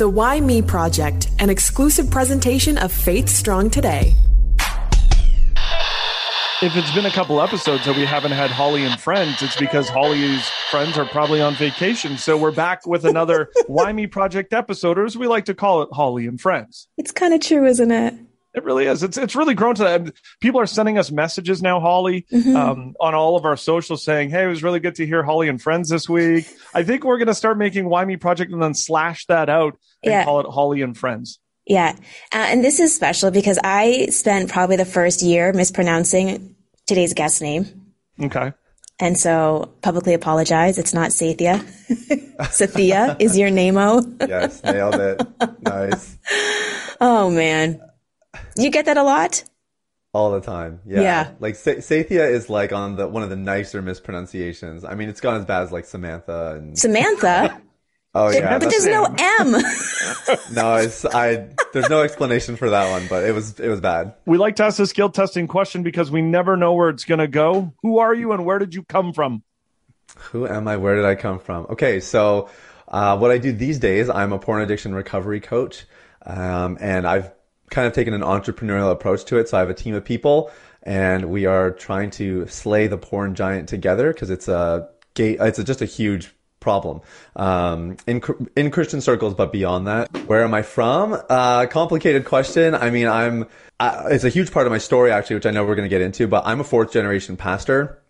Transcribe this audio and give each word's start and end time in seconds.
The 0.00 0.08
Why 0.08 0.40
Me 0.40 0.62
Project, 0.62 1.28
an 1.40 1.50
exclusive 1.50 2.10
presentation 2.10 2.78
of 2.78 2.90
Faith 2.90 3.28
Strong 3.28 3.68
Today. 3.68 4.14
If 6.62 6.74
it's 6.74 6.90
been 6.94 7.04
a 7.04 7.10
couple 7.10 7.38
episodes 7.42 7.84
that 7.84 7.94
we 7.94 8.06
haven't 8.06 8.32
had 8.32 8.50
Holly 8.50 8.84
and 8.84 8.98
friends, 8.98 9.42
it's 9.42 9.56
because 9.56 9.90
Holly's 9.90 10.48
friends 10.70 10.96
are 10.96 11.04
probably 11.04 11.42
on 11.42 11.54
vacation. 11.54 12.16
So 12.16 12.38
we're 12.38 12.50
back 12.50 12.86
with 12.86 13.04
another 13.04 13.50
Why 13.66 13.92
Me 13.92 14.06
Project 14.06 14.54
episode, 14.54 14.98
or 14.98 15.04
as 15.04 15.18
we 15.18 15.26
like 15.26 15.44
to 15.44 15.54
call 15.54 15.82
it, 15.82 15.90
Holly 15.92 16.26
and 16.26 16.40
Friends. 16.40 16.88
It's 16.96 17.12
kind 17.12 17.34
of 17.34 17.42
true, 17.42 17.66
isn't 17.66 17.90
it? 17.90 18.14
It 18.52 18.64
really 18.64 18.86
is. 18.86 19.02
It's 19.04 19.16
it's 19.16 19.36
really 19.36 19.54
grown 19.54 19.76
to 19.76 19.84
that. 19.84 20.12
People 20.40 20.60
are 20.60 20.66
sending 20.66 20.98
us 20.98 21.10
messages 21.12 21.62
now, 21.62 21.78
Holly, 21.78 22.26
Mhm. 22.32 22.56
um, 22.56 22.94
on 23.00 23.14
all 23.14 23.36
of 23.36 23.44
our 23.44 23.56
socials 23.56 24.02
saying, 24.04 24.30
"Hey, 24.30 24.42
it 24.44 24.48
was 24.48 24.62
really 24.64 24.80
good 24.80 24.96
to 24.96 25.06
hear 25.06 25.22
Holly 25.22 25.48
and 25.48 25.62
Friends 25.62 25.88
this 25.88 26.08
week." 26.08 26.46
I 26.74 26.82
think 26.82 27.04
we're 27.04 27.18
going 27.18 27.28
to 27.28 27.34
start 27.34 27.58
making 27.58 27.88
Why 27.88 28.04
Me 28.04 28.16
Project 28.16 28.50
and 28.52 28.60
then 28.60 28.74
slash 28.74 29.26
that 29.26 29.48
out 29.48 29.76
and 30.02 30.12
Yeah. 30.12 30.24
call 30.24 30.40
it 30.40 30.46
Holly 30.46 30.82
and 30.82 30.98
Friends. 30.98 31.38
Yeah. 31.64 31.92
Uh, 32.34 32.38
and 32.48 32.64
this 32.64 32.80
is 32.80 32.92
special 32.92 33.30
because 33.30 33.58
I 33.62 34.06
spent 34.06 34.50
probably 34.50 34.74
the 34.76 34.84
first 34.84 35.22
year 35.22 35.52
mispronouncing 35.52 36.56
today's 36.88 37.14
guest 37.14 37.40
name. 37.40 37.66
Okay. 38.20 38.52
And 38.98 39.16
so 39.16 39.70
publicly 39.80 40.12
apologize. 40.14 40.76
It's 40.76 40.92
not 40.92 41.10
Sathia. 41.10 41.64
Sathia 42.40 43.16
is 43.20 43.38
your 43.38 43.50
name-o. 43.50 44.02
Yes, 44.28 44.62
nailed 44.64 44.96
it. 44.96 45.22
Nice. 45.62 46.16
Oh 47.02 47.30
man. 47.30 47.80
You 48.56 48.70
get 48.70 48.86
that 48.86 48.96
a 48.96 49.02
lot? 49.02 49.44
All 50.12 50.32
the 50.32 50.40
time. 50.40 50.80
Yeah. 50.86 51.00
Yeah. 51.00 51.30
Like 51.38 51.54
Sa- 51.54 51.80
Sathia 51.80 52.28
is 52.30 52.50
like 52.50 52.72
on 52.72 52.96
the 52.96 53.06
one 53.06 53.22
of 53.22 53.30
the 53.30 53.36
nicer 53.36 53.80
mispronunciations. 53.80 54.84
I 54.84 54.94
mean, 54.94 55.08
it's 55.08 55.20
gone 55.20 55.36
as 55.36 55.44
bad 55.44 55.62
as 55.62 55.72
like 55.72 55.84
Samantha 55.84 56.56
and 56.56 56.76
Samantha? 56.76 57.60
oh 58.14 58.30
yeah. 58.30 58.58
but 58.58 58.70
there's 58.70 58.86
no 58.86 59.04
M. 59.04 59.52
no, 60.52 60.76
it's 60.76 61.04
I. 61.04 61.48
There's 61.72 61.88
no 61.88 62.02
explanation 62.02 62.56
for 62.56 62.70
that 62.70 62.90
one, 62.90 63.06
but 63.08 63.24
it 63.24 63.32
was 63.32 63.60
it 63.60 63.68
was 63.68 63.80
bad. 63.80 64.14
We 64.26 64.36
like 64.36 64.56
to 64.56 64.64
ask 64.64 64.78
the 64.78 64.86
skill 64.86 65.10
testing 65.10 65.46
question 65.46 65.84
because 65.84 66.10
we 66.10 66.22
never 66.22 66.56
know 66.56 66.72
where 66.72 66.88
it's 66.88 67.04
going 67.04 67.20
to 67.20 67.28
go. 67.28 67.72
Who 67.82 67.98
are 67.98 68.12
you 68.12 68.32
and 68.32 68.44
where 68.44 68.58
did 68.58 68.74
you 68.74 68.82
come 68.82 69.12
from? 69.12 69.44
Who 70.16 70.48
am 70.48 70.66
I? 70.66 70.76
Where 70.76 70.96
did 70.96 71.04
I 71.04 71.14
come 71.14 71.38
from? 71.38 71.66
Okay, 71.70 72.00
so 72.00 72.50
uh, 72.88 73.16
what 73.16 73.30
I 73.30 73.38
do 73.38 73.52
these 73.52 73.78
days, 73.78 74.10
I'm 74.10 74.32
a 74.32 74.40
porn 74.40 74.60
addiction 74.60 74.92
recovery 74.92 75.38
coach, 75.38 75.84
um, 76.26 76.78
and 76.80 77.06
I've 77.06 77.30
kind 77.70 77.86
of 77.86 77.92
taken 77.92 78.14
an 78.14 78.22
entrepreneurial 78.22 78.90
approach 78.90 79.24
to 79.26 79.38
it. 79.38 79.48
So 79.48 79.56
I 79.56 79.60
have 79.60 79.70
a 79.70 79.74
team 79.74 79.94
of 79.94 80.04
people, 80.04 80.50
and 80.82 81.30
we 81.30 81.46
are 81.46 81.70
trying 81.70 82.10
to 82.10 82.46
slay 82.48 82.86
the 82.86 82.98
porn 82.98 83.34
giant 83.34 83.68
together 83.68 84.12
because 84.12 84.30
it's 84.30 84.48
a 84.48 84.88
gay, 85.14 85.36
it's 85.40 85.58
a, 85.58 85.64
just 85.64 85.80
a 85.80 85.86
huge 85.86 86.34
problem 86.60 87.00
um, 87.36 87.96
in 88.06 88.22
in 88.54 88.70
Christian 88.70 89.00
circles, 89.00 89.34
but 89.34 89.50
beyond 89.52 89.86
that, 89.86 90.10
where 90.26 90.44
am 90.44 90.52
I 90.52 90.62
from? 90.62 91.18
Uh, 91.28 91.66
complicated 91.66 92.24
question. 92.24 92.74
I 92.74 92.90
mean, 92.90 93.08
I'm. 93.08 93.46
Uh, 93.78 94.08
it's 94.10 94.24
a 94.24 94.28
huge 94.28 94.52
part 94.52 94.66
of 94.66 94.72
my 94.72 94.78
story, 94.78 95.10
actually, 95.10 95.36
which 95.36 95.46
I 95.46 95.50
know 95.52 95.64
we're 95.64 95.74
going 95.74 95.88
to 95.88 95.94
get 95.94 96.02
into. 96.02 96.26
But 96.28 96.46
I'm 96.46 96.60
a 96.60 96.64
fourth 96.64 96.92
generation 96.92 97.36
pastor. 97.36 98.02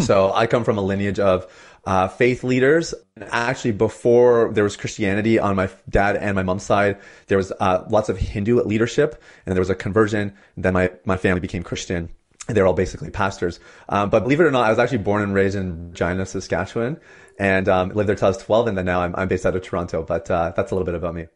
So 0.00 0.32
I 0.34 0.46
come 0.46 0.64
from 0.64 0.76
a 0.76 0.82
lineage 0.82 1.18
of 1.18 1.46
uh, 1.88 2.06
faith 2.06 2.44
leaders. 2.44 2.94
Actually, 3.18 3.72
before 3.72 4.52
there 4.52 4.62
was 4.62 4.76
Christianity 4.76 5.38
on 5.38 5.56
my 5.56 5.70
dad 5.88 6.16
and 6.16 6.36
my 6.36 6.42
mom's 6.42 6.62
side, 6.62 6.98
there 7.28 7.38
was 7.38 7.50
uh, 7.50 7.84
lots 7.88 8.10
of 8.10 8.18
Hindu 8.18 8.62
leadership, 8.62 9.22
and 9.46 9.56
there 9.56 9.62
was 9.62 9.70
a 9.70 9.74
conversion. 9.74 10.34
Then 10.58 10.74
my 10.74 10.90
my 11.06 11.16
family 11.16 11.40
became 11.40 11.62
Christian. 11.62 12.10
And 12.46 12.56
they're 12.56 12.66
all 12.66 12.74
basically 12.74 13.10
pastors. 13.10 13.60
Um, 13.90 14.08
but 14.08 14.22
believe 14.22 14.40
it 14.40 14.44
or 14.44 14.50
not, 14.50 14.64
I 14.64 14.70
was 14.70 14.78
actually 14.78 14.98
born 14.98 15.22
and 15.22 15.34
raised 15.34 15.54
in 15.54 15.90
Regina, 15.90 16.24
Saskatchewan, 16.24 16.98
and 17.38 17.68
um, 17.68 17.90
lived 17.90 18.08
there 18.08 18.16
till 18.16 18.24
I 18.24 18.30
was 18.30 18.38
12. 18.38 18.68
And 18.68 18.78
then 18.78 18.86
now 18.86 19.02
I'm, 19.02 19.14
I'm 19.16 19.28
based 19.28 19.44
out 19.44 19.54
of 19.54 19.62
Toronto. 19.62 20.02
But 20.02 20.30
uh, 20.30 20.54
that's 20.56 20.72
a 20.72 20.74
little 20.74 20.86
bit 20.86 20.94
about 20.94 21.14
me. 21.14 21.26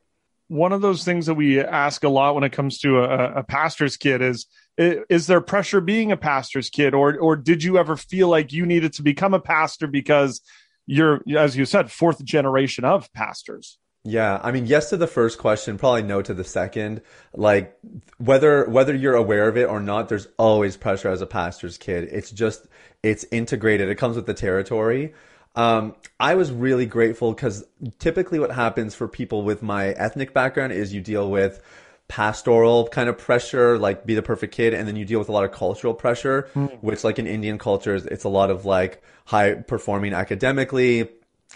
One 0.52 0.72
of 0.72 0.82
those 0.82 1.02
things 1.02 1.26
that 1.26 1.34
we 1.34 1.60
ask 1.60 2.04
a 2.04 2.10
lot 2.10 2.34
when 2.34 2.44
it 2.44 2.52
comes 2.52 2.78
to 2.80 2.98
a, 2.98 3.38
a 3.40 3.42
pastor's 3.42 3.96
kid 3.96 4.20
is 4.20 4.46
is 4.76 5.26
there 5.26 5.40
pressure 5.40 5.80
being 5.80 6.12
a 6.12 6.16
pastor's 6.16 6.70
kid 6.70 6.94
or 6.94 7.18
or 7.18 7.36
did 7.36 7.62
you 7.62 7.78
ever 7.78 7.96
feel 7.96 8.28
like 8.28 8.52
you 8.52 8.66
needed 8.66 8.92
to 8.94 9.02
become 9.02 9.34
a 9.34 9.40
pastor 9.40 9.86
because 9.86 10.40
you're 10.86 11.22
as 11.36 11.56
you 11.56 11.64
said 11.64 11.90
fourth 11.90 12.24
generation 12.24 12.84
of 12.84 13.12
pastors 13.12 13.78
Yeah, 14.04 14.40
I 14.42 14.50
mean, 14.50 14.66
yes 14.66 14.90
to 14.90 14.96
the 14.96 15.06
first 15.06 15.38
question, 15.38 15.78
probably 15.78 16.02
no 16.02 16.22
to 16.22 16.34
the 16.34 16.44
second. 16.44 17.02
Like 17.34 17.78
whether 18.18 18.68
whether 18.68 18.94
you're 18.94 19.14
aware 19.14 19.48
of 19.48 19.56
it 19.56 19.68
or 19.68 19.80
not, 19.80 20.08
there's 20.08 20.26
always 20.38 20.76
pressure 20.76 21.08
as 21.08 21.22
a 21.22 21.26
pastor's 21.26 21.78
kid. 21.78 22.08
It's 22.10 22.30
just 22.30 22.66
it's 23.02 23.24
integrated. 23.30 23.88
It 23.88 23.96
comes 23.96 24.16
with 24.16 24.26
the 24.26 24.34
territory. 24.34 25.14
Um, 25.54 25.94
I 26.18 26.34
was 26.34 26.50
really 26.50 26.86
grateful 26.86 27.32
because 27.32 27.64
typically 27.98 28.38
what 28.38 28.50
happens 28.50 28.94
for 28.94 29.06
people 29.06 29.42
with 29.42 29.62
my 29.62 29.88
ethnic 29.88 30.32
background 30.32 30.72
is 30.72 30.94
you 30.94 31.00
deal 31.00 31.30
with 31.30 31.60
pastoral 32.08 32.88
kind 32.88 33.08
of 33.08 33.18
pressure, 33.18 33.78
like 33.78 34.06
be 34.06 34.14
the 34.14 34.22
perfect 34.22 34.54
kid, 34.54 34.74
and 34.74 34.88
then 34.88 34.96
you 34.96 35.04
deal 35.04 35.18
with 35.18 35.28
a 35.28 35.32
lot 35.32 35.44
of 35.44 35.52
cultural 35.52 35.94
pressure, 35.94 36.48
which 36.80 37.04
like 37.04 37.18
in 37.18 37.26
Indian 37.26 37.58
cultures, 37.58 38.06
it's 38.06 38.24
a 38.24 38.28
lot 38.28 38.50
of 38.50 38.64
like 38.64 39.02
high 39.26 39.54
performing 39.54 40.12
academically, 40.12 41.08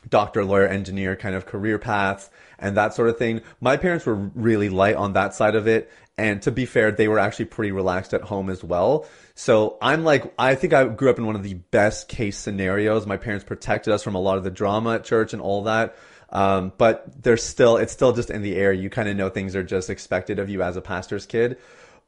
doctor, 0.09 0.45
lawyer, 0.45 0.67
engineer 0.67 1.17
kind 1.17 1.35
of 1.35 1.47
career 1.47 1.79
paths 1.79 2.31
and 2.59 2.77
that 2.77 2.95
sort 2.95 3.09
of 3.09 3.19
thing. 3.19 3.43
My 3.61 3.77
parents 3.77 4.07
were 4.07 4.15
really 4.15 4.69
light 4.69 4.97
on 4.97 5.13
that 5.15 5.35
side 5.35 5.55
of 5.55 5.67
it. 5.67 5.91
And 6.19 6.41
to 6.43 6.51
be 6.51 6.65
fair, 6.65 6.91
they 6.93 7.09
were 7.09 7.19
actually 7.19 7.45
pretty 7.47 7.73
relaxed 7.73 8.15
at 8.15 8.23
home 8.23 8.49
as 8.49 8.65
well. 8.65 9.07
So 9.35 9.77
I'm 9.83 10.03
like, 10.03 10.33
I 10.39 10.55
think 10.55 10.73
I 10.73 10.85
grew 10.85 11.11
up 11.11 11.19
in 11.19 11.27
one 11.27 11.37
of 11.37 11.43
the 11.43 11.55
best 11.55 12.09
case 12.09 12.39
scenarios. 12.39 13.07
My 13.07 13.19
parents 13.19 13.45
protected 13.45 13.93
us 13.93 14.03
from 14.03 14.15
a 14.15 14.21
lot 14.21 14.39
of 14.39 14.45
the 14.45 14.51
drama 14.51 14.95
at 14.95 15.05
church 15.05 15.35
and 15.35 15.43
all 15.43 15.65
that. 15.65 15.95
Um, 16.31 16.73
but 16.79 17.23
there's 17.23 17.43
still, 17.43 17.77
it's 17.77 17.93
still 17.93 18.13
just 18.13 18.31
in 18.31 18.43
the 18.43 18.57
air. 18.57 18.73
You 18.73 18.89
kind 18.89 19.09
of 19.09 19.17
know 19.17 19.29
things 19.29 19.55
are 19.55 19.63
just 19.63 19.91
expected 19.91 20.39
of 20.39 20.49
you 20.49 20.63
as 20.63 20.77
a 20.77 20.81
pastor's 20.81 21.27
kid. 21.27 21.59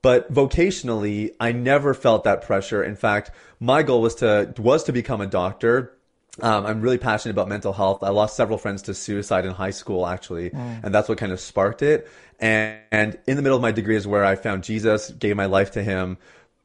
But 0.01 0.33
vocationally, 0.33 1.35
I 1.39 1.53
never 1.53 1.93
felt 1.93 2.25
that 2.25 2.43
pressure. 2.43 2.83
In 2.83 2.97
fact, 2.97 3.31
my 3.61 3.83
goal 3.83 4.01
was 4.01 4.15
to, 4.17 4.55
was 4.57 4.85
to 4.85 4.93
become 4.93 5.21
a 5.21 5.27
doctor. 5.27 5.98
Um, 6.41 6.67
I'm 6.67 6.81
really 6.81 6.99
passionate 6.99 7.33
about 7.33 7.49
mental 7.49 7.73
health. 7.73 8.03
I 8.03 8.11
lost 8.11 8.37
several 8.37 8.59
friends 8.59 8.83
to 8.83 8.95
suicide 8.95 9.45
in 9.45 9.53
high 9.53 9.71
school, 9.71 10.07
actually, 10.07 10.51
and 10.83 10.95
that's 10.95 11.09
what 11.09 11.19
kind 11.19 11.33
of 11.33 11.41
sparked 11.41 11.83
it. 11.83 12.09
And, 12.39 12.79
and 12.93 13.19
in 13.27 13.37
the 13.37 13.43
middle 13.43 13.57
of 13.57 13.63
my 13.63 13.73
degree 13.73 13.97
is 13.97 14.07
where 14.07 14.25
I 14.25 14.37
found 14.37 14.63
Jesus, 14.63 15.11
gave 15.11 15.35
my 15.37 15.47
life 15.47 15.73
to 15.73 15.83
Him 15.83 16.17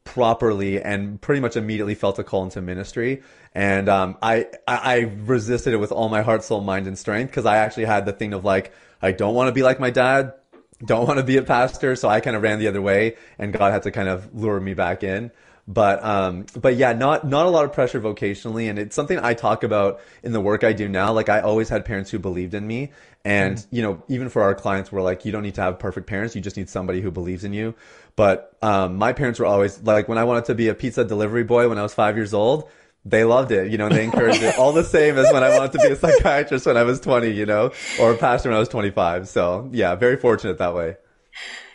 properly, 0.04 0.80
and 0.80 1.20
pretty 1.20 1.40
much 1.40 1.56
immediately 1.56 1.94
felt 1.94 2.18
a 2.18 2.24
call 2.24 2.44
into 2.44 2.60
ministry. 2.62 3.22
And 3.54 3.88
um, 3.88 4.16
I, 4.22 4.46
I 4.68 4.76
I 4.76 4.98
resisted 5.24 5.72
it 5.72 5.78
with 5.78 5.92
all 5.92 6.08
my 6.08 6.22
heart, 6.22 6.44
soul, 6.44 6.60
mind, 6.60 6.86
and 6.86 6.98
strength 6.98 7.30
because 7.30 7.46
I 7.46 7.56
actually 7.56 7.86
had 7.86 8.04
the 8.06 8.12
thing 8.12 8.34
of 8.34 8.44
like, 8.44 8.72
I 9.02 9.12
don't 9.12 9.34
want 9.34 9.48
to 9.48 9.52
be 9.52 9.62
like 9.62 9.80
my 9.80 9.90
dad, 9.90 10.34
don't 10.84 11.06
want 11.06 11.18
to 11.18 11.24
be 11.24 11.36
a 11.36 11.42
pastor, 11.42 11.96
so 11.96 12.08
I 12.08 12.20
kind 12.20 12.36
of 12.36 12.42
ran 12.42 12.58
the 12.58 12.68
other 12.68 12.82
way, 12.82 13.16
and 13.38 13.52
God 13.52 13.72
had 13.72 13.84
to 13.84 13.90
kind 13.90 14.08
of 14.08 14.34
lure 14.34 14.60
me 14.60 14.74
back 14.74 15.02
in. 15.02 15.30
But 15.66 16.04
um, 16.04 16.44
but 16.60 16.76
yeah, 16.76 16.92
not 16.92 17.26
not 17.26 17.46
a 17.46 17.48
lot 17.48 17.64
of 17.64 17.72
pressure 17.72 18.00
vocationally, 18.00 18.68
and 18.68 18.78
it's 18.78 18.94
something 18.94 19.18
I 19.18 19.32
talk 19.32 19.62
about 19.62 20.00
in 20.22 20.32
the 20.32 20.40
work 20.40 20.62
I 20.62 20.74
do 20.74 20.88
now. 20.88 21.12
Like 21.12 21.30
I 21.30 21.40
always 21.40 21.70
had 21.70 21.86
parents 21.86 22.10
who 22.10 22.18
believed 22.18 22.52
in 22.52 22.66
me, 22.66 22.92
and 23.24 23.64
you 23.70 23.80
know, 23.80 24.02
even 24.08 24.28
for 24.28 24.42
our 24.42 24.54
clients, 24.54 24.92
we're 24.92 25.00
like, 25.00 25.24
you 25.24 25.32
don't 25.32 25.42
need 25.42 25.54
to 25.54 25.62
have 25.62 25.78
perfect 25.78 26.06
parents, 26.06 26.34
you 26.34 26.42
just 26.42 26.58
need 26.58 26.68
somebody 26.68 27.00
who 27.00 27.10
believes 27.10 27.44
in 27.44 27.54
you. 27.54 27.74
But 28.16 28.54
um, 28.60 28.96
my 28.96 29.14
parents 29.14 29.40
were 29.40 29.46
always 29.46 29.82
like, 29.82 30.06
when 30.06 30.18
I 30.18 30.24
wanted 30.24 30.44
to 30.46 30.54
be 30.54 30.68
a 30.68 30.74
pizza 30.74 31.04
delivery 31.04 31.44
boy 31.44 31.68
when 31.68 31.78
I 31.78 31.82
was 31.82 31.94
five 31.94 32.16
years 32.16 32.34
old, 32.34 32.68
they 33.06 33.24
loved 33.24 33.50
it. 33.50 33.72
You 33.72 33.78
know, 33.78 33.88
they 33.88 34.04
encouraged 34.04 34.42
it 34.42 34.58
all 34.58 34.72
the 34.72 34.84
same 34.84 35.16
as 35.16 35.32
when 35.32 35.42
I 35.42 35.56
wanted 35.56 35.72
to 35.72 35.78
be 35.78 35.88
a 35.88 35.96
psychiatrist 35.96 36.66
when 36.66 36.76
I 36.76 36.82
was 36.82 37.00
20, 37.00 37.30
you 37.30 37.46
know, 37.46 37.72
or 37.98 38.12
a 38.12 38.16
pastor 38.16 38.50
when 38.50 38.56
I 38.56 38.60
was 38.60 38.68
25. 38.68 39.28
So 39.28 39.70
yeah, 39.72 39.94
very 39.94 40.18
fortunate 40.18 40.58
that 40.58 40.74
way. 40.74 40.96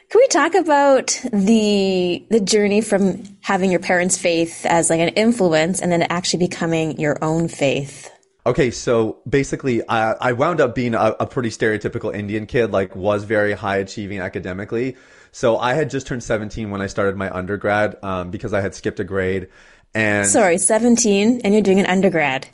Can 0.09 0.21
we 0.21 0.27
talk 0.27 0.55
about 0.55 1.21
the 1.31 2.25
the 2.29 2.39
journey 2.39 2.81
from 2.81 3.23
having 3.41 3.69
your 3.69 3.79
parents' 3.79 4.17
faith 4.17 4.65
as 4.65 4.89
like 4.89 4.99
an 4.99 5.09
influence 5.09 5.81
and 5.81 5.91
then 5.91 6.01
actually 6.01 6.47
becoming 6.47 6.99
your 6.99 7.23
own 7.23 7.47
faith? 7.47 8.09
Okay, 8.43 8.71
so 8.71 9.19
basically, 9.29 9.87
I, 9.87 10.13
I 10.13 10.31
wound 10.31 10.61
up 10.61 10.73
being 10.73 10.95
a, 10.95 11.15
a 11.19 11.27
pretty 11.27 11.49
stereotypical 11.49 12.15
Indian 12.15 12.47
kid, 12.47 12.71
like 12.71 12.95
was 12.95 13.23
very 13.23 13.53
high 13.53 13.77
achieving 13.77 14.19
academically. 14.19 14.97
So 15.31 15.57
I 15.59 15.75
had 15.75 15.91
just 15.91 16.07
turned 16.07 16.23
17 16.23 16.71
when 16.71 16.81
I 16.81 16.87
started 16.87 17.15
my 17.15 17.29
undergrad 17.29 17.97
um, 18.01 18.31
because 18.31 18.51
I 18.51 18.61
had 18.61 18.73
skipped 18.73 18.99
a 18.99 19.03
grade. 19.03 19.49
And 19.93 20.27
Sorry, 20.27 20.57
17 20.57 21.41
and 21.43 21.53
you're 21.53 21.61
doing 21.61 21.79
an 21.79 21.85
undergrad. 21.85 22.47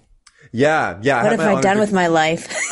Yeah, 0.55 0.97
yeah. 1.01 1.21
What 1.21 1.31
had 1.31 1.39
have 1.39 1.53
my 1.53 1.57
I 1.57 1.61
done 1.61 1.75
degree- 1.75 1.79
with 1.81 1.91
my 1.91 2.07
life? 2.07 2.47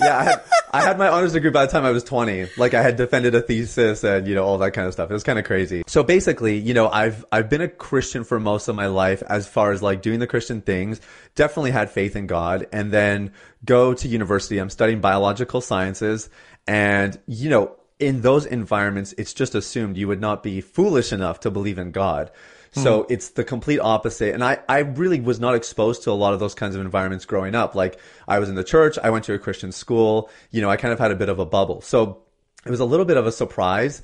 yeah, 0.00 0.16
I 0.16 0.24
had, 0.24 0.42
I 0.72 0.82
had 0.82 0.96
my 0.96 1.08
honors 1.08 1.32
degree 1.32 1.50
by 1.50 1.66
the 1.66 1.72
time 1.72 1.84
I 1.84 1.90
was 1.90 2.04
20. 2.04 2.50
Like 2.56 2.72
I 2.72 2.82
had 2.82 2.94
defended 2.94 3.34
a 3.34 3.40
thesis 3.40 4.04
and, 4.04 4.28
you 4.28 4.36
know, 4.36 4.44
all 4.44 4.58
that 4.58 4.70
kind 4.72 4.86
of 4.86 4.92
stuff. 4.92 5.10
It 5.10 5.12
was 5.12 5.24
kind 5.24 5.38
of 5.38 5.44
crazy. 5.44 5.82
So 5.88 6.04
basically, 6.04 6.56
you 6.56 6.72
know, 6.72 6.88
I've, 6.88 7.24
I've 7.32 7.50
been 7.50 7.62
a 7.62 7.68
Christian 7.68 8.22
for 8.22 8.38
most 8.38 8.68
of 8.68 8.76
my 8.76 8.86
life 8.86 9.24
as 9.28 9.48
far 9.48 9.72
as 9.72 9.82
like 9.82 10.02
doing 10.02 10.20
the 10.20 10.28
Christian 10.28 10.60
things, 10.60 11.00
definitely 11.34 11.72
had 11.72 11.90
faith 11.90 12.14
in 12.14 12.28
God 12.28 12.68
and 12.72 12.92
then 12.92 13.32
go 13.64 13.92
to 13.94 14.06
university. 14.06 14.58
I'm 14.58 14.70
studying 14.70 15.00
biological 15.00 15.60
sciences 15.60 16.30
and, 16.68 17.18
you 17.26 17.50
know, 17.50 17.74
in 17.98 18.20
those 18.20 18.46
environments, 18.46 19.14
it's 19.18 19.34
just 19.34 19.54
assumed 19.54 19.96
you 19.96 20.08
would 20.08 20.20
not 20.20 20.42
be 20.42 20.60
foolish 20.60 21.12
enough 21.12 21.40
to 21.40 21.50
believe 21.50 21.78
in 21.78 21.90
God. 21.90 22.30
So 22.74 23.02
hmm. 23.02 23.12
it's 23.12 23.30
the 23.30 23.44
complete 23.44 23.78
opposite. 23.78 24.34
And 24.34 24.42
I, 24.42 24.58
I 24.68 24.80
really 24.80 25.20
was 25.20 25.38
not 25.38 25.54
exposed 25.54 26.02
to 26.04 26.10
a 26.10 26.12
lot 26.12 26.34
of 26.34 26.40
those 26.40 26.54
kinds 26.54 26.74
of 26.74 26.80
environments 26.80 27.24
growing 27.24 27.54
up. 27.54 27.74
Like 27.74 27.98
I 28.26 28.38
was 28.38 28.48
in 28.48 28.56
the 28.56 28.64
church, 28.64 28.98
I 29.02 29.10
went 29.10 29.24
to 29.24 29.34
a 29.34 29.38
Christian 29.38 29.72
school, 29.72 30.30
you 30.50 30.60
know, 30.60 30.70
I 30.70 30.76
kind 30.76 30.92
of 30.92 30.98
had 30.98 31.10
a 31.10 31.16
bit 31.16 31.28
of 31.28 31.38
a 31.38 31.46
bubble. 31.46 31.80
So 31.80 32.22
it 32.66 32.70
was 32.70 32.80
a 32.80 32.84
little 32.84 33.06
bit 33.06 33.16
of 33.16 33.26
a 33.26 33.32
surprise. 33.32 34.02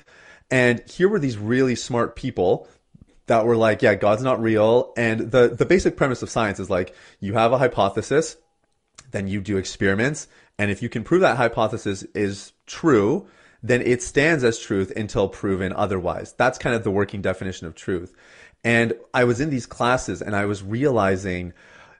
And 0.50 0.82
here 0.88 1.08
were 1.08 1.19
these 1.19 1.38
really 1.38 1.75
smart 1.75 2.17
people 2.17 2.69
that 3.26 3.44
were 3.44 3.56
like, 3.56 3.82
yeah, 3.82 3.94
God's 3.94 4.22
not 4.22 4.43
real. 4.43 4.93
And 4.96 5.31
the, 5.31 5.49
the 5.49 5.67
basic 5.67 5.96
premise 5.96 6.22
of 6.22 6.31
science 6.31 6.58
is 6.58 6.70
like, 6.70 6.94
you 7.20 7.34
have 7.34 7.52
a 7.52 7.58
hypothesis, 7.58 8.37
then 9.12 9.28
you 9.28 9.40
do 9.40 9.56
experiments. 9.56 10.26
And 10.58 10.70
if 10.70 10.82
you 10.82 10.88
can 10.88 11.05
prove 11.05 11.20
that 11.20 11.37
hypothesis 11.37 12.02
is 12.14 12.52
true, 12.67 13.28
then 13.62 13.82
it 13.82 14.02
stands 14.02 14.43
as 14.43 14.58
truth 14.58 14.93
until 14.96 15.28
proven 15.28 15.72
otherwise. 15.72 16.34
That's 16.37 16.58
kind 16.58 16.75
of 16.75 16.84
the 16.84 16.90
working 16.90 17.22
definition 17.22 17.67
of 17.67 17.75
truth. 17.75 18.14
And 18.64 18.94
I 19.14 19.24
was 19.24 19.40
in 19.40 19.50
these 19.50 19.66
classes 19.66 20.20
and 20.20 20.36
I 20.36 20.44
was 20.44 20.62
realizing, 20.62 21.52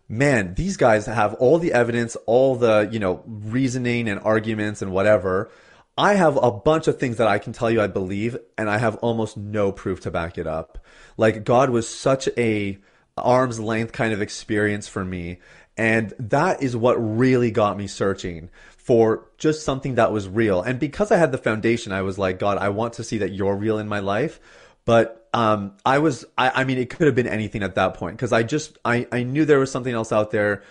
man, 0.09 0.55
these 0.55 0.77
guys 0.77 1.07
have 1.07 1.35
all 1.35 1.59
the 1.59 1.73
evidence, 1.73 2.17
all 2.27 2.57
the, 2.57 2.89
you 2.93 2.99
know, 2.99 3.23
reasoning 3.27 4.09
and 4.09 4.21
arguments 4.21 4.83
and 4.83 4.93
whatever. 4.93 5.51
I 5.97 6.15
have 6.15 6.37
a 6.37 6.51
bunch 6.51 6.89
of 6.89 6.99
things 6.99 7.17
that 7.19 7.29
I 7.29 7.39
can 7.39 7.53
tell 7.53 7.71
you 7.71 7.81
I 7.83 7.87
believe, 7.87 8.37
and 8.57 8.71
I 8.71 8.79
have 8.79 8.97
almost 8.97 9.37
no 9.37 9.71
proof 9.71 10.01
to 10.03 10.11
back 10.11 10.39
it 10.39 10.47
up. 10.47 10.79
Like 11.17 11.45
God 11.45 11.71
was 11.71 11.89
such 11.89 12.29
a 12.37 12.79
arm's 13.17 13.61
length 13.61 13.93
kind 13.93 14.13
of 14.13 14.23
experience 14.23 14.89
for 14.89 15.05
me. 15.05 15.39
And 15.77 16.13
that 16.19 16.63
is 16.63 16.77
what 16.77 16.95
really 16.95 17.51
got 17.51 17.77
me 17.77 17.87
searching 17.87 18.51
for 18.77 19.29
just 19.39 19.65
something 19.65 19.95
that 19.95 20.13
was 20.13 20.29
real. 20.29 20.63
And 20.63 20.79
because 20.79 21.11
I 21.11 21.17
had 21.17 21.33
the 21.33 21.39
foundation, 21.39 21.93
I 21.93 22.03
was 22.03 22.19
like, 22.19 22.39
God, 22.39 22.59
I 22.59 22.71
want 22.71 22.95
to 22.95 23.05
see 23.05 23.19
that 23.19 23.33
you're 23.33 23.57
real 23.57 23.79
in 23.79 23.89
my 23.89 24.01
life. 24.01 24.41
But 24.85 25.29
um, 25.33 25.77
I 25.85 25.99
was, 25.99 26.25
I, 26.37 26.51
I 26.51 26.65
mean, 26.65 26.79
it 26.79 26.91
could 26.91 27.07
have 27.07 27.15
been 27.15 27.29
anything 27.29 27.63
at 27.63 27.75
that 27.77 27.95
point 27.95 28.17
because 28.17 28.33
I 28.33 28.43
just, 28.43 28.79
I, 28.85 29.07
I 29.13 29.23
knew 29.23 29.45
there 29.45 29.59
was 29.59 29.71
something 29.71 29.95
else 29.95 30.13
out 30.13 30.31
there, 30.31 30.63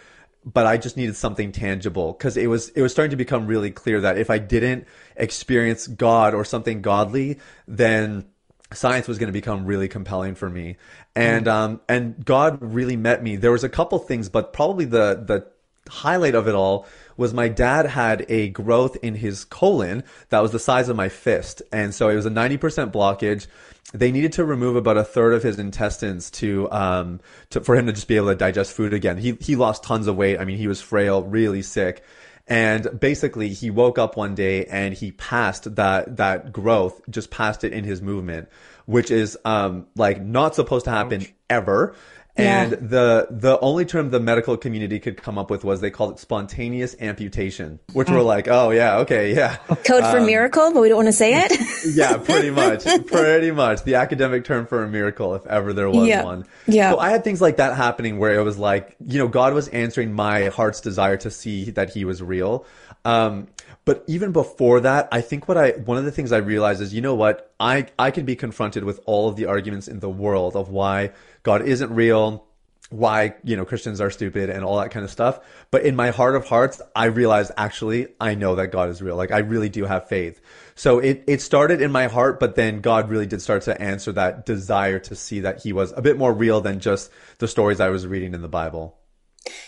but 0.45 0.65
I 0.65 0.77
just 0.77 0.97
needed 0.97 1.15
something 1.15 1.51
tangible 1.51 2.13
because 2.13 2.35
it 2.37 2.47
was, 2.47 2.69
it 2.69 2.81
was 2.81 2.91
starting 2.91 3.11
to 3.11 3.17
become 3.17 3.47
really 3.47 3.71
clear 3.71 4.01
that 4.01 4.17
if 4.17 4.29
I 4.29 4.37
didn't 4.37 4.87
experience 5.15 5.87
God 5.87 6.33
or 6.33 6.43
something 6.43 6.81
godly, 6.81 7.39
then 7.67 8.25
science 8.73 9.07
was 9.07 9.17
going 9.17 9.27
to 9.27 9.33
become 9.33 9.65
really 9.65 9.87
compelling 9.87 10.35
for 10.35 10.49
me. 10.49 10.77
And, 11.15 11.45
mm. 11.45 11.51
um, 11.51 11.81
and 11.87 12.23
God 12.23 12.59
really 12.61 12.95
met 12.95 13.23
me. 13.23 13.35
There 13.35 13.51
was 13.51 13.63
a 13.63 13.69
couple 13.69 13.99
things, 13.99 14.29
but 14.29 14.53
probably 14.53 14.85
the, 14.85 15.23
the 15.25 15.47
highlight 15.89 16.35
of 16.35 16.47
it 16.47 16.55
all 16.55 16.85
was 17.17 17.33
my 17.33 17.49
dad 17.49 17.85
had 17.85 18.25
a 18.29 18.49
growth 18.49 18.95
in 19.03 19.13
his 19.15 19.43
colon 19.43 20.03
that 20.29 20.41
was 20.41 20.51
the 20.51 20.59
size 20.59 20.87
of 20.87 20.95
my 20.95 21.09
fist. 21.09 21.61
And 21.71 21.93
so 21.93 22.07
it 22.07 22.15
was 22.15 22.25
a 22.25 22.31
90% 22.31 22.91
blockage. 22.91 23.47
They 23.93 24.11
needed 24.11 24.33
to 24.33 24.45
remove 24.45 24.77
about 24.77 24.97
a 24.97 25.03
third 25.03 25.33
of 25.33 25.43
his 25.43 25.59
intestines 25.59 26.31
to, 26.31 26.71
um, 26.71 27.19
to, 27.49 27.59
for 27.59 27.75
him 27.75 27.87
to 27.87 27.93
just 27.93 28.07
be 28.07 28.15
able 28.15 28.27
to 28.27 28.35
digest 28.35 28.71
food 28.73 28.93
again. 28.93 29.17
He, 29.17 29.33
he 29.41 29.57
lost 29.57 29.83
tons 29.83 30.07
of 30.07 30.15
weight. 30.15 30.39
I 30.39 30.45
mean, 30.45 30.57
he 30.57 30.67
was 30.67 30.81
frail, 30.81 31.23
really 31.23 31.61
sick. 31.61 32.03
And 32.47 32.99
basically 32.99 33.49
he 33.49 33.69
woke 33.69 33.99
up 33.99 34.15
one 34.15 34.33
day 34.33 34.65
and 34.65 34.93
he 34.93 35.11
passed 35.11 35.75
that, 35.75 36.17
that 36.17 36.53
growth, 36.53 37.01
just 37.09 37.29
passed 37.29 37.63
it 37.63 37.73
in 37.73 37.83
his 37.83 38.01
movement, 38.01 38.47
which 38.85 39.11
is, 39.11 39.37
um, 39.43 39.87
like 39.95 40.21
not 40.21 40.55
supposed 40.55 40.85
to 40.85 40.91
happen 40.91 41.21
Ouch. 41.21 41.33
ever. 41.49 41.95
And 42.39 42.71
yeah. 42.71 42.77
the 42.79 43.27
the 43.29 43.59
only 43.59 43.85
term 43.85 44.09
the 44.11 44.19
medical 44.19 44.55
community 44.55 44.99
could 44.99 45.21
come 45.21 45.37
up 45.37 45.49
with 45.49 45.63
was 45.63 45.81
they 45.81 45.91
called 45.91 46.13
it 46.13 46.19
spontaneous 46.19 46.95
amputation, 46.99 47.79
which 47.93 48.07
mm. 48.07 48.15
were 48.15 48.21
like, 48.21 48.47
oh 48.47 48.69
yeah, 48.71 48.99
okay, 48.99 49.35
yeah. 49.35 49.57
Code 49.83 50.03
um, 50.03 50.11
for 50.11 50.21
miracle, 50.21 50.71
but 50.73 50.81
we 50.81 50.87
don't 50.89 50.97
want 50.97 51.07
to 51.07 51.13
say 51.13 51.33
it. 51.33 51.51
yeah, 51.95 52.17
pretty 52.17 52.49
much, 52.49 52.85
pretty 53.07 53.51
much 53.51 53.83
the 53.83 53.95
academic 53.95 54.45
term 54.45 54.65
for 54.65 54.83
a 54.83 54.87
miracle, 54.87 55.35
if 55.35 55.45
ever 55.47 55.73
there 55.73 55.89
was 55.89 56.07
yeah. 56.07 56.23
one. 56.23 56.45
Yeah. 56.67 56.91
So 56.91 56.99
I 56.99 57.09
had 57.09 57.23
things 57.23 57.41
like 57.41 57.57
that 57.57 57.75
happening 57.75 58.19
where 58.19 58.39
it 58.39 58.43
was 58.43 58.57
like, 58.57 58.95
you 59.05 59.19
know, 59.19 59.27
God 59.27 59.53
was 59.53 59.67
answering 59.69 60.13
my 60.13 60.47
heart's 60.47 60.81
desire 60.81 61.17
to 61.17 61.31
see 61.31 61.71
that 61.71 61.89
He 61.91 62.05
was 62.05 62.21
real. 62.23 62.65
Um, 63.05 63.47
but 63.89 64.03
even 64.05 64.31
before 64.31 64.81
that, 64.81 65.07
I 65.11 65.21
think 65.21 65.47
what 65.47 65.57
I 65.57 65.71
one 65.71 65.97
of 65.97 66.05
the 66.05 66.11
things 66.11 66.31
I 66.31 66.37
realized 66.37 66.79
is, 66.79 66.93
you 66.93 67.01
know 67.01 67.15
what, 67.15 67.51
I 67.59 67.87
I 67.97 68.11
can 68.11 68.23
be 68.23 68.35
confronted 68.35 68.83
with 68.83 68.99
all 69.07 69.27
of 69.27 69.35
the 69.35 69.47
arguments 69.47 69.87
in 69.87 69.99
the 69.99 70.07
world 70.07 70.55
of 70.55 70.69
why 70.69 71.13
God 71.41 71.63
isn't 71.63 71.91
real, 71.95 72.45
why, 72.91 73.33
you 73.43 73.57
know, 73.57 73.65
Christians 73.65 73.99
are 73.99 74.11
stupid 74.11 74.51
and 74.51 74.63
all 74.63 74.77
that 74.77 74.91
kind 74.91 75.03
of 75.03 75.09
stuff. 75.09 75.39
But 75.71 75.85
in 75.85 75.95
my 75.95 76.11
heart 76.11 76.35
of 76.35 76.45
hearts, 76.45 76.83
I 76.95 77.05
realized 77.05 77.51
actually, 77.57 78.09
I 78.21 78.35
know 78.35 78.53
that 78.57 78.67
God 78.67 78.89
is 78.89 79.01
real. 79.01 79.15
Like 79.15 79.31
I 79.31 79.39
really 79.39 79.69
do 79.69 79.85
have 79.85 80.07
faith. 80.07 80.39
So 80.75 80.99
it, 80.99 81.23
it 81.25 81.41
started 81.41 81.81
in 81.81 81.91
my 81.91 82.05
heart, 82.05 82.39
but 82.39 82.53
then 82.53 82.81
God 82.81 83.09
really 83.09 83.25
did 83.25 83.41
start 83.41 83.63
to 83.63 83.81
answer 83.81 84.11
that 84.11 84.45
desire 84.45 84.99
to 84.99 85.15
see 85.15 85.39
that 85.39 85.63
he 85.63 85.73
was 85.73 85.93
a 85.97 86.03
bit 86.03 86.15
more 86.15 86.31
real 86.31 86.61
than 86.61 86.79
just 86.79 87.09
the 87.39 87.47
stories 87.47 87.79
I 87.79 87.89
was 87.89 88.05
reading 88.05 88.35
in 88.35 88.43
the 88.43 88.47
Bible. 88.47 88.99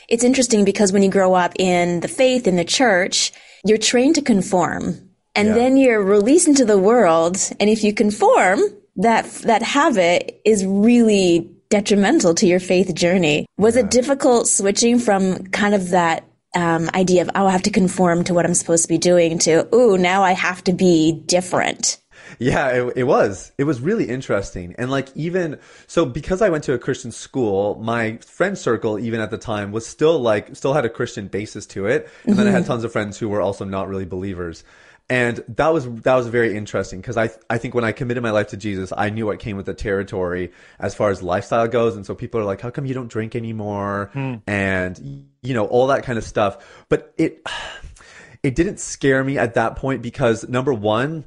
It's 0.08 0.24
interesting 0.24 0.64
because 0.64 0.92
when 0.92 1.02
you 1.02 1.10
grow 1.10 1.34
up 1.34 1.54
in 1.58 2.02
the 2.02 2.08
faith, 2.08 2.46
in 2.46 2.56
the 2.56 2.64
church, 2.64 3.32
you're 3.64 3.78
trained 3.78 4.16
to 4.16 4.22
conform. 4.22 5.10
And 5.34 5.50
yeah. 5.50 5.54
then 5.54 5.78
you're 5.78 6.04
released 6.04 6.48
into 6.48 6.66
the 6.66 6.78
world. 6.78 7.38
And 7.60 7.70
if 7.70 7.84
you 7.84 7.94
conform, 7.94 8.60
that, 8.98 9.26
that 9.46 9.62
habit 9.62 10.42
is 10.44 10.66
really 10.66 11.50
detrimental 11.70 12.36
to 12.36 12.46
your 12.46 12.60
faith 12.60 12.94
journey. 12.94 13.46
Was 13.58 13.76
yeah. 13.76 13.84
it 13.84 13.92
difficult 13.92 14.48
switching 14.48 15.00
from 15.00 15.46
kind 15.48 15.74
of 15.74 15.92
that 15.92 16.26
um, 16.54 16.90
idea 16.94 17.22
of, 17.22 17.30
oh, 17.34 17.48
I 17.48 17.52
have 17.52 17.62
to 17.64 17.70
conform 17.70 18.26
to 18.26 18.34
what 18.34 18.46
I'm 18.46 18.54
supposed 18.54 18.84
to 18.84 18.90
be 18.90 18.98
doing 18.98 19.40
to, 19.40 19.68
oh, 19.72 19.96
now 19.96 20.24
I 20.24 20.34
have 20.34 20.64
to 20.66 20.74
be 20.74 21.14
different? 21.26 21.98
Yeah, 22.40 22.68
it, 22.70 22.94
it, 22.98 23.04
was. 23.04 23.52
It 23.58 23.66
was 23.66 23.82
really 23.82 24.08
interesting. 24.10 24.76
And 24.78 24.90
like 24.90 25.10
even 25.16 25.60
so 25.88 26.06
because 26.06 26.42
I 26.42 26.50
went 26.50 26.64
to 26.66 26.74
a 26.74 26.80
Christian 26.80 27.12
school, 27.12 27.76
my 27.76 28.18
friend 28.18 28.58
circle 28.58 29.00
even 29.00 29.20
at 29.20 29.32
the 29.32 29.38
time 29.38 29.72
was 29.72 29.86
still 29.86 30.20
like 30.20 30.56
still 30.56 30.74
had 30.74 30.86
a 30.86 30.90
Christian 30.90 31.28
basis 31.28 31.66
to 31.68 31.88
it. 31.88 32.10
And 32.26 32.38
then 32.38 32.48
I 32.48 32.52
had 32.52 32.64
mm-hmm. 32.64 32.72
tons 32.72 32.84
of 32.84 32.92
friends 32.92 33.18
who 33.18 33.30
were 33.30 33.42
also 33.42 33.66
not 33.66 33.88
really 33.88 34.06
believers 34.06 34.64
and 35.12 35.44
that 35.50 35.74
was 35.74 35.92
that 36.04 36.16
was 36.16 36.28
very 36.28 36.56
interesting 36.56 37.02
because 37.02 37.18
I 37.18 37.30
I 37.50 37.58
think 37.58 37.76
when 37.76 37.84
I 37.84 37.92
committed 37.92 38.24
my 38.24 38.32
life 38.32 38.48
to 38.50 38.58
Jesus, 38.58 38.94
I 38.96 39.10
knew 39.10 39.26
what 39.26 39.40
came 39.40 39.58
with 39.58 39.66
the 39.66 39.74
territory 39.74 40.54
as 40.80 40.96
far 40.96 41.10
as 41.10 41.22
lifestyle 41.22 41.68
goes, 41.68 41.98
and 41.98 42.06
so 42.06 42.16
people 42.16 42.40
are 42.40 42.46
like, 42.46 42.62
"How 42.62 42.70
come 42.70 42.86
you 42.86 42.94
don't 42.94 43.10
drink 43.10 43.36
anymore?" 43.36 44.10
Hmm. 44.14 44.36
and 44.48 45.28
you 45.42 45.54
know 45.54 45.66
all 45.66 45.88
that 45.88 46.04
kind 46.04 46.18
of 46.18 46.24
stuff. 46.24 46.66
But 46.88 47.14
it 47.18 47.46
it 48.42 48.56
didn't 48.56 48.80
scare 48.80 49.22
me 49.22 49.38
at 49.38 49.56
that 49.56 49.76
point 49.76 50.02
because 50.02 50.48
number 50.48 50.74
one, 50.74 51.26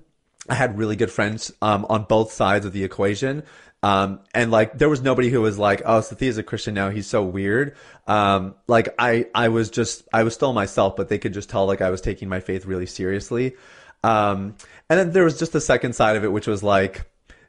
I 0.48 0.54
had 0.54 0.78
really 0.78 0.96
good 0.96 1.10
friends 1.10 1.52
um, 1.62 1.86
on 1.88 2.04
both 2.04 2.32
sides 2.32 2.66
of 2.66 2.72
the 2.72 2.84
equation. 2.84 3.44
Um, 3.82 4.20
and 4.34 4.50
like 4.50 4.78
there 4.78 4.88
was 4.88 5.02
nobody 5.02 5.28
who 5.28 5.42
was 5.42 5.58
like, 5.58 5.82
"Oh, 5.84 6.00
Sathiya's 6.00 6.38
a 6.38 6.42
Christian 6.42 6.72
now. 6.72 6.88
He's 6.88 7.06
so 7.06 7.22
weird." 7.22 7.76
Um, 8.06 8.54
like 8.66 8.94
I, 8.98 9.26
I 9.34 9.48
was 9.48 9.68
just, 9.70 10.08
I 10.12 10.22
was 10.22 10.32
still 10.32 10.54
myself, 10.54 10.96
but 10.96 11.08
they 11.10 11.18
could 11.18 11.34
just 11.34 11.50
tell 11.50 11.66
like 11.66 11.82
I 11.82 11.90
was 11.90 12.00
taking 12.00 12.28
my 12.28 12.40
faith 12.40 12.64
really 12.64 12.86
seriously. 12.86 13.56
Um, 14.02 14.56
and 14.88 14.98
then 14.98 15.12
there 15.12 15.24
was 15.24 15.38
just 15.38 15.52
the 15.52 15.60
second 15.60 15.94
side 15.94 16.16
of 16.16 16.24
it, 16.24 16.32
which 16.32 16.46
was 16.46 16.62
like, 16.62 17.06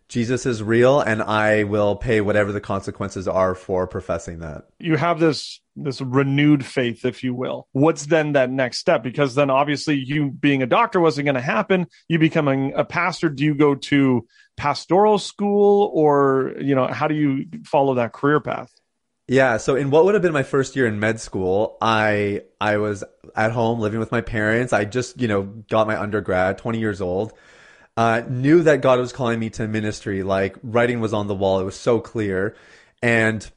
Jesus 0.08 0.46
is 0.46 0.62
real, 0.62 1.00
and 1.00 1.22
I 1.22 1.64
will 1.64 1.96
pay 1.96 2.22
whatever 2.22 2.52
the 2.52 2.62
consequences 2.62 3.28
are 3.28 3.56
for 3.56 3.88
professing 3.88 4.40
that. 4.40 4.66
You 4.80 4.98
have 4.98 5.20
this 5.20 5.62
this 5.76 6.00
renewed 6.00 6.64
faith, 6.64 7.04
if 7.04 7.24
you 7.24 7.34
will. 7.34 7.68
What's 7.74 8.06
then 8.06 8.34
that 8.34 8.50
next 8.50 8.78
step? 8.78 9.04
Because 9.04 9.36
then 9.36 9.50
obviously 9.50 9.96
you 9.96 10.32
being 10.32 10.62
a 10.62 10.68
doctor 10.68 11.02
wasn't 11.02 11.26
going 11.26 11.36
to 11.36 11.42
happen. 11.42 11.88
You 12.08 12.20
becoming 12.20 12.74
a 12.76 12.86
pastor. 12.86 13.30
Do 13.30 13.44
you 13.44 13.56
go 13.56 13.76
to 13.76 14.26
pastoral 14.58 15.18
school, 15.18 15.92
or 15.94 16.54
you 16.60 16.76
know, 16.76 16.88
how 16.88 17.08
do 17.08 17.16
you 17.16 17.46
follow 17.66 17.96
that 17.96 18.14
career 18.14 18.40
path? 18.40 18.72
Yeah, 19.28 19.58
so 19.58 19.76
in 19.76 19.90
what 19.90 20.06
would 20.06 20.14
have 20.14 20.22
been 20.22 20.34
my 20.34 20.44
first 20.44 20.76
year 20.76 20.86
in 20.86 21.00
med 21.00 21.20
school, 21.20 21.78
I 21.82 22.44
I 22.62 22.78
was 22.78 23.04
at 23.36 23.52
home 23.52 23.80
living 23.80 24.00
with 24.00 24.12
my 24.12 24.22
parents. 24.22 24.72
I 24.72 24.86
just, 24.86 25.20
you 25.20 25.28
know, 25.28 25.42
got 25.42 25.88
my 25.88 26.00
undergrad, 26.00 26.60
20 26.60 26.80
years 26.80 27.02
old. 27.02 27.34
Uh, 27.98 28.24
knew 28.28 28.62
that 28.64 28.82
God 28.82 29.00
was 29.00 29.14
calling 29.14 29.40
me 29.40 29.50
to 29.52 29.68
ministry, 29.68 30.22
like 30.22 30.58
writing 30.64 31.00
was 31.00 31.14
on 31.14 31.28
the 31.28 31.36
wall. 31.36 31.60
It 31.60 31.64
was 31.64 31.78
so 31.78 32.00
clear. 32.00 32.56
And 33.02 33.50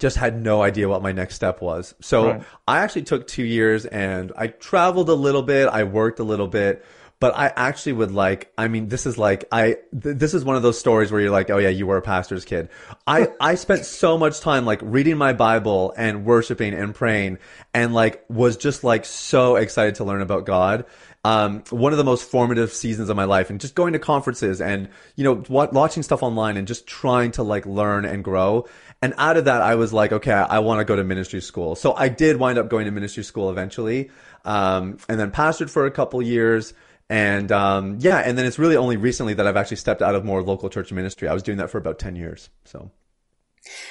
just 0.00 0.16
had 0.16 0.42
no 0.42 0.62
idea 0.62 0.88
what 0.88 1.02
my 1.02 1.12
next 1.12 1.36
step 1.36 1.60
was. 1.60 1.94
So 2.00 2.30
right. 2.30 2.42
I 2.66 2.78
actually 2.78 3.02
took 3.02 3.26
two 3.26 3.44
years 3.44 3.84
and 3.86 4.32
I 4.36 4.48
traveled 4.48 5.08
a 5.08 5.14
little 5.14 5.42
bit. 5.42 5.68
I 5.68 5.84
worked 5.84 6.18
a 6.18 6.24
little 6.24 6.48
bit, 6.48 6.84
but 7.20 7.36
I 7.36 7.52
actually 7.54 7.92
would 7.92 8.10
like, 8.10 8.50
I 8.56 8.68
mean, 8.68 8.88
this 8.88 9.04
is 9.04 9.18
like, 9.18 9.44
I, 9.52 9.76
th- 9.92 10.16
this 10.16 10.32
is 10.32 10.42
one 10.42 10.56
of 10.56 10.62
those 10.62 10.80
stories 10.80 11.12
where 11.12 11.20
you're 11.20 11.30
like, 11.30 11.50
oh 11.50 11.58
yeah, 11.58 11.68
you 11.68 11.86
were 11.86 11.98
a 11.98 12.02
pastor's 12.02 12.46
kid. 12.46 12.70
I, 13.06 13.28
I 13.40 13.54
spent 13.54 13.84
so 13.84 14.16
much 14.16 14.40
time 14.40 14.64
like 14.64 14.80
reading 14.82 15.18
my 15.18 15.34
Bible 15.34 15.92
and 15.96 16.24
worshiping 16.24 16.72
and 16.72 16.94
praying 16.94 17.38
and 17.74 17.92
like 17.92 18.24
was 18.30 18.56
just 18.56 18.82
like 18.82 19.04
so 19.04 19.56
excited 19.56 19.96
to 19.96 20.04
learn 20.04 20.22
about 20.22 20.46
God. 20.46 20.86
Um, 21.22 21.62
one 21.68 21.92
of 21.92 21.98
the 21.98 22.04
most 22.04 22.30
formative 22.30 22.72
seasons 22.72 23.10
of 23.10 23.16
my 23.16 23.24
life 23.24 23.50
and 23.50 23.60
just 23.60 23.74
going 23.74 23.92
to 23.92 23.98
conferences 23.98 24.60
and, 24.60 24.88
you 25.16 25.24
know, 25.24 25.44
watching 25.48 26.02
stuff 26.02 26.22
online 26.22 26.56
and 26.56 26.66
just 26.66 26.86
trying 26.86 27.32
to 27.32 27.42
like 27.42 27.66
learn 27.66 28.06
and 28.06 28.24
grow. 28.24 28.66
And 29.02 29.12
out 29.18 29.36
of 29.36 29.44
that, 29.44 29.60
I 29.60 29.74
was 29.74 29.92
like, 29.92 30.12
okay, 30.12 30.32
I 30.32 30.60
want 30.60 30.80
to 30.80 30.84
go 30.84 30.96
to 30.96 31.04
ministry 31.04 31.42
school. 31.42 31.74
So 31.74 31.94
I 31.94 32.08
did 32.08 32.38
wind 32.38 32.58
up 32.58 32.70
going 32.70 32.86
to 32.86 32.90
ministry 32.90 33.22
school 33.22 33.50
eventually. 33.50 34.10
Um, 34.46 34.96
and 35.08 35.20
then 35.20 35.30
pastored 35.30 35.68
for 35.68 35.84
a 35.84 35.90
couple 35.90 36.22
years. 36.22 36.72
And 37.10 37.50
um, 37.52 37.98
yeah, 38.00 38.18
and 38.18 38.38
then 38.38 38.46
it's 38.46 38.58
really 38.58 38.76
only 38.76 38.96
recently 38.96 39.34
that 39.34 39.46
I've 39.46 39.56
actually 39.56 39.78
stepped 39.78 40.00
out 40.00 40.14
of 40.14 40.24
more 40.24 40.42
local 40.42 40.70
church 40.70 40.92
ministry. 40.92 41.28
I 41.28 41.34
was 41.34 41.42
doing 41.42 41.58
that 41.58 41.68
for 41.68 41.76
about 41.76 41.98
10 41.98 42.16
years. 42.16 42.48
So 42.64 42.90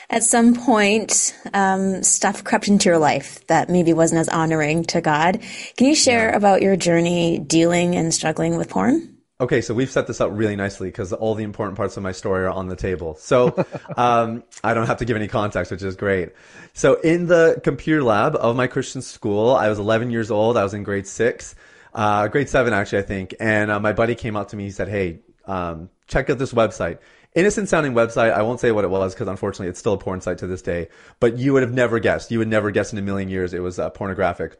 At 0.09 0.23
some 0.23 0.55
point, 0.55 1.35
um, 1.53 2.03
stuff 2.03 2.43
crept 2.43 2.67
into 2.67 2.89
your 2.89 2.97
life 2.97 3.45
that 3.47 3.69
maybe 3.69 3.93
wasn't 3.93 4.19
as 4.19 4.29
honoring 4.29 4.83
to 4.85 5.01
God. 5.01 5.41
Can 5.77 5.87
you 5.87 5.95
share 5.95 6.29
yeah. 6.29 6.35
about 6.35 6.61
your 6.61 6.75
journey 6.75 7.39
dealing 7.39 7.95
and 7.95 8.13
struggling 8.13 8.57
with 8.57 8.69
porn? 8.69 9.15
Okay, 9.41 9.61
so 9.61 9.73
we've 9.73 9.89
set 9.89 10.05
this 10.05 10.19
up 10.19 10.31
really 10.33 10.57
nicely 10.57 10.89
because 10.89 11.13
all 11.13 11.33
the 11.33 11.45
important 11.45 11.77
parts 11.77 11.95
of 11.95 12.03
my 12.03 12.11
story 12.11 12.43
are 12.43 12.49
on 12.49 12.67
the 12.67 12.75
table. 12.75 13.15
So 13.15 13.55
um, 13.97 14.43
I 14.65 14.73
don't 14.73 14.87
have 14.87 14.97
to 14.97 15.05
give 15.05 15.15
any 15.15 15.29
context, 15.29 15.71
which 15.71 15.81
is 15.81 15.95
great. 15.95 16.33
So 16.73 16.95
in 16.95 17.27
the 17.27 17.61
computer 17.63 18.03
lab 18.03 18.35
of 18.35 18.57
my 18.57 18.67
Christian 18.67 19.01
school, 19.01 19.55
I 19.55 19.69
was 19.69 19.79
11 19.79 20.11
years 20.11 20.29
old. 20.29 20.57
I 20.57 20.63
was 20.63 20.73
in 20.73 20.83
grade 20.83 21.07
six, 21.07 21.55
uh, 21.93 22.27
grade 22.27 22.49
seven 22.49 22.73
actually, 22.73 22.99
I 22.99 23.03
think. 23.03 23.33
And 23.39 23.71
uh, 23.71 23.79
my 23.79 23.93
buddy 23.93 24.15
came 24.15 24.35
up 24.35 24.49
to 24.49 24.57
me. 24.57 24.65
He 24.65 24.71
said, 24.71 24.89
"Hey, 24.89 25.19
um, 25.45 25.89
check 26.07 26.29
out 26.29 26.37
this 26.37 26.51
website." 26.51 26.99
Innocent 27.35 27.69
sounding 27.69 27.93
website. 27.93 28.33
I 28.33 28.41
won't 28.41 28.59
say 28.59 28.71
what 28.71 28.83
it 28.83 28.89
was 28.89 29.13
because 29.13 29.27
unfortunately 29.27 29.67
it's 29.67 29.79
still 29.79 29.93
a 29.93 29.97
porn 29.97 30.19
site 30.19 30.39
to 30.39 30.47
this 30.47 30.63
day. 30.63 30.89
But 31.19 31.37
you 31.37 31.53
would 31.53 31.61
have 31.61 31.73
never 31.73 31.99
guessed. 31.99 32.31
You 32.31 32.39
would 32.39 32.47
never 32.47 32.71
guess 32.71 32.91
in 32.91 32.97
a 32.97 33.03
million 33.03 33.29
years 33.29 33.53
it 33.53 33.59
was 33.59 33.77
uh, 33.77 33.89
pornographic. 33.91 34.59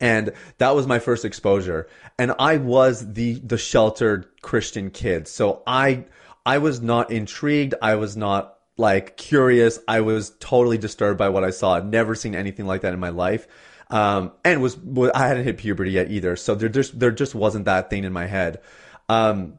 And 0.00 0.32
that 0.58 0.74
was 0.74 0.86
my 0.86 0.98
first 0.98 1.24
exposure. 1.24 1.88
And 2.18 2.32
I 2.38 2.58
was 2.58 3.12
the, 3.12 3.34
the 3.34 3.58
sheltered 3.58 4.26
Christian 4.42 4.90
kid. 4.90 5.26
So 5.26 5.62
I, 5.66 6.04
I 6.44 6.58
was 6.58 6.80
not 6.82 7.10
intrigued. 7.10 7.74
I 7.80 7.94
was 7.94 8.16
not 8.16 8.58
like 8.76 9.16
curious. 9.16 9.78
I 9.88 10.00
was 10.00 10.32
totally 10.38 10.78
disturbed 10.78 11.18
by 11.18 11.28
what 11.30 11.44
I 11.44 11.50
saw. 11.50 11.74
I'd 11.74 11.86
never 11.86 12.14
seen 12.14 12.34
anything 12.34 12.66
like 12.66 12.82
that 12.82 12.92
in 12.92 13.00
my 13.00 13.10
life. 13.10 13.46
Um, 13.90 14.32
and 14.44 14.62
was, 14.62 14.78
I 15.14 15.28
hadn't 15.28 15.44
hit 15.44 15.58
puberty 15.58 15.90
yet 15.92 16.10
either. 16.10 16.36
So 16.36 16.54
there 16.54 16.68
just, 16.68 16.98
there 16.98 17.10
just 17.10 17.34
wasn't 17.34 17.66
that 17.66 17.90
thing 17.90 18.04
in 18.04 18.12
my 18.12 18.26
head. 18.26 18.60
Um, 19.08 19.58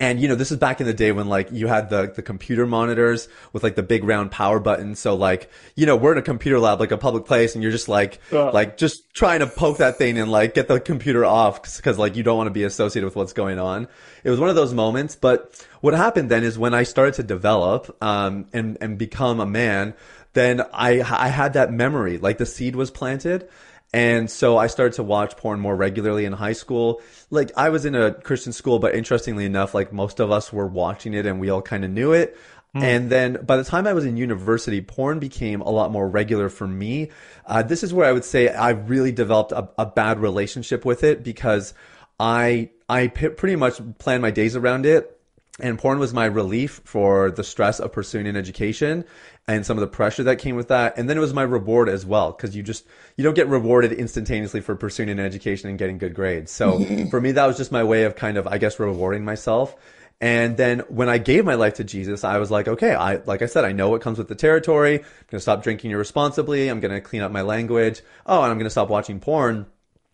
and 0.00 0.20
you 0.20 0.28
know 0.28 0.34
this 0.34 0.50
is 0.50 0.58
back 0.58 0.80
in 0.80 0.86
the 0.86 0.94
day 0.94 1.12
when 1.12 1.28
like 1.28 1.50
you 1.52 1.66
had 1.66 1.90
the 1.90 2.12
the 2.14 2.22
computer 2.22 2.66
monitors 2.66 3.28
with 3.52 3.62
like 3.62 3.76
the 3.76 3.82
big 3.82 4.04
round 4.04 4.30
power 4.30 4.58
button. 4.58 4.94
So 4.94 5.14
like 5.14 5.50
you 5.74 5.86
know 5.86 5.96
we're 5.96 6.12
in 6.12 6.18
a 6.18 6.22
computer 6.22 6.58
lab 6.58 6.80
like 6.80 6.90
a 6.90 6.98
public 6.98 7.24
place 7.24 7.54
and 7.54 7.62
you're 7.62 7.72
just 7.72 7.88
like 7.88 8.20
uh. 8.32 8.50
like 8.52 8.76
just 8.76 9.12
trying 9.14 9.40
to 9.40 9.46
poke 9.46 9.78
that 9.78 9.96
thing 9.96 10.18
and 10.18 10.30
like 10.30 10.54
get 10.54 10.68
the 10.68 10.80
computer 10.80 11.24
off 11.24 11.62
because 11.62 11.98
like 11.98 12.16
you 12.16 12.22
don't 12.22 12.36
want 12.36 12.48
to 12.48 12.52
be 12.52 12.64
associated 12.64 13.06
with 13.06 13.16
what's 13.16 13.32
going 13.32 13.58
on. 13.58 13.88
It 14.24 14.30
was 14.30 14.40
one 14.40 14.48
of 14.48 14.56
those 14.56 14.74
moments. 14.74 15.14
But 15.14 15.64
what 15.80 15.94
happened 15.94 16.30
then 16.30 16.42
is 16.42 16.58
when 16.58 16.74
i 16.74 16.82
started 16.82 17.14
to 17.14 17.22
develop 17.22 17.96
um 18.02 18.46
and 18.52 18.76
and 18.80 18.98
become 18.98 19.38
a 19.40 19.46
man 19.46 19.94
then 20.32 20.60
i 20.72 21.00
i 21.00 21.28
had 21.28 21.52
that 21.54 21.72
memory. 21.72 22.18
Like 22.18 22.38
the 22.38 22.46
seed 22.46 22.76
was 22.76 22.90
planted 22.90 23.48
and 23.92 24.30
so 24.30 24.58
I 24.58 24.66
started 24.66 24.94
to 24.94 25.02
watch 25.02 25.36
porn 25.36 25.60
more 25.60 25.76
regularly 25.76 26.24
in 26.24 26.32
high 26.32 26.52
school. 26.52 27.00
Like 27.30 27.52
I 27.56 27.68
was 27.68 27.84
in 27.84 27.94
a 27.94 28.12
Christian 28.12 28.52
school, 28.52 28.78
but 28.78 28.94
interestingly 28.94 29.44
enough, 29.44 29.74
like 29.74 29.92
most 29.92 30.20
of 30.20 30.30
us 30.30 30.52
were 30.52 30.66
watching 30.66 31.14
it 31.14 31.26
and 31.26 31.40
we 31.40 31.50
all 31.50 31.62
kind 31.62 31.84
of 31.84 31.90
knew 31.90 32.12
it. 32.12 32.36
Mm. 32.74 32.82
And 32.82 33.10
then 33.10 33.44
by 33.44 33.56
the 33.56 33.64
time 33.64 33.86
I 33.86 33.92
was 33.92 34.04
in 34.04 34.16
university, 34.16 34.80
porn 34.80 35.18
became 35.18 35.60
a 35.60 35.70
lot 35.70 35.92
more 35.92 36.08
regular 36.08 36.48
for 36.48 36.66
me. 36.66 37.10
Uh, 37.46 37.62
this 37.62 37.82
is 37.82 37.94
where 37.94 38.06
I 38.06 38.12
would 38.12 38.24
say 38.24 38.48
I 38.48 38.70
really 38.70 39.12
developed 39.12 39.52
a, 39.52 39.68
a 39.78 39.86
bad 39.86 40.18
relationship 40.18 40.84
with 40.84 41.04
it 41.04 41.22
because 41.22 41.72
I 42.18 42.70
I 42.88 43.08
p- 43.08 43.28
pretty 43.28 43.56
much 43.56 43.80
planned 43.98 44.22
my 44.22 44.30
days 44.30 44.56
around 44.56 44.84
it 44.84 45.16
and 45.58 45.78
porn 45.78 45.98
was 45.98 46.12
my 46.12 46.26
relief 46.26 46.82
for 46.84 47.30
the 47.30 47.44
stress 47.44 47.80
of 47.80 47.92
pursuing 47.92 48.26
an 48.26 48.36
education 48.36 49.04
and 49.48 49.64
some 49.64 49.76
of 49.76 49.80
the 49.80 49.86
pressure 49.86 50.24
that 50.24 50.36
came 50.36 50.56
with 50.56 50.68
that 50.68 50.96
and 50.98 51.08
then 51.08 51.16
it 51.16 51.20
was 51.20 51.32
my 51.32 51.42
reward 51.42 51.88
as 51.88 52.04
well 52.04 52.32
because 52.32 52.56
you 52.56 52.62
just 52.62 52.84
you 53.16 53.22
don't 53.22 53.34
get 53.34 53.46
rewarded 53.48 53.92
instantaneously 53.92 54.60
for 54.60 54.74
pursuing 54.74 55.08
an 55.08 55.20
education 55.20 55.68
and 55.68 55.78
getting 55.78 55.98
good 55.98 56.14
grades 56.14 56.50
so 56.50 56.84
for 57.10 57.20
me 57.20 57.32
that 57.32 57.46
was 57.46 57.56
just 57.56 57.70
my 57.70 57.84
way 57.84 58.04
of 58.04 58.16
kind 58.16 58.36
of 58.36 58.46
i 58.46 58.58
guess 58.58 58.80
rewarding 58.80 59.24
myself 59.24 59.76
and 60.20 60.56
then 60.56 60.80
when 60.88 61.08
I 61.08 61.18
gave 61.18 61.44
my 61.44 61.54
life 61.56 61.74
to 61.74 61.84
Jesus, 61.84 62.24
I 62.24 62.38
was 62.38 62.50
like, 62.50 62.68
okay, 62.68 62.94
I, 62.94 63.16
like 63.16 63.42
I 63.42 63.46
said, 63.46 63.64
I 63.64 63.72
know 63.72 63.90
what 63.90 64.00
comes 64.00 64.16
with 64.16 64.28
the 64.28 64.34
territory. 64.34 64.94
I'm 64.94 65.02
going 65.02 65.32
to 65.32 65.40
stop 65.40 65.62
drinking 65.62 65.90
irresponsibly. 65.90 66.68
I'm 66.68 66.80
going 66.80 66.94
to 66.94 67.02
clean 67.02 67.22
up 67.22 67.32
my 67.32 67.42
language. 67.42 68.00
Oh, 68.24 68.42
and 68.42 68.50
I'm 68.50 68.56
going 68.56 68.64
to 68.64 68.70
stop 68.70 68.88
watching 68.88 69.20
porn. 69.20 69.66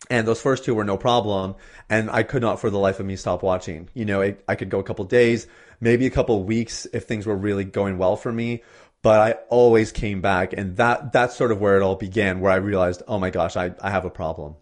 And 0.09 0.27
those 0.27 0.41
first 0.41 0.65
two 0.65 0.75
were 0.75 0.83
no 0.83 0.97
problem. 0.97 1.55
And 1.89 2.09
I 2.11 2.23
could 2.23 2.41
not 2.41 2.59
for 2.59 2.69
the 2.69 2.79
life 2.79 2.99
of 2.99 3.05
me 3.05 3.15
stop 3.15 3.43
watching. 3.43 3.87
You 3.93 4.03
know, 4.03 4.19
it, 4.19 4.43
I 4.45 4.55
could 4.55 4.69
go 4.69 4.79
a 4.79 4.83
couple 4.83 5.05
days, 5.05 5.47
maybe 5.79 6.05
a 6.05 6.11
couple 6.11 6.43
weeks 6.43 6.85
if 6.91 7.05
things 7.05 7.25
were 7.25 7.37
really 7.37 7.63
going 7.63 7.97
well 7.97 8.17
for 8.17 8.31
me. 8.31 8.61
But 9.03 9.19
I 9.19 9.31
always 9.49 9.91
came 9.91 10.21
back. 10.21 10.53
And 10.53 10.77
that, 10.77 11.11
that's 11.11 11.35
sort 11.35 11.51
of 11.51 11.61
where 11.61 11.77
it 11.77 11.83
all 11.83 11.95
began, 11.95 12.39
where 12.39 12.51
I 12.51 12.55
realized, 12.55 13.03
oh 13.07 13.19
my 13.19 13.29
gosh, 13.29 13.55
I, 13.55 13.75
I 13.81 13.91
have 13.91 14.05
a 14.05 14.09
problem. 14.09 14.55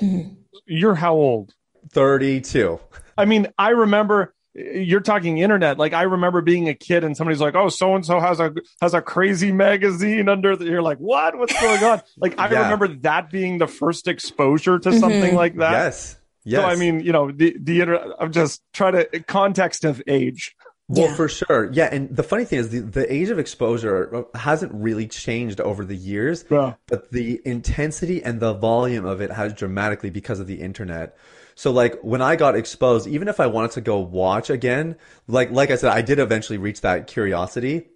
You're 0.66 0.94
how 0.94 1.14
old? 1.14 1.54
32. 1.92 2.78
I 3.18 3.24
mean, 3.24 3.48
I 3.58 3.70
remember 3.70 4.34
you're 4.56 5.00
talking 5.00 5.38
internet. 5.38 5.78
Like 5.78 5.92
I 5.92 6.02
remember 6.02 6.40
being 6.40 6.68
a 6.68 6.74
kid 6.74 7.04
and 7.04 7.16
somebody's 7.16 7.40
like, 7.40 7.54
"Oh, 7.54 7.68
so 7.68 7.94
and 7.94 8.04
so 8.04 8.20
has 8.20 8.40
a 8.40 8.54
has 8.80 8.94
a 8.94 9.02
crazy 9.02 9.52
magazine 9.52 10.28
under." 10.28 10.56
The, 10.56 10.64
you're 10.64 10.82
like, 10.82 10.98
"What? 10.98 11.36
What's 11.36 11.58
going 11.60 11.82
on?" 11.84 12.00
Like 12.16 12.38
I 12.38 12.50
yeah. 12.50 12.62
remember 12.62 12.88
that 12.88 13.30
being 13.30 13.58
the 13.58 13.66
first 13.66 14.08
exposure 14.08 14.78
to 14.78 14.88
mm-hmm. 14.88 14.98
something 14.98 15.34
like 15.34 15.56
that. 15.56 15.72
Yes. 15.72 16.16
Yes. 16.44 16.62
So 16.62 16.68
I 16.68 16.76
mean, 16.76 17.00
you 17.00 17.12
know, 17.12 17.30
the 17.30 17.56
the 17.60 17.80
internet. 17.80 18.08
I'm 18.18 18.32
just 18.32 18.62
trying 18.72 18.94
to 18.94 19.20
context 19.24 19.84
of 19.84 20.02
age. 20.06 20.55
Well, 20.88 21.08
yeah. 21.08 21.14
for 21.14 21.28
sure. 21.28 21.70
Yeah. 21.72 21.88
And 21.90 22.14
the 22.14 22.22
funny 22.22 22.44
thing 22.44 22.60
is 22.60 22.68
the, 22.68 22.78
the 22.78 23.12
age 23.12 23.30
of 23.30 23.38
exposure 23.38 24.14
uh, 24.14 24.38
hasn't 24.38 24.72
really 24.72 25.08
changed 25.08 25.60
over 25.60 25.84
the 25.84 25.96
years, 25.96 26.44
yeah. 26.48 26.74
but 26.86 27.10
the 27.10 27.40
intensity 27.44 28.22
and 28.22 28.38
the 28.38 28.54
volume 28.54 29.04
of 29.04 29.20
it 29.20 29.32
has 29.32 29.52
dramatically 29.52 30.10
because 30.10 30.38
of 30.38 30.46
the 30.46 30.60
internet. 30.60 31.16
So 31.56 31.72
like 31.72 31.98
when 32.02 32.22
I 32.22 32.36
got 32.36 32.54
exposed, 32.54 33.08
even 33.08 33.26
if 33.26 33.40
I 33.40 33.46
wanted 33.46 33.72
to 33.72 33.80
go 33.80 33.98
watch 33.98 34.48
again, 34.48 34.96
like 35.26 35.50
like 35.50 35.70
I 35.70 35.76
said, 35.76 35.90
I 35.90 36.02
did 36.02 36.18
eventually 36.18 36.58
reach 36.58 36.82
that 36.82 37.06
curiosity. 37.08 37.88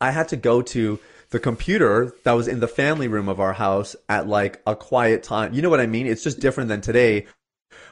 I 0.00 0.10
had 0.10 0.28
to 0.28 0.36
go 0.36 0.60
to 0.60 0.98
the 1.30 1.38
computer 1.40 2.14
that 2.24 2.32
was 2.32 2.48
in 2.48 2.60
the 2.60 2.68
family 2.68 3.08
room 3.08 3.28
of 3.28 3.40
our 3.40 3.52
house 3.52 3.96
at 4.08 4.28
like 4.28 4.60
a 4.66 4.76
quiet 4.76 5.22
time. 5.22 5.54
You 5.54 5.62
know 5.62 5.70
what 5.70 5.80
I 5.80 5.86
mean? 5.86 6.06
It's 6.06 6.22
just 6.22 6.40
different 6.40 6.68
than 6.68 6.80
today 6.80 7.26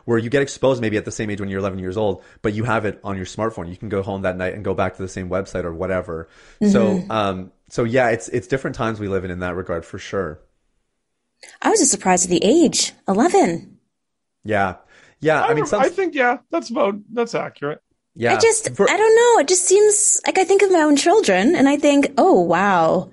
where 0.05 0.19
you 0.19 0.31
get 0.31 0.43
exposed 0.43 0.81
maybe 0.81 0.97
at 0.97 1.05
the 1.05 1.11
same 1.11 1.31
age 1.31 1.41
when 1.41 1.49
you're 1.49 1.61
11 1.61 1.79
years 1.79 1.97
old, 1.97 2.23
but 2.43 2.53
you 2.53 2.65
have 2.65 2.85
it 2.85 3.01
on 3.05 3.17
your 3.17 3.27
smartphone. 3.27 3.69
You 3.69 3.77
can 3.77 3.89
go 3.89 4.03
home 4.03 4.23
that 4.23 4.37
night 4.37 4.55
and 4.55 4.65
go 4.65 4.75
back 4.75 4.97
to 4.97 5.03
the 5.03 5.09
same 5.09 5.29
website 5.29 5.65
or 5.65 5.75
whatever. 5.75 6.29
Mm-hmm. 6.61 6.73
So, 6.73 7.05
um, 7.11 7.53
so 7.69 7.85
yeah, 7.85 8.11
it's, 8.11 8.29
it's 8.29 8.47
different 8.47 8.77
times 8.77 9.01
we 9.01 9.09
live 9.09 9.25
in 9.25 9.31
in 9.31 9.41
that 9.41 9.57
regard 9.57 9.85
for 9.85 9.99
sure. 9.99 10.41
I 11.61 11.71
was 11.71 11.81
just 11.81 11.91
surprised 11.91 12.25
at 12.25 12.31
the 12.31 12.45
age, 12.45 12.93
11. 13.09 13.79
Yeah. 14.45 14.77
Yeah, 15.21 15.43
I, 15.43 15.49
I 15.49 15.55
mean, 15.55 15.67
some... 15.67 15.81
I 15.81 15.89
think 15.89 16.15
yeah, 16.15 16.39
that's 16.51 16.69
about 16.69 16.97
that's 17.11 17.35
accurate. 17.35 17.81
Yeah, 18.15 18.35
I 18.35 18.39
just 18.39 18.75
For... 18.75 18.89
I 18.89 18.97
don't 18.97 19.17
know. 19.17 19.41
It 19.41 19.49
just 19.49 19.65
seems 19.65 20.21
like 20.27 20.37
I 20.39 20.45
think 20.45 20.61
of 20.61 20.71
my 20.71 20.81
own 20.81 20.97
children, 20.97 21.57
and 21.57 21.67
I 21.67 21.79
think, 21.79 22.13
oh 22.19 22.43
wow, 22.43 23.11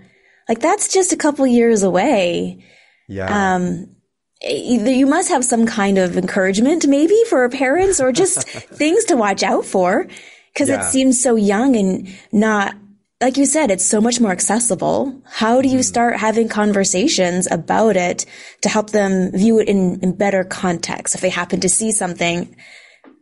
like 0.50 0.60
that's 0.60 0.89
just 0.89 1.13
a 1.13 1.17
couple 1.17 1.48
years 1.48 1.83
away. 1.83 2.65
Yeah. 3.07 3.55
Um, 3.55 3.95
either 4.43 4.91
you 4.91 5.05
must 5.05 5.29
have 5.29 5.45
some 5.45 5.65
kind 5.65 5.98
of 5.98 6.17
encouragement, 6.17 6.88
maybe 6.88 7.19
for 7.29 7.48
parents, 7.50 8.00
or 8.00 8.12
just 8.12 8.48
things 8.50 9.05
to 9.05 9.15
watch 9.15 9.43
out 9.43 9.65
for, 9.65 10.07
because 10.53 10.69
yeah. 10.69 10.81
it 10.81 10.91
seems 10.91 11.21
so 11.21 11.36
young 11.36 11.75
and 11.75 12.07
not 12.31 12.75
like 13.21 13.38
you 13.38 13.45
said, 13.45 13.69
it's 13.69 13.86
so 13.86 14.01
much 14.01 14.19
more 14.19 14.31
accessible. 14.31 15.21
How 15.25 15.62
do 15.62 15.67
you 15.67 15.75
mm-hmm. 15.75 15.81
start 15.83 16.17
having 16.17 16.50
conversations 16.50 17.50
about 17.50 17.95
it 17.95 18.25
to 18.62 18.69
help 18.69 18.89
them 18.89 19.31
view 19.31 19.60
it 19.60 19.69
in, 19.69 20.00
in 20.01 20.15
better 20.15 20.43
context? 20.43 21.13
If 21.13 21.21
they 21.21 21.29
happen 21.29 21.60
to 21.60 21.69
see 21.69 21.91
something, 21.91 22.55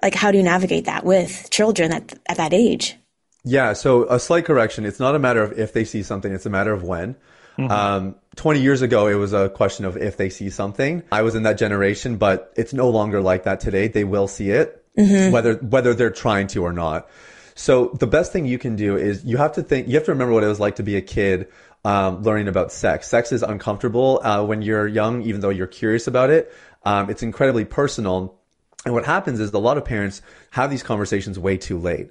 like 0.02 0.16
how 0.16 0.32
do 0.32 0.38
you 0.38 0.44
navigate 0.44 0.86
that 0.86 1.04
with 1.04 1.50
children 1.52 1.92
at, 1.92 2.18
at 2.30 2.38
that 2.38 2.54
age? 2.54 2.96
Yeah. 3.44 3.74
So 3.74 4.08
a 4.10 4.20
slight 4.20 4.46
correction. 4.46 4.86
It's 4.86 5.02
not 5.02 5.16
a 5.16 5.20
matter 5.20 5.44
of 5.44 5.60
if 5.60 5.74
they 5.74 5.84
see 5.84 6.02
something. 6.02 6.34
It's 6.34 6.46
a 6.46 6.50
matter 6.50 6.72
of 6.72 6.84
when. 6.84 7.16
Mm-hmm. 7.58 7.72
Um, 7.72 8.16
20 8.39 8.62
years 8.62 8.81
ago, 8.81 9.08
it 9.08 9.15
was 9.15 9.34
a 9.34 9.50
question 9.50 9.84
of 9.84 9.98
if 9.98 10.15
they 10.15 10.29
see 10.29 10.50
something. 10.50 11.03
I 11.12 11.24
was 11.24 11.36
in 11.36 11.43
that 11.43 11.58
generation, 11.58 12.15
but 12.15 12.53
it's 12.55 12.72
no 12.72 12.89
longer 12.89 13.19
like 13.19 13.43
that 13.43 13.60
today. 13.60 13.89
They 13.89 14.05
will 14.05 14.29
see 14.29 14.51
it, 14.51 14.81
mm-hmm. 14.98 15.34
whether, 15.34 15.55
whether 15.55 15.93
they're 15.93 16.10
trying 16.10 16.48
to 16.48 16.63
or 16.63 16.72
not. 16.72 17.10
So 17.55 17.88
the 18.00 18.08
best 18.08 18.31
thing 18.31 18.46
you 18.46 18.58
can 18.58 18.77
do 18.77 18.96
is 18.96 19.25
you 19.25 19.36
have 19.36 19.51
to 19.55 19.62
think, 19.62 19.89
you 19.89 19.96
have 19.96 20.05
to 20.05 20.12
remember 20.12 20.34
what 20.34 20.46
it 20.46 20.48
was 20.48 20.60
like 20.62 20.77
to 20.77 20.84
be 20.84 20.96
a 20.96 21.01
kid 21.01 21.50
um, 21.84 22.24
learning 22.24 22.48
about 22.48 22.72
sex. 22.72 23.10
Sex 23.10 23.34
is 23.34 23.43
uncomfortable 23.43 24.22
uh, 24.24 24.41
when 24.46 24.62
you're 24.62 24.88
young, 24.88 25.22
even 25.24 25.41
though 25.41 25.50
you're 25.50 25.67
curious 25.67 26.08
about 26.08 26.29
it. 26.29 26.50
Um, 26.86 27.10
it's 27.10 27.24
incredibly 27.24 27.65
personal. 27.65 28.39
And 28.86 28.93
what 28.93 29.05
happens 29.05 29.41
is 29.41 29.51
a 29.51 29.60
lot 29.60 29.77
of 29.77 29.84
parents 29.84 30.22
have 30.51 30.69
these 30.69 30.81
conversations 30.81 31.38
way 31.38 31.58
too 31.58 31.77
late. 31.77 32.10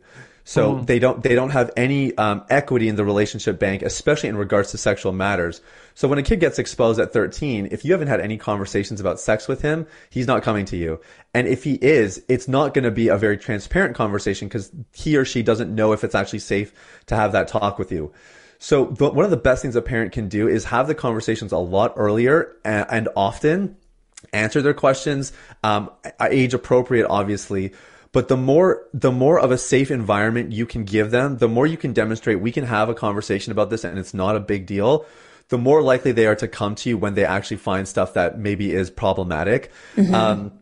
So 0.49 0.77
mm. 0.77 0.87
they 0.87 0.99
don't 0.99 1.23
they 1.23 1.35
don't 1.35 1.51
have 1.51 1.71
any 1.77 2.17
um, 2.17 2.43
equity 2.49 2.89
in 2.89 2.97
the 2.97 3.05
relationship 3.05 3.59
bank, 3.59 3.83
especially 3.83 4.31
in 4.31 4.37
regards 4.39 4.71
to 4.71 4.79
sexual 4.79 5.13
matters. 5.13 5.61
So 5.95 6.09
when 6.09 6.19
a 6.19 6.23
kid 6.23 6.41
gets 6.41 6.59
exposed 6.59 6.99
at 6.99 7.13
13, 7.13 7.69
if 7.71 7.85
you 7.85 7.93
haven't 7.93 8.09
had 8.09 8.23
any 8.23 8.39
conversations 8.39 8.99
about 8.99 9.21
sex 9.21 9.47
with 9.47 9.61
him, 9.61 9.87
he's 10.09 10.27
not 10.27 10.43
coming 10.43 10.65
to 10.65 10.77
you. 10.79 11.03
And 11.35 11.47
if 11.47 11.65
he 11.65 11.75
is, 11.75 12.25
it's 12.31 12.49
not 12.49 12.73
going 12.73 12.85
to 12.85 12.91
be 12.91 13.09
a 13.09 13.19
very 13.19 13.37
transparent 13.37 13.95
conversation 13.95 14.49
because 14.49 14.73
he 14.95 15.19
or 15.19 15.27
she 15.27 15.43
doesn't 15.43 15.75
know 15.75 15.93
if 15.93 16.03
it's 16.03 16.15
actually 16.15 16.39
safe 16.39 16.73
to 17.09 17.15
have 17.15 17.33
that 17.33 17.49
talk 17.49 17.79
with 17.79 17.93
you. 17.93 18.11
So 18.59 18.87
the, 18.87 19.11
one 19.11 19.27
of 19.27 19.31
the 19.31 19.37
best 19.37 19.61
things 19.61 19.77
a 19.77 19.83
parent 19.83 20.13
can 20.13 20.31
do 20.31 20.49
is 20.49 20.65
have 20.65 20.87
the 20.87 20.95
conversations 20.95 21.53
a 21.53 21.59
lot 21.59 21.93
earlier 21.97 22.57
and, 22.65 22.87
and 22.89 23.09
often, 23.15 23.77
answer 24.33 24.63
their 24.63 24.75
questions, 24.75 25.33
um, 25.63 25.91
age 26.23 26.55
appropriate, 26.55 27.07
obviously 27.09 27.75
But 28.13 28.29
the 28.29 28.37
more, 28.37 28.87
the 28.95 29.13
more 29.13 29.39
of 29.39 29.51
a 29.51 29.59
safe 29.59 29.91
environment 29.91 30.53
you 30.53 30.67
can 30.67 30.85
give 30.85 31.11
them, 31.11 31.39
the 31.39 31.49
more 31.49 31.67
you 31.67 31.77
can 31.77 31.93
demonstrate 31.93 32.41
we 32.41 32.53
can 32.53 32.65
have 32.65 32.89
a 32.89 32.95
conversation 32.95 33.53
about 33.53 33.71
this 33.71 33.85
and 33.85 33.99
it's 33.99 34.15
not 34.15 34.37
a 34.37 34.41
big 34.41 34.67
deal. 34.67 35.07
The 35.49 35.59
more 35.59 35.83
likely 35.83 36.13
they 36.13 36.27
are 36.27 36.37
to 36.37 36.49
come 36.49 36.75
to 36.77 36.89
you 36.91 36.99
when 36.99 37.15
they 37.15 37.25
actually 37.25 37.57
find 37.59 37.89
stuff 37.89 38.15
that 38.15 38.39
maybe 38.39 38.73
is 38.73 38.91
problematic. 38.91 39.71
Mm-hmm. 39.97 40.15
Um, 40.15 40.53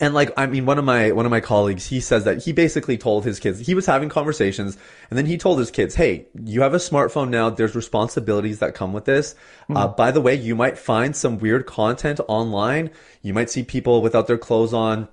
and 0.00 0.14
like 0.14 0.30
i 0.36 0.46
mean 0.46 0.66
one 0.66 0.78
of 0.78 0.84
my 0.84 1.10
one 1.12 1.26
of 1.26 1.30
my 1.30 1.40
colleagues 1.40 1.86
he 1.86 2.00
says 2.00 2.24
that 2.24 2.42
he 2.42 2.52
basically 2.52 2.96
told 2.96 3.24
his 3.24 3.40
kids 3.40 3.58
he 3.58 3.74
was 3.74 3.86
having 3.86 4.08
conversations 4.08 4.76
and 5.10 5.18
then 5.18 5.26
he 5.26 5.36
told 5.36 5.58
his 5.58 5.70
kids 5.70 5.94
hey 5.94 6.26
you 6.44 6.62
have 6.62 6.74
a 6.74 6.78
smartphone 6.78 7.28
now 7.28 7.50
there's 7.50 7.74
responsibilities 7.74 8.60
that 8.60 8.74
come 8.74 8.92
with 8.92 9.04
this 9.04 9.34
mm-hmm. 9.34 9.76
uh, 9.76 9.88
by 9.88 10.10
the 10.10 10.20
way 10.20 10.34
you 10.34 10.54
might 10.54 10.78
find 10.78 11.16
some 11.16 11.38
weird 11.38 11.66
content 11.66 12.20
online 12.28 12.90
you 13.22 13.34
might 13.34 13.50
see 13.50 13.62
people 13.62 14.00
without 14.00 14.26
their 14.26 14.38
clothes 14.38 14.72
on 14.72 15.08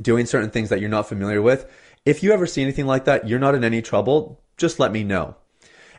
doing 0.00 0.26
certain 0.26 0.50
things 0.50 0.68
that 0.68 0.80
you're 0.80 0.88
not 0.88 1.08
familiar 1.08 1.42
with 1.42 1.70
if 2.04 2.22
you 2.22 2.32
ever 2.32 2.46
see 2.46 2.62
anything 2.62 2.86
like 2.86 3.04
that 3.04 3.28
you're 3.28 3.38
not 3.38 3.54
in 3.54 3.64
any 3.64 3.82
trouble 3.82 4.40
just 4.56 4.78
let 4.78 4.92
me 4.92 5.04
know 5.04 5.34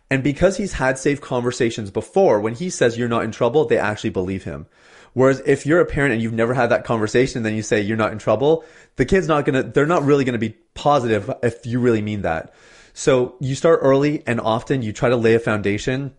and 0.09 0.23
because 0.23 0.57
he's 0.57 0.73
had 0.73 0.97
safe 0.97 1.21
conversations 1.21 1.91
before 1.91 2.39
when 2.39 2.55
he 2.55 2.69
says 2.69 2.97
you're 2.97 3.07
not 3.07 3.23
in 3.23 3.31
trouble 3.31 3.65
they 3.65 3.77
actually 3.77 4.09
believe 4.09 4.43
him 4.43 4.65
Whereas 5.13 5.41
if 5.45 5.65
you're 5.65 5.79
a 5.79 5.85
parent 5.85 6.13
and 6.13 6.21
you've 6.21 6.33
never 6.33 6.53
had 6.53 6.69
that 6.69 6.85
conversation 6.85 7.43
then 7.43 7.55
you 7.55 7.61
say 7.61 7.81
you're 7.81 7.97
not 7.97 8.11
in 8.11 8.17
trouble, 8.17 8.65
the 8.95 9.05
kid's 9.05 9.27
not 9.27 9.45
gonna, 9.45 9.63
they're 9.63 9.85
not 9.85 10.03
really 10.03 10.25
gonna 10.25 10.37
be 10.37 10.55
positive 10.73 11.31
if 11.41 11.65
you 11.65 11.79
really 11.79 12.01
mean 12.01 12.23
that. 12.23 12.53
So 12.93 13.35
you 13.39 13.55
start 13.55 13.79
early 13.81 14.23
and 14.27 14.39
often 14.39 14.81
you 14.81 14.91
try 14.91 15.09
to 15.09 15.15
lay 15.15 15.35
a 15.35 15.39
foundation. 15.39 16.13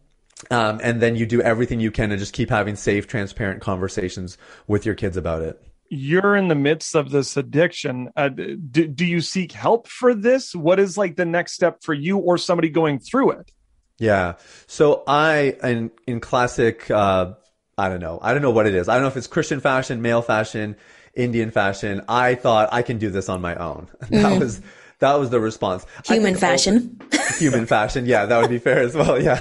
Um, 0.50 0.81
and 0.83 1.00
then 1.00 1.16
you 1.16 1.26
do 1.26 1.40
everything 1.40 1.81
you 1.81 1.90
can 1.90 2.11
to 2.11 2.16
just 2.16 2.35
keep 2.35 2.50
having 2.50 2.76
safe, 2.76 3.07
transparent 3.07 3.62
conversations 3.62 4.37
with 4.66 4.85
your 4.85 4.95
kids 4.95 5.16
about 5.16 5.43
it 5.43 5.62
you're 5.91 6.35
in 6.37 6.49
the 6.49 6.55
midst 6.55 6.95
of 6.95 7.11
this 7.11 7.37
addiction 7.37 8.11
uh, 8.17 8.29
do, 8.29 8.87
do 8.87 9.05
you 9.05 9.21
seek 9.21 9.53
help 9.53 9.87
for 9.87 10.14
this 10.14 10.55
what 10.55 10.81
is 10.81 10.97
like 10.97 11.17
the 11.17 11.25
next 11.25 11.53
step 11.53 11.83
for 11.83 11.95
you 11.95 12.19
or 12.19 12.38
somebody 12.38 12.69
going 12.69 12.99
through 12.99 13.31
it 13.31 13.53
yeah 13.99 14.35
so 14.67 15.03
i 15.07 15.57
in 15.62 15.91
in 16.07 16.21
classic 16.21 16.91
uh, 16.91 17.33
I 17.76 17.88
don't 17.88 18.00
know. 18.00 18.19
I 18.23 18.33
don't 18.33 18.43
know 18.43 18.50
what 18.50 18.67
it 18.67 18.75
is. 18.75 18.88
I 18.88 18.95
don't 18.95 19.03
know 19.03 19.09
if 19.09 19.17
it's 19.17 19.26
Christian 19.26 19.61
fashion, 19.61 20.00
male 20.00 20.23
fashion, 20.23 20.76
Indian 21.14 21.50
fashion. 21.50 22.03
I 22.09 22.35
thought 22.35 22.69
I 22.73 22.83
can 22.83 22.99
do 22.99 23.11
this 23.11 23.29
on 23.29 23.41
my 23.41 23.55
own. 23.57 23.88
That 24.11 24.33
mm. 24.33 24.41
was 24.41 24.61
that 25.00 25.14
was 25.19 25.31
the 25.31 25.41
response. 25.41 25.85
Human 26.07 26.37
fashion. 26.37 27.00
human 27.38 27.67
fashion. 27.67 28.07
Yeah, 28.07 28.26
that 28.26 28.41
would 28.41 28.50
be 28.50 28.59
fair 28.59 28.81
as 28.81 28.95
well. 28.95 29.21
Yeah. 29.23 29.41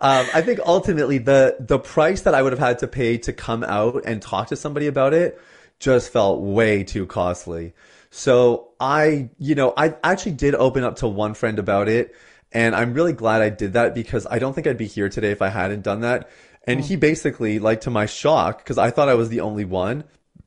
Um, 0.00 0.26
I 0.34 0.42
think 0.42 0.60
ultimately 0.66 1.18
the 1.18 1.56
the 1.60 1.78
price 1.78 2.22
that 2.22 2.34
I 2.34 2.42
would 2.42 2.52
have 2.52 2.58
had 2.58 2.80
to 2.80 2.88
pay 2.88 3.18
to 3.18 3.32
come 3.32 3.62
out 3.62 4.02
and 4.04 4.20
talk 4.20 4.48
to 4.48 4.56
somebody 4.56 4.86
about 4.86 5.14
it 5.14 5.40
just 5.80 6.12
felt 6.12 6.40
way 6.40 6.84
too 6.84 7.06
costly. 7.06 7.74
So 8.10 8.70
I, 8.78 9.30
you 9.38 9.54
know, 9.54 9.74
I 9.76 9.96
actually 10.04 10.32
did 10.32 10.54
open 10.54 10.84
up 10.84 10.96
to 10.96 11.08
one 11.08 11.34
friend 11.34 11.58
about 11.58 11.88
it. 11.88 12.14
And 12.52 12.76
I'm 12.76 12.94
really 12.94 13.12
glad 13.12 13.42
I 13.42 13.50
did 13.50 13.72
that 13.72 13.94
because 13.94 14.28
I 14.30 14.38
don't 14.38 14.54
think 14.54 14.68
I'd 14.68 14.78
be 14.78 14.86
here 14.86 15.08
today 15.08 15.32
if 15.32 15.42
I 15.42 15.48
hadn't 15.48 15.82
done 15.82 16.02
that. 16.02 16.30
And 16.66 16.80
he 16.80 16.96
basically, 16.96 17.58
like 17.58 17.82
to 17.82 17.90
my 17.90 18.06
shock, 18.06 18.58
because 18.58 18.78
I 18.78 18.90
thought 18.90 19.08
I 19.08 19.14
was 19.14 19.28
the 19.28 19.40
only 19.40 19.64
one, 19.64 20.04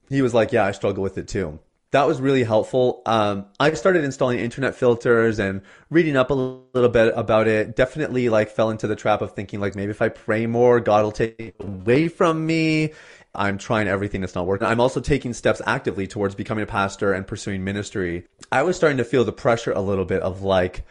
he 0.10 0.22
was 0.22 0.34
like, 0.34 0.51
yeah, 0.51 0.65
I 0.65 0.72
struggle 0.72 1.03
with 1.03 1.17
it 1.17 1.27
too. 1.27 1.60
That 1.91 2.07
was 2.07 2.19
really 2.19 2.43
helpful. 2.43 3.01
Um, 3.05 3.46
I 3.60 3.74
started 3.74 4.03
installing 4.03 4.39
internet 4.39 4.75
filters 4.75 5.39
and 5.39 5.62
reading 5.89 6.17
up 6.17 6.31
a 6.31 6.34
little 6.34 6.89
bit 6.89 7.13
about 7.15 7.48
it. 7.48 7.75
Definitely 7.75 8.29
like 8.29 8.50
fell 8.50 8.69
into 8.69 8.88
the 8.88 8.96
trap 8.96 9.22
of 9.22 9.34
thinking 9.36 9.60
like 9.60 9.75
maybe 9.75 9.91
if 9.91 10.01
I 10.01 10.10
pray 10.10 10.48
more, 10.48 10.79
God 10.79 11.03
will 11.03 11.12
take 11.12 11.55
away 11.60 12.07
from 12.07 12.46
me. 12.46 12.93
I'm 13.38 13.58
trying 13.58 13.88
everything 13.88 14.22
that's 14.22 14.36
not 14.36 14.48
working. 14.48 14.67
I'm 14.67 14.79
also 14.79 15.00
taking 15.00 15.34
steps 15.34 15.62
actively 15.65 16.08
towards 16.08 16.36
becoming 16.36 16.63
a 16.63 16.67
pastor 16.67 17.13
and 17.13 17.25
pursuing 17.25 17.63
ministry. 17.63 18.25
I 18.51 18.63
was 18.63 18.75
starting 18.75 18.98
to 18.98 19.06
feel 19.06 19.24
the 19.24 19.32
pressure 19.32 19.72
a 19.72 19.82
little 19.82 20.06
bit 20.06 20.22
of 20.24 20.41
like, 20.41 20.86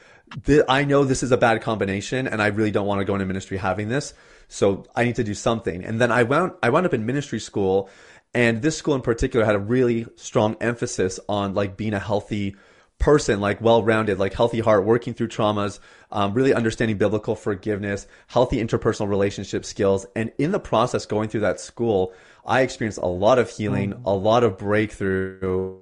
I 0.69 0.85
know 0.85 1.05
this 1.05 1.23
is 1.23 1.33
a 1.33 1.37
bad 1.37 1.61
combination 1.62 2.26
and 2.26 2.41
I 2.41 2.47
really 2.47 2.71
don't 2.71 2.87
want 2.87 3.00
to 3.00 3.05
go 3.05 3.15
into 3.15 3.26
ministry 3.26 3.57
having 3.57 3.88
this. 3.88 4.15
So 4.49 4.87
I 4.95 5.05
need 5.05 5.17
to 5.17 5.25
do 5.25 5.35
something. 5.35 5.85
And 5.85 6.00
then 6.00 6.12
I 6.12 6.23
wound, 6.23 6.53
I 6.62 6.71
wound 6.71 6.87
up 6.87 6.95
in 6.95 7.05
ministry 7.05 7.41
school 7.41 7.91
and 8.33 8.62
this 8.62 8.76
school 8.76 8.95
in 8.95 9.03
particular 9.03 9.45
had 9.45 9.55
a 9.55 9.61
really 9.61 10.07
strong 10.17 10.57
emphasis 10.61 11.19
on 11.29 11.55
like 11.55 11.76
being 11.76 11.95
a 11.95 11.99
healthy 11.99 12.55
person, 12.99 13.41
like 13.41 13.61
well-rounded, 13.61 14.19
like 14.19 14.33
healthy 14.33 14.61
heart, 14.61 14.85
working 14.85 15.15
through 15.15 15.29
traumas, 15.29 15.81
um, 16.11 16.33
really 16.35 16.55
understanding 16.55 16.97
biblical 16.97 17.35
forgiveness, 17.35 18.07
healthy 18.27 18.57
interpersonal 18.57 19.09
relationship 19.09 19.64
skills. 19.64 20.07
And 20.16 20.33
in 20.38 20.53
the 20.53 20.61
process 20.61 21.07
going 21.07 21.29
through 21.29 21.40
that 21.40 21.61
school, 21.61 22.12
I 22.46 22.61
experienced 22.62 22.98
a 22.98 23.06
lot 23.06 23.38
of 23.38 23.50
healing, 23.50 23.92
mm. 23.92 24.02
a 24.04 24.12
lot 24.12 24.44
of 24.44 24.59
breakthrough 24.59 25.80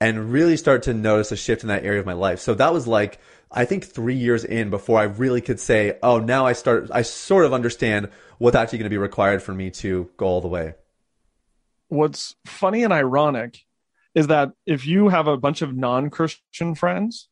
and 0.00 0.32
really 0.32 0.56
start 0.56 0.84
to 0.84 0.94
notice 0.94 1.32
a 1.32 1.36
shift 1.36 1.62
in 1.62 1.68
that 1.68 1.84
area 1.84 2.00
of 2.00 2.06
my 2.06 2.12
life. 2.12 2.38
So 2.38 2.54
that 2.54 2.72
was 2.72 2.86
like 2.86 3.18
I 3.50 3.64
think 3.64 3.86
three 3.86 4.16
years 4.16 4.44
in 4.44 4.70
before 4.70 4.98
I 4.98 5.04
really 5.04 5.40
could 5.40 5.58
say, 5.58 5.98
oh, 6.02 6.18
now 6.18 6.46
I 6.46 6.52
start, 6.52 6.90
I 6.92 7.02
sort 7.02 7.46
of 7.46 7.54
understand 7.54 8.10
what's 8.38 8.56
actually 8.56 8.78
going 8.78 8.90
to 8.90 8.90
be 8.90 8.98
required 8.98 9.42
for 9.42 9.54
me 9.54 9.70
to 9.70 10.10
go 10.16 10.26
all 10.26 10.40
the 10.40 10.48
way. 10.48 10.74
What's 11.88 12.36
funny 12.44 12.84
and 12.84 12.92
ironic 12.92 13.60
is 14.14 14.26
that 14.26 14.50
if 14.66 14.86
you 14.86 15.08
have 15.08 15.26
a 15.26 15.38
bunch 15.38 15.62
of 15.62 15.74
non 15.74 16.10
Christian 16.10 16.74
friends 16.74 17.28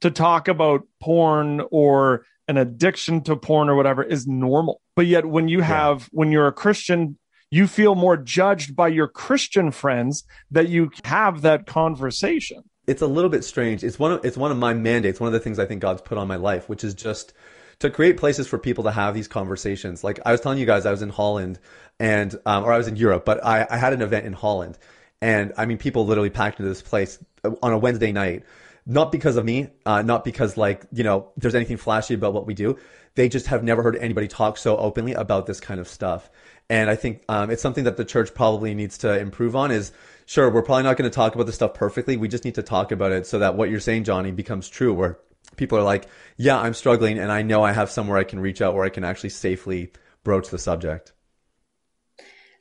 to 0.00 0.10
talk 0.10 0.48
about 0.48 0.86
porn 1.00 1.62
or 1.70 2.24
an 2.46 2.56
addiction 2.56 3.20
to 3.24 3.36
porn 3.36 3.68
or 3.68 3.74
whatever 3.74 4.02
is 4.02 4.26
normal. 4.26 4.80
But 4.96 5.06
yet, 5.06 5.26
when 5.26 5.48
you 5.48 5.60
have, 5.60 6.02
yeah. 6.02 6.08
when 6.12 6.32
you're 6.32 6.46
a 6.46 6.52
Christian, 6.52 7.18
you 7.50 7.66
feel 7.66 7.94
more 7.94 8.16
judged 8.16 8.76
by 8.76 8.88
your 8.88 9.08
Christian 9.08 9.70
friends 9.70 10.24
that 10.50 10.68
you 10.68 10.90
have 11.04 11.42
that 11.42 11.66
conversation 11.66 12.62
it's 12.88 13.02
a 13.02 13.06
little 13.06 13.28
bit 13.28 13.44
strange. 13.44 13.84
It's 13.84 13.98
one 13.98 14.12
of 14.12 14.24
it's 14.24 14.38
one 14.38 14.50
of 14.50 14.56
my 14.56 14.72
mandates. 14.72 15.20
One 15.20 15.28
of 15.28 15.34
the 15.34 15.40
things 15.40 15.58
I 15.58 15.66
think 15.66 15.82
God's 15.82 16.00
put 16.00 16.16
on 16.16 16.26
my 16.26 16.36
life, 16.36 16.70
which 16.70 16.82
is 16.82 16.94
just 16.94 17.34
to 17.80 17.90
create 17.90 18.16
places 18.16 18.48
for 18.48 18.58
people 18.58 18.84
to 18.84 18.90
have 18.90 19.14
these 19.14 19.28
conversations. 19.28 20.02
Like 20.02 20.18
I 20.24 20.32
was 20.32 20.40
telling 20.40 20.58
you 20.58 20.66
guys, 20.66 20.86
I 20.86 20.90
was 20.90 21.02
in 21.02 21.10
Holland 21.10 21.58
and 22.00 22.34
um, 22.46 22.64
or 22.64 22.72
I 22.72 22.78
was 22.78 22.88
in 22.88 22.96
Europe, 22.96 23.26
but 23.26 23.44
I, 23.44 23.66
I 23.70 23.76
had 23.76 23.92
an 23.92 24.00
event 24.00 24.26
in 24.26 24.32
Holland, 24.32 24.78
and 25.20 25.52
I 25.58 25.66
mean, 25.66 25.76
people 25.76 26.06
literally 26.06 26.30
packed 26.30 26.60
into 26.60 26.68
this 26.68 26.82
place 26.82 27.22
on 27.44 27.72
a 27.72 27.78
Wednesday 27.78 28.10
night. 28.10 28.44
Not 28.86 29.12
because 29.12 29.36
of 29.36 29.44
me, 29.44 29.68
uh, 29.84 30.00
not 30.00 30.24
because 30.24 30.56
like 30.56 30.86
you 30.90 31.04
know 31.04 31.30
there's 31.36 31.54
anything 31.54 31.76
flashy 31.76 32.14
about 32.14 32.32
what 32.32 32.46
we 32.46 32.54
do. 32.54 32.78
They 33.16 33.28
just 33.28 33.48
have 33.48 33.62
never 33.62 33.82
heard 33.82 33.96
anybody 33.96 34.28
talk 34.28 34.56
so 34.56 34.78
openly 34.78 35.12
about 35.12 35.44
this 35.44 35.60
kind 35.60 35.78
of 35.78 35.88
stuff. 35.88 36.30
And 36.70 36.90
I 36.90 36.96
think 36.96 37.22
um, 37.28 37.50
it's 37.50 37.62
something 37.62 37.84
that 37.84 37.96
the 37.96 38.04
church 38.04 38.34
probably 38.34 38.74
needs 38.74 38.98
to 38.98 39.18
improve 39.18 39.56
on. 39.56 39.70
Is 39.70 39.92
sure, 40.26 40.50
we're 40.50 40.62
probably 40.62 40.82
not 40.82 40.96
going 40.96 41.10
to 41.10 41.14
talk 41.14 41.34
about 41.34 41.46
this 41.46 41.54
stuff 41.54 41.74
perfectly. 41.74 42.16
We 42.16 42.28
just 42.28 42.44
need 42.44 42.56
to 42.56 42.62
talk 42.62 42.92
about 42.92 43.12
it 43.12 43.26
so 43.26 43.38
that 43.38 43.56
what 43.56 43.70
you're 43.70 43.80
saying, 43.80 44.04
Johnny, 44.04 44.30
becomes 44.30 44.68
true. 44.68 44.92
Where 44.92 45.18
people 45.56 45.78
are 45.78 45.82
like, 45.82 46.06
"Yeah, 46.36 46.58
I'm 46.58 46.74
struggling, 46.74 47.18
and 47.18 47.32
I 47.32 47.42
know 47.42 47.62
I 47.62 47.72
have 47.72 47.90
somewhere 47.90 48.18
I 48.18 48.24
can 48.24 48.40
reach 48.40 48.60
out 48.60 48.74
where 48.74 48.84
I 48.84 48.90
can 48.90 49.04
actually 49.04 49.30
safely 49.30 49.92
broach 50.24 50.50
the 50.50 50.58
subject." 50.58 51.12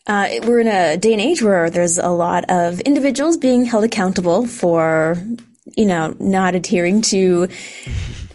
Uh, 0.08 0.30
we're 0.44 0.62
in 0.62 0.70
a 0.70 0.96
day 0.96 1.12
and 1.12 1.22
age 1.22 1.42
where 1.42 1.70
there's 1.70 1.98
a 1.98 2.08
lot 2.08 2.46
of 2.50 2.80
individuals 2.82 3.36
being 3.36 3.66
held 3.66 3.84
accountable 3.84 4.48
for, 4.48 5.22
you 5.76 5.86
know, 5.86 6.16
not 6.18 6.56
adhering 6.56 7.02
to 7.02 7.50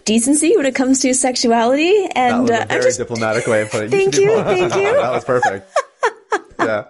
decency 0.04 0.56
when 0.56 0.66
it 0.66 0.74
comes 0.74 1.00
to 1.00 1.14
sexuality. 1.14 2.06
And 2.14 2.48
that 2.48 2.50
was 2.50 2.50
a 2.50 2.66
very 2.66 2.80
uh, 2.80 2.82
just, 2.82 2.98
diplomatic 2.98 3.46
way 3.46 3.62
of 3.62 3.70
putting 3.70 3.88
it. 3.88 3.90
Thank 3.90 4.16
you, 4.16 4.30
you 4.30 4.42
thank 4.42 4.74
you. 4.74 4.82
that 4.82 5.12
was 5.12 5.24
perfect. 5.24 5.70
yeah. 6.58 6.84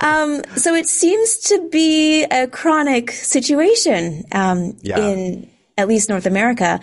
um, 0.00 0.42
so 0.56 0.74
it 0.74 0.86
seems 0.86 1.38
to 1.38 1.68
be 1.70 2.24
a 2.24 2.46
chronic 2.46 3.10
situation 3.10 4.24
um, 4.32 4.76
yeah. 4.82 4.98
in 4.98 5.50
at 5.76 5.88
least 5.88 6.08
North 6.08 6.26
America 6.26 6.80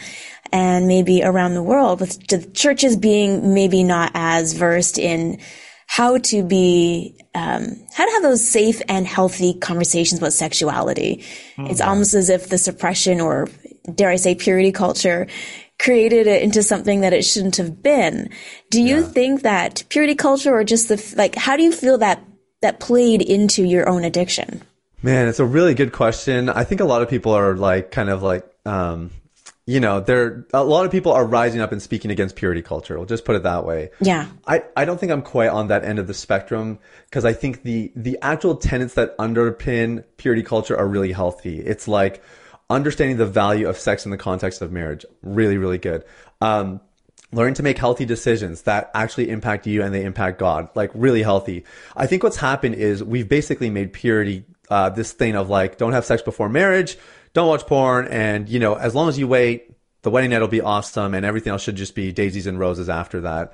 and 0.52 0.88
maybe 0.88 1.24
around 1.24 1.54
the 1.54 1.64
world, 1.64 2.02
with 2.02 2.28
the 2.28 2.46
churches 2.52 2.98
being 2.98 3.54
maybe 3.54 3.84
not 3.84 4.12
as 4.14 4.54
versed 4.54 4.98
in 4.98 5.40
how 5.88 6.18
to 6.18 6.44
be 6.44 7.16
um, 7.36 7.76
how 7.94 8.06
to 8.06 8.12
have 8.12 8.24
those 8.24 8.46
safe 8.46 8.82
and 8.90 9.08
healthy 9.08 9.54
conversations 9.54 10.20
about 10.20 10.34
sexuality. 10.34 11.24
Mm-hmm. 11.56 11.68
It's 11.68 11.82
almost 11.82 12.14
as 12.14 12.30
if 12.30 12.50
the 12.50 12.58
suppression 12.58 13.22
or 13.22 13.48
dare 13.94 14.10
I 14.10 14.16
say 14.16 14.36
purity 14.36 14.72
culture 14.72 15.28
created 15.80 16.28
it 16.28 16.44
into 16.44 16.62
something 16.62 17.02
that 17.02 17.14
it 17.14 17.26
shouldn't 17.26 17.58
have 17.58 17.82
been. 17.82 18.30
Do 18.70 18.82
you 18.82 18.98
yeah. 18.98 19.08
think 19.08 19.42
that 19.42 19.84
purity 19.90 20.16
culture 20.16 20.54
or 20.54 20.64
just 20.64 20.90
the 20.90 21.14
like 21.18 21.36
how 21.36 21.58
do 21.58 21.64
you 21.64 21.72
feel 21.72 21.98
that 22.00 22.24
that 22.62 22.80
played 22.80 23.22
into 23.22 23.64
your 23.64 23.90
own 23.90 24.04
addiction? 24.04 24.62
Man, 25.02 25.28
it's 25.28 25.40
a 25.40 25.46
really 25.46 25.74
good 25.74 25.92
question. 25.92 26.50
I 26.50 26.64
think 26.64 26.82
a 26.82 26.86
lot 26.86 27.02
of 27.02 27.10
people 27.10 27.32
are 27.32 27.56
like 27.56 27.92
kind 27.92 28.10
of 28.10 28.22
like 28.22 28.46
um 28.66 29.12
you 29.68 29.80
know, 29.80 30.00
there 30.00 30.46
a 30.54 30.64
lot 30.64 30.86
of 30.86 30.92
people 30.92 31.12
are 31.14 31.26
rising 31.26 31.62
up 31.62 31.72
and 31.72 31.82
speaking 31.82 32.12
against 32.12 32.36
purity 32.36 32.62
culture. 32.62 32.98
We'll 32.98 33.06
just 33.06 33.26
put 33.26 33.36
it 33.36 33.44
that 33.44 33.66
way. 33.66 33.92
Yeah. 34.00 34.28
I, 34.48 34.64
I 34.76 34.86
don't 34.86 35.00
think 35.00 35.12
I'm 35.12 35.22
quite 35.22 35.50
on 35.50 35.68
that 35.68 35.86
end 35.86 36.00
of 36.00 36.08
the 36.08 36.14
spectrum 36.14 36.80
because 37.06 37.26
I 37.26 37.34
think 37.34 37.64
the 37.64 37.92
the 37.96 38.18
actual 38.22 38.56
tenets 38.56 38.96
that 38.96 39.18
underpin 39.18 40.04
purity 40.18 40.44
culture 40.44 40.78
are 40.78 40.88
really 40.88 41.12
healthy. 41.12 41.60
It's 41.60 41.88
like 41.88 42.24
understanding 42.72 43.18
the 43.18 43.26
value 43.26 43.68
of 43.68 43.78
sex 43.78 44.06
in 44.06 44.12
the 44.12 44.18
context 44.18 44.62
of 44.62 44.72
marriage. 44.72 45.06
Really, 45.22 45.58
really 45.58 45.78
good. 45.78 46.04
Um, 46.40 46.82
learning 47.32 47.54
to 47.56 47.64
make 47.64 47.78
healthy 47.78 48.06
decisions 48.06 48.64
that 48.64 48.92
actually 48.94 49.30
impact 49.30 49.66
you 49.66 49.84
and 49.84 49.94
they 49.94 50.04
impact 50.04 50.40
God. 50.40 50.70
Like 50.76 50.92
really 50.94 51.24
healthy. 51.24 51.64
I 51.96 52.08
think 52.08 52.24
what's 52.24 52.38
happened 52.38 52.76
is 52.76 53.04
we've 53.04 53.30
basically 53.30 53.70
made 53.70 53.94
purity 53.94 54.44
uh, 54.70 54.90
this 54.90 55.12
thing 55.12 55.36
of 55.36 55.50
like, 55.50 55.78
don't 55.78 55.94
have 55.94 56.06
sex 56.06 56.22
before 56.22 56.50
marriage, 56.50 56.98
don't 57.34 57.48
watch 57.48 57.66
porn. 57.68 58.08
And, 58.08 58.50
you 58.50 58.60
know, 58.60 58.76
as 58.76 58.96
long 58.96 59.10
as 59.10 59.18
you 59.18 59.28
wait, 59.28 59.72
the 60.02 60.10
wedding 60.10 60.32
night 60.32 60.40
will 60.40 60.48
be 60.48 60.62
awesome 60.62 61.14
and 61.14 61.26
everything 61.26 61.52
else 61.52 61.62
should 61.62 61.76
just 61.76 61.96
be 61.96 62.12
daisies 62.12 62.48
and 62.48 62.60
roses 62.60 62.90
after 62.90 63.22
that. 63.22 63.54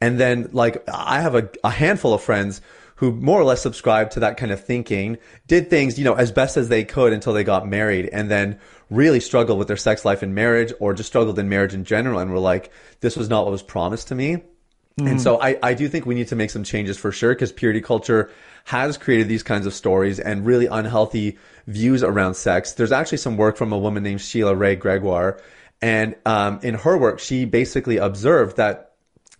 And 0.00 0.18
then 0.18 0.50
like 0.52 0.82
I 0.88 1.20
have 1.20 1.34
a, 1.34 1.50
a 1.64 1.70
handful 1.70 2.14
of 2.14 2.22
friends 2.22 2.60
who 2.98 3.12
more 3.12 3.40
or 3.40 3.44
less 3.44 3.62
subscribed 3.62 4.10
to 4.10 4.20
that 4.20 4.36
kind 4.36 4.50
of 4.50 4.64
thinking, 4.64 5.18
did 5.46 5.70
things, 5.70 5.98
you 5.98 6.04
know, 6.04 6.14
as 6.14 6.32
best 6.32 6.56
as 6.56 6.68
they 6.68 6.84
could 6.84 7.12
until 7.12 7.32
they 7.32 7.44
got 7.44 7.66
married 7.66 8.08
and 8.12 8.28
then 8.28 8.58
really 8.90 9.20
struggled 9.20 9.56
with 9.56 9.68
their 9.68 9.76
sex 9.76 10.04
life 10.04 10.20
in 10.24 10.34
marriage 10.34 10.72
or 10.80 10.94
just 10.94 11.08
struggled 11.08 11.38
in 11.38 11.48
marriage 11.48 11.74
in 11.74 11.84
general 11.84 12.18
and 12.18 12.32
were 12.32 12.40
like, 12.40 12.72
this 12.98 13.16
was 13.16 13.28
not 13.28 13.44
what 13.44 13.52
was 13.52 13.62
promised 13.62 14.08
to 14.08 14.16
me. 14.16 14.38
Mm. 14.98 15.12
And 15.12 15.20
so 15.20 15.40
I, 15.40 15.56
I 15.62 15.74
do 15.74 15.88
think 15.88 16.06
we 16.06 16.16
need 16.16 16.26
to 16.28 16.36
make 16.36 16.50
some 16.50 16.64
changes 16.64 16.98
for 16.98 17.12
sure 17.12 17.32
because 17.34 17.52
purity 17.52 17.80
culture 17.80 18.32
has 18.64 18.98
created 18.98 19.28
these 19.28 19.44
kinds 19.44 19.66
of 19.66 19.74
stories 19.74 20.18
and 20.18 20.44
really 20.44 20.66
unhealthy 20.66 21.38
views 21.68 22.02
around 22.02 22.34
sex. 22.34 22.72
There's 22.72 22.90
actually 22.90 23.18
some 23.18 23.36
work 23.36 23.56
from 23.56 23.72
a 23.72 23.78
woman 23.78 24.02
named 24.02 24.20
Sheila 24.20 24.56
Wray 24.56 24.74
Gregoire. 24.74 25.40
And 25.80 26.16
um, 26.26 26.58
in 26.64 26.74
her 26.74 26.98
work, 26.98 27.20
she 27.20 27.44
basically 27.44 27.98
observed 27.98 28.56
that 28.56 28.87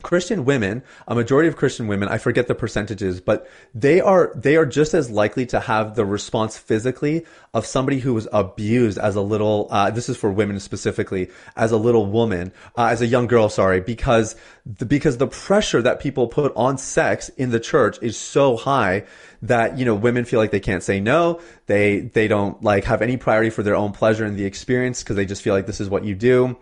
Christian 0.02 0.44
women, 0.44 0.84
a 1.08 1.14
majority 1.14 1.48
of 1.48 1.56
Christian 1.56 1.88
women, 1.88 2.08
I 2.08 2.18
forget 2.18 2.46
the 2.46 2.54
percentages, 2.54 3.20
but 3.20 3.50
they 3.74 4.00
are, 4.00 4.32
they 4.36 4.56
are 4.56 4.64
just 4.64 4.94
as 4.94 5.10
likely 5.10 5.44
to 5.46 5.58
have 5.58 5.96
the 5.96 6.06
response 6.06 6.56
physically 6.56 7.26
of 7.52 7.66
somebody 7.66 7.98
who 7.98 8.14
was 8.14 8.28
abused 8.32 8.96
as 8.98 9.16
a 9.16 9.20
little, 9.20 9.66
uh, 9.70 9.90
this 9.90 10.08
is 10.08 10.16
for 10.16 10.30
women 10.30 10.60
specifically, 10.60 11.30
as 11.56 11.72
a 11.72 11.76
little 11.76 12.06
woman, 12.06 12.52
uh, 12.76 12.86
as 12.86 13.02
a 13.02 13.06
young 13.06 13.26
girl, 13.26 13.48
sorry, 13.48 13.80
because 13.80 14.36
the, 14.64 14.86
because 14.86 15.16
the 15.16 15.26
pressure 15.26 15.82
that 15.82 15.98
people 15.98 16.28
put 16.28 16.52
on 16.54 16.78
sex 16.78 17.28
in 17.30 17.50
the 17.50 17.60
church 17.60 17.98
is 18.00 18.16
so 18.16 18.56
high 18.56 19.04
that, 19.42 19.78
you 19.78 19.84
know, 19.84 19.96
women 19.96 20.24
feel 20.24 20.38
like 20.38 20.52
they 20.52 20.60
can't 20.60 20.82
say 20.84 21.00
no. 21.00 21.40
They, 21.66 22.00
they 22.00 22.28
don't 22.28 22.62
like 22.62 22.84
have 22.84 23.02
any 23.02 23.16
priority 23.16 23.50
for 23.50 23.64
their 23.64 23.74
own 23.74 23.90
pleasure 23.90 24.24
in 24.24 24.36
the 24.36 24.44
experience 24.44 25.02
because 25.02 25.16
they 25.16 25.26
just 25.26 25.42
feel 25.42 25.54
like 25.54 25.66
this 25.66 25.80
is 25.80 25.90
what 25.90 26.04
you 26.04 26.14
do. 26.14 26.56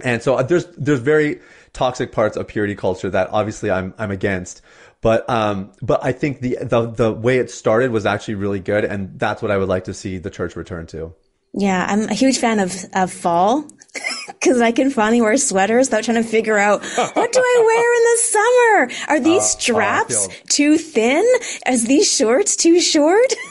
And 0.00 0.22
so 0.22 0.36
uh, 0.36 0.42
there's, 0.42 0.66
there's 0.76 1.00
very, 1.00 1.40
toxic 1.72 2.12
parts 2.12 2.36
of 2.36 2.46
purity 2.48 2.74
culture 2.74 3.10
that 3.10 3.30
obviously 3.30 3.70
I'm 3.70 3.94
I'm 3.98 4.10
against. 4.10 4.62
But 5.00 5.28
um, 5.28 5.72
but 5.82 6.04
I 6.04 6.12
think 6.12 6.40
the 6.40 6.58
the 6.62 6.86
the 6.86 7.12
way 7.12 7.38
it 7.38 7.50
started 7.50 7.90
was 7.90 8.06
actually 8.06 8.36
really 8.36 8.60
good, 8.60 8.84
and 8.84 9.18
that's 9.18 9.42
what 9.42 9.50
I 9.50 9.58
would 9.58 9.68
like 9.68 9.84
to 9.84 9.94
see 9.94 10.18
the 10.18 10.30
church 10.30 10.54
return 10.54 10.86
to. 10.88 11.14
Yeah, 11.54 11.84
I'm 11.88 12.08
a 12.08 12.14
huge 12.14 12.38
fan 12.38 12.60
of 12.60 12.72
of 12.94 13.12
fall 13.12 13.66
because 14.28 14.60
I 14.60 14.70
can 14.70 14.90
finally 14.90 15.20
wear 15.20 15.36
sweaters 15.36 15.88
without 15.88 16.04
trying 16.04 16.22
to 16.22 16.28
figure 16.28 16.56
out 16.56 16.84
what 16.84 17.32
do 17.32 17.40
I 17.40 17.62
wear 17.66 17.96
in 17.96 18.04
the 18.12 18.96
summer. 18.96 19.12
Are 19.12 19.20
these 19.24 19.42
uh, 19.42 19.58
straps 19.58 20.28
too 20.48 20.78
thin? 20.78 21.24
Is 21.66 21.86
these 21.86 22.10
shorts 22.10 22.56
too 22.56 22.80
short? 22.80 23.32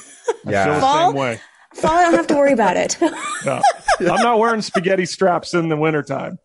Yeah, 0.45 0.79
fall, 0.79 1.09
same 1.09 1.19
way. 1.19 1.41
Fall, 1.73 1.91
I 1.91 2.03
don't 2.03 2.13
have 2.13 2.27
to 2.27 2.35
worry 2.35 2.53
about 2.53 2.77
it. 2.77 2.95
no, 3.45 3.61
I'm 3.99 4.21
not 4.23 4.39
wearing 4.39 4.61
spaghetti 4.61 5.05
straps 5.05 5.53
in 5.53 5.67
the 5.67 5.75
wintertime. 5.75 6.39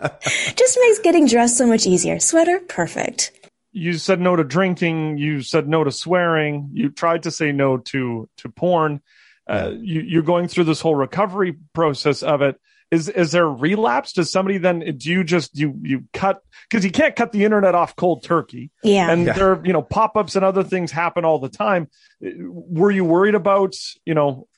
Just 0.56 0.78
makes 0.80 0.98
getting 1.00 1.26
dressed 1.26 1.58
so 1.58 1.66
much 1.66 1.86
easier. 1.86 2.18
Sweater, 2.18 2.60
perfect. 2.60 3.32
You 3.72 3.94
said 3.94 4.20
no 4.20 4.34
to 4.34 4.44
drinking. 4.44 5.18
You 5.18 5.42
said 5.42 5.68
no 5.68 5.84
to 5.84 5.92
swearing. 5.92 6.70
You 6.72 6.90
tried 6.90 7.24
to 7.24 7.30
say 7.30 7.52
no 7.52 7.78
to 7.78 8.28
to 8.38 8.48
porn. 8.48 9.00
Uh, 9.46 9.72
you, 9.78 10.00
you're 10.02 10.22
going 10.22 10.48
through 10.48 10.64
this 10.64 10.80
whole 10.80 10.94
recovery 10.94 11.56
process 11.72 12.22
of 12.22 12.42
it. 12.42 12.60
Is 12.90 13.08
is 13.08 13.30
there 13.30 13.48
relapse? 13.48 14.12
Does 14.12 14.32
somebody 14.32 14.58
then 14.58 14.80
do 14.96 15.10
you 15.10 15.22
just 15.22 15.56
you 15.56 15.78
you 15.82 16.04
cut 16.12 16.42
because 16.68 16.84
you 16.84 16.90
can't 16.90 17.14
cut 17.14 17.30
the 17.30 17.44
internet 17.44 17.76
off 17.76 17.94
cold 17.94 18.24
turkey? 18.24 18.70
Yeah, 18.82 19.10
and 19.10 19.26
yeah. 19.26 19.32
there 19.34 19.64
you 19.64 19.72
know 19.72 19.82
pop 19.82 20.16
ups 20.16 20.34
and 20.34 20.44
other 20.44 20.64
things 20.64 20.90
happen 20.90 21.24
all 21.24 21.38
the 21.38 21.48
time. 21.48 21.88
Were 22.20 22.90
you 22.90 23.04
worried 23.04 23.36
about 23.36 23.76
you 24.04 24.14
know 24.14 24.48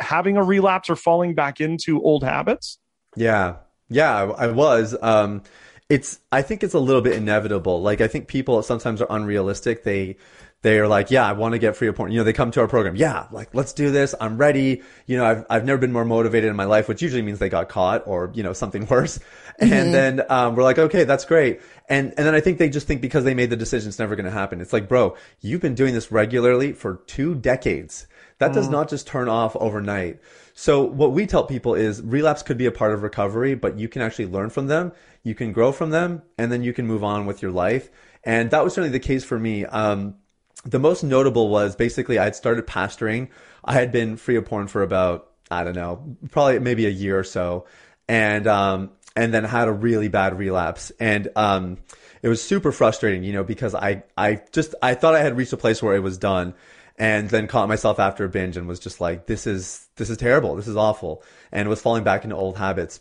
having 0.00 0.38
a 0.38 0.42
relapse 0.42 0.88
or 0.88 0.96
falling 0.96 1.34
back 1.34 1.60
into 1.60 2.02
old 2.02 2.24
habits? 2.24 2.78
Yeah, 3.14 3.56
yeah, 3.88 4.14
I, 4.14 4.24
I 4.24 4.46
was. 4.48 4.96
Um, 5.00 5.42
it's. 5.88 6.20
I 6.30 6.42
think 6.42 6.62
it's 6.62 6.74
a 6.74 6.78
little 6.78 7.02
bit 7.02 7.14
inevitable. 7.14 7.80
Like 7.80 8.00
I 8.00 8.08
think 8.08 8.28
people 8.28 8.62
sometimes 8.62 9.00
are 9.00 9.06
unrealistic. 9.10 9.84
They 9.84 10.16
they 10.62 10.80
are 10.80 10.88
like, 10.88 11.12
yeah, 11.12 11.24
I 11.24 11.32
want 11.32 11.52
to 11.52 11.58
get 11.58 11.76
free 11.76 11.86
of 11.86 11.94
porn. 11.94 12.10
You 12.10 12.18
know, 12.18 12.24
they 12.24 12.32
come 12.32 12.50
to 12.50 12.60
our 12.60 12.66
program. 12.66 12.96
Yeah, 12.96 13.28
like 13.30 13.54
let's 13.54 13.72
do 13.72 13.92
this. 13.92 14.14
I'm 14.20 14.38
ready. 14.38 14.82
You 15.06 15.16
know, 15.16 15.24
I've 15.24 15.46
I've 15.48 15.64
never 15.64 15.78
been 15.78 15.92
more 15.92 16.04
motivated 16.04 16.50
in 16.50 16.56
my 16.56 16.64
life, 16.64 16.88
which 16.88 17.00
usually 17.00 17.22
means 17.22 17.38
they 17.38 17.48
got 17.48 17.68
caught 17.68 18.06
or 18.06 18.32
you 18.34 18.42
know 18.42 18.52
something 18.52 18.86
worse. 18.90 19.18
Mm-hmm. 19.60 19.72
And 19.72 19.94
then 19.94 20.22
um, 20.28 20.56
we're 20.56 20.64
like, 20.64 20.78
okay, 20.78 21.04
that's 21.04 21.24
great. 21.24 21.60
And 21.88 22.12
and 22.16 22.26
then 22.26 22.34
I 22.34 22.40
think 22.40 22.58
they 22.58 22.68
just 22.68 22.88
think 22.88 23.00
because 23.00 23.22
they 23.22 23.34
made 23.34 23.50
the 23.50 23.56
decision, 23.56 23.88
it's 23.88 24.00
never 24.00 24.16
going 24.16 24.26
to 24.26 24.32
happen. 24.32 24.60
It's 24.60 24.72
like, 24.72 24.88
bro, 24.88 25.16
you've 25.40 25.60
been 25.60 25.74
doing 25.74 25.94
this 25.94 26.10
regularly 26.10 26.72
for 26.72 26.96
two 27.06 27.36
decades. 27.36 28.08
That 28.38 28.52
does 28.52 28.68
mm. 28.68 28.72
not 28.72 28.88
just 28.88 29.06
turn 29.06 29.28
off 29.28 29.56
overnight. 29.56 30.20
So 30.54 30.82
what 30.82 31.12
we 31.12 31.26
tell 31.26 31.44
people 31.44 31.74
is 31.74 32.02
relapse 32.02 32.42
could 32.42 32.58
be 32.58 32.66
a 32.66 32.72
part 32.72 32.92
of 32.92 33.02
recovery, 33.02 33.54
but 33.54 33.78
you 33.78 33.88
can 33.88 34.02
actually 34.02 34.26
learn 34.26 34.50
from 34.50 34.66
them, 34.66 34.92
you 35.22 35.34
can 35.34 35.52
grow 35.52 35.72
from 35.72 35.90
them, 35.90 36.22
and 36.36 36.50
then 36.50 36.62
you 36.62 36.72
can 36.72 36.86
move 36.86 37.04
on 37.04 37.26
with 37.26 37.42
your 37.42 37.50
life. 37.50 37.90
And 38.24 38.50
that 38.50 38.64
was 38.64 38.74
certainly 38.74 38.96
the 38.96 39.04
case 39.04 39.24
for 39.24 39.38
me. 39.38 39.64
Um, 39.64 40.16
the 40.64 40.78
most 40.78 41.02
notable 41.02 41.48
was 41.48 41.76
basically 41.76 42.18
I 42.18 42.24
had 42.24 42.36
started 42.36 42.66
pastoring. 42.66 43.28
I 43.64 43.74
had 43.74 43.92
been 43.92 44.16
free 44.16 44.36
of 44.36 44.46
porn 44.46 44.68
for 44.68 44.82
about 44.82 45.28
I 45.50 45.64
don't 45.64 45.74
know, 45.74 46.16
probably 46.30 46.58
maybe 46.58 46.86
a 46.86 46.90
year 46.90 47.18
or 47.18 47.24
so, 47.24 47.66
and 48.06 48.46
um, 48.46 48.90
and 49.16 49.32
then 49.32 49.44
had 49.44 49.68
a 49.68 49.72
really 49.72 50.08
bad 50.08 50.38
relapse. 50.38 50.92
And 51.00 51.28
um, 51.36 51.78
it 52.22 52.28
was 52.28 52.42
super 52.42 52.72
frustrating, 52.72 53.24
you 53.24 53.32
know, 53.32 53.44
because 53.44 53.74
I 53.74 54.02
I 54.16 54.42
just 54.52 54.74
I 54.82 54.94
thought 54.94 55.14
I 55.14 55.20
had 55.20 55.36
reached 55.36 55.52
a 55.52 55.56
place 55.56 55.82
where 55.82 55.94
it 55.94 56.02
was 56.02 56.18
done, 56.18 56.54
and 56.98 57.30
then 57.30 57.46
caught 57.46 57.68
myself 57.68 57.98
after 58.00 58.24
a 58.24 58.28
binge 58.28 58.56
and 58.56 58.66
was 58.66 58.80
just 58.80 59.00
like, 59.00 59.26
this 59.26 59.46
is, 59.46 59.86
this 59.96 60.10
is 60.10 60.16
terrible. 60.16 60.56
This 60.56 60.66
is 60.66 60.76
awful. 60.76 61.22
And 61.52 61.68
was 61.68 61.80
falling 61.80 62.04
back 62.04 62.24
into 62.24 62.36
old 62.36 62.58
habits. 62.58 63.00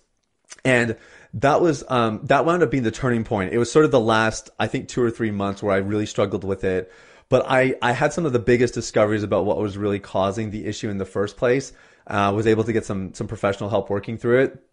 And 0.64 0.96
that 1.34 1.62
was, 1.62 1.84
um, 1.88 2.22
that 2.26 2.46
wound 2.46 2.62
up 2.62 2.72
being 2.72 2.84
the 2.84 2.92
turning 2.92 3.24
point. 3.24 3.54
It 3.54 3.58
was 3.58 3.72
sort 3.72 3.86
of 3.86 3.92
the 3.92 4.00
last, 4.00 4.52
I 4.60 4.68
think, 4.68 4.88
two 4.88 5.02
or 5.02 5.10
three 5.10 5.32
months 5.32 5.64
where 5.64 5.74
I 5.74 5.80
really 5.80 6.06
struggled 6.06 6.44
with 6.44 6.64
it. 6.64 6.92
But 7.30 7.46
I, 7.50 7.76
I 7.82 7.92
had 7.92 8.14
some 8.14 8.26
of 8.26 8.34
the 8.34 8.40
biggest 8.40 8.74
discoveries 8.74 9.24
about 9.24 9.46
what 9.46 9.58
was 9.58 9.78
really 9.78 10.00
causing 10.00 10.52
the 10.52 10.66
issue 10.66 10.90
in 10.90 10.98
the 10.98 11.06
first 11.06 11.36
place. 11.36 11.74
Uh, 12.06 12.32
was 12.34 12.48
able 12.48 12.64
to 12.64 12.72
get 12.72 12.86
some, 12.86 13.14
some 13.14 13.28
professional 13.28 13.70
help 13.70 13.90
working 13.90 14.18
through 14.18 14.40
it 14.44 14.64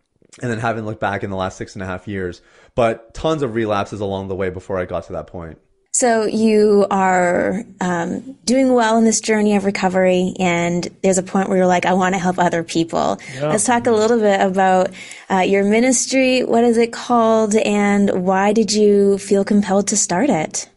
and 0.41 0.51
then 0.51 0.59
haven't 0.59 0.85
looked 0.85 1.01
back 1.01 1.25
in 1.25 1.31
the 1.31 1.37
last 1.37 1.59
six 1.59 1.75
and 1.75 1.83
a 1.83 1.87
half 1.87 2.07
years. 2.07 2.43
But 2.75 3.15
tons 3.15 3.43
of 3.43 3.55
relapses 3.55 4.01
along 4.01 4.29
the 4.29 4.37
way 4.37 4.51
before 4.51 4.79
I 4.79 4.85
got 4.85 5.05
to 5.05 5.15
that 5.15 5.27
point. 5.27 5.59
So 5.95 6.27
you 6.27 6.89
are 6.91 7.63
um, 7.81 8.37
doing 8.45 8.73
well 8.73 8.99
in 8.99 9.05
this 9.05 9.21
journey 9.21 9.55
of 9.55 9.65
recovery, 9.65 10.35
and 10.41 10.89
there's 11.05 11.19
a 11.19 11.23
point 11.23 11.49
where 11.49 11.57
you're 11.57 11.69
like, 11.69 11.87
I 11.87 11.93
want 11.93 12.17
to 12.17 12.19
help 12.19 12.37
other 12.37 12.65
people. 12.65 13.21
Yeah. 13.33 13.51
Let's 13.51 13.65
talk 13.65 13.87
a 13.87 13.93
little 13.93 14.19
bit 14.19 14.41
about 14.41 14.91
uh, 15.31 15.39
your 15.39 15.63
ministry. 15.63 16.43
What 16.43 16.65
is 16.65 16.79
it 16.79 16.93
called, 16.93 17.55
and 17.55 18.27
why 18.27 18.53
did 18.53 18.73
you 18.73 19.19
feel 19.19 19.45
compelled 19.45 19.87
to 19.89 19.97
start 19.97 20.31
it? 20.31 20.69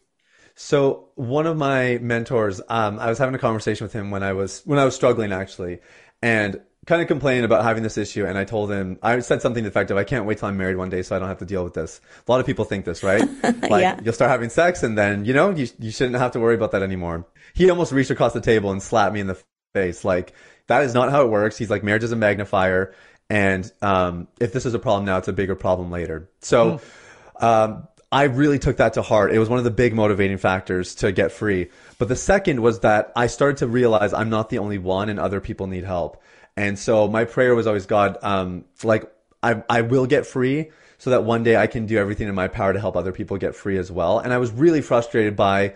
So 0.53 1.09
one 1.15 1.47
of 1.47 1.57
my 1.57 1.97
mentors, 1.97 2.61
um, 2.69 2.99
I 2.99 3.09
was 3.09 3.17
having 3.17 3.33
a 3.33 3.39
conversation 3.39 3.85
with 3.85 3.93
him 3.93 4.11
when 4.11 4.21
I 4.21 4.33
was 4.33 4.61
when 4.65 4.77
I 4.77 4.85
was 4.85 4.93
struggling 4.93 5.31
actually, 5.31 5.79
and 6.21 6.61
kind 6.87 7.01
of 7.01 7.07
complaining 7.07 7.43
about 7.43 7.63
having 7.63 7.83
this 7.83 7.97
issue 7.97 8.25
and 8.25 8.37
I 8.37 8.45
told 8.45 8.71
him 8.71 8.97
I 9.03 9.19
said 9.19 9.41
something 9.41 9.65
effective 9.65 9.97
I 9.97 10.05
can't 10.05 10.25
wait 10.25 10.37
till 10.39 10.47
I'm 10.47 10.57
married 10.57 10.77
one 10.77 10.89
day 10.89 11.03
so 11.03 11.15
I 11.15 11.19
don't 11.19 11.27
have 11.27 11.39
to 11.39 11.45
deal 11.45 11.63
with 11.63 11.73
this. 11.73 11.99
A 12.27 12.31
lot 12.31 12.39
of 12.39 12.45
people 12.45 12.65
think 12.65 12.85
this, 12.85 13.03
right? 13.03 13.21
Like 13.69 13.81
yeah. 13.81 13.99
you'll 14.01 14.13
start 14.13 14.31
having 14.31 14.49
sex 14.49 14.81
and 14.83 14.97
then, 14.97 15.25
you 15.25 15.33
know, 15.33 15.49
you 15.49 15.67
you 15.79 15.91
shouldn't 15.91 16.15
have 16.15 16.31
to 16.31 16.39
worry 16.39 16.55
about 16.55 16.71
that 16.71 16.81
anymore. 16.81 17.27
He 17.53 17.69
almost 17.69 17.91
reached 17.91 18.09
across 18.09 18.33
the 18.33 18.41
table 18.41 18.71
and 18.71 18.81
slapped 18.81 19.13
me 19.13 19.19
in 19.19 19.27
the 19.27 19.37
face 19.73 20.05
like 20.05 20.33
that 20.67 20.83
is 20.83 20.93
not 20.93 21.11
how 21.11 21.23
it 21.23 21.29
works. 21.29 21.57
He's 21.57 21.69
like 21.69 21.83
marriage 21.83 22.03
is 22.03 22.13
a 22.13 22.15
magnifier 22.15 22.95
and 23.29 23.69
um, 23.81 24.29
if 24.39 24.53
this 24.53 24.65
is 24.65 24.73
a 24.73 24.79
problem 24.79 25.05
now 25.05 25.17
it's 25.17 25.27
a 25.27 25.33
bigger 25.33 25.55
problem 25.55 25.91
later. 25.91 26.29
So 26.39 26.79
mm. 27.39 27.43
um, 27.43 27.87
I 28.11 28.23
really 28.23 28.59
took 28.59 28.77
that 28.77 28.93
to 28.93 29.01
heart. 29.01 29.33
It 29.33 29.39
was 29.39 29.49
one 29.49 29.57
of 29.59 29.65
the 29.65 29.71
big 29.71 29.93
motivating 29.93 30.37
factors 30.37 30.95
to 30.95 31.11
get 31.11 31.33
free. 31.33 31.69
But 31.97 32.07
the 32.07 32.15
second 32.15 32.61
was 32.61 32.79
that 32.79 33.11
I 33.17 33.27
started 33.27 33.57
to 33.57 33.67
realize 33.67 34.13
I'm 34.13 34.29
not 34.29 34.49
the 34.49 34.59
only 34.59 34.77
one 34.77 35.09
and 35.09 35.19
other 35.19 35.41
people 35.41 35.67
need 35.67 35.83
help. 35.83 36.21
And 36.57 36.77
so 36.77 37.07
my 37.07 37.23
prayer 37.23 37.53
was 37.53 37.67
always, 37.67 37.85
God, 37.85 38.17
um, 38.23 38.65
like 38.83 39.09
I, 39.43 39.63
I 39.69 39.81
will 39.81 40.07
get 40.07 40.25
free 40.25 40.71
so 40.97 41.11
that 41.11 41.23
one 41.23 41.43
day 41.43 41.55
I 41.55 41.67
can 41.67 41.85
do 41.85 41.97
everything 41.99 42.27
in 42.27 42.33
my 42.33 42.47
power 42.47 42.73
to 42.73 42.79
help 42.79 42.97
other 42.97 43.11
people 43.11 43.37
get 43.37 43.55
free 43.55 43.77
as 43.77 43.91
well. 43.91 44.17
And 44.17 44.33
I 44.33 44.39
was 44.39 44.51
really 44.51 44.81
frustrated 44.81 45.35
by 45.35 45.75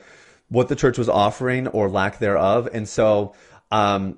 what 0.49 0.67
the 0.67 0.75
church 0.75 0.97
was 0.97 1.07
offering 1.07 1.67
or 1.67 1.87
lack 1.87 2.17
thereof. 2.17 2.67
And 2.73 2.89
so, 2.89 3.35
um, 3.69 4.17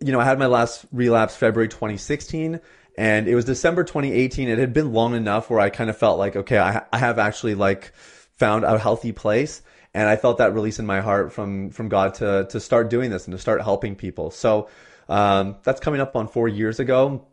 you 0.00 0.10
know, 0.10 0.18
I 0.18 0.24
had 0.24 0.38
my 0.38 0.46
last 0.46 0.86
relapse 0.92 1.36
February 1.36 1.68
2016 1.68 2.58
and 2.96 3.28
it 3.28 3.34
was 3.34 3.44
December 3.44 3.84
2018. 3.84 4.48
It 4.48 4.58
had 4.58 4.72
been 4.72 4.94
long 4.94 5.14
enough 5.14 5.50
where 5.50 5.60
I 5.60 5.68
kind 5.68 5.90
of 5.90 5.98
felt 5.98 6.18
like, 6.18 6.36
okay, 6.36 6.58
I, 6.58 6.86
I 6.90 6.98
have 6.98 7.18
actually 7.18 7.54
like 7.54 7.92
found 8.38 8.64
a 8.64 8.78
healthy 8.78 9.12
place. 9.12 9.60
And 9.92 10.08
I 10.08 10.16
felt 10.16 10.38
that 10.38 10.54
release 10.54 10.78
in 10.78 10.86
my 10.86 11.00
heart 11.00 11.32
from, 11.32 11.70
from 11.70 11.88
God 11.88 12.14
to, 12.14 12.46
to 12.50 12.60
start 12.60 12.88
doing 12.88 13.10
this 13.10 13.26
and 13.26 13.32
to 13.32 13.38
start 13.38 13.60
helping 13.62 13.94
people. 13.94 14.30
So, 14.30 14.68
um, 15.08 15.56
that's 15.62 15.80
coming 15.80 16.00
up 16.00 16.16
on 16.16 16.28
four 16.28 16.48
years 16.48 16.80
ago. 16.80 17.26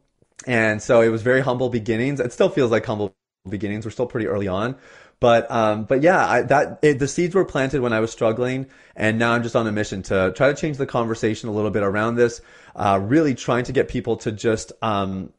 And 0.45 0.81
so 0.81 1.01
it 1.01 1.09
was 1.09 1.21
very 1.21 1.41
humble 1.41 1.69
beginnings. 1.69 2.19
It 2.19 2.33
still 2.33 2.49
feels 2.49 2.71
like 2.71 2.85
humble 2.85 3.15
beginnings. 3.47 3.85
We're 3.85 3.91
still 3.91 4.07
pretty 4.07 4.27
early 4.27 4.47
on. 4.47 4.75
But 5.19 5.49
um, 5.49 5.85
but 5.85 6.01
yeah, 6.01 6.27
I, 6.27 6.41
that 6.43 6.79
it, 6.81 6.99
the 6.99 7.07
seeds 7.07 7.33
were 7.33 7.45
planted 7.45 7.81
when 7.81 7.93
I 7.93 8.01
was 8.01 8.11
struggling, 8.11 8.67
and 8.95 9.17
now 9.17 9.31
I'm 9.31 9.43
just 9.43 9.55
on 9.55 9.65
a 9.65 9.71
mission 9.71 10.03
to 10.03 10.33
try 10.35 10.49
to 10.49 10.53
change 10.53 10.77
the 10.77 10.85
conversation 10.85 11.47
a 11.47 11.53
little 11.53 11.71
bit 11.71 11.83
around 11.83 12.15
this. 12.15 12.41
Uh, 12.75 12.99
really 13.01 13.33
trying 13.33 13.63
to 13.63 13.71
get 13.71 13.87
people 13.87 14.17
to 14.17 14.31
just 14.33 14.73
um, 14.81 15.31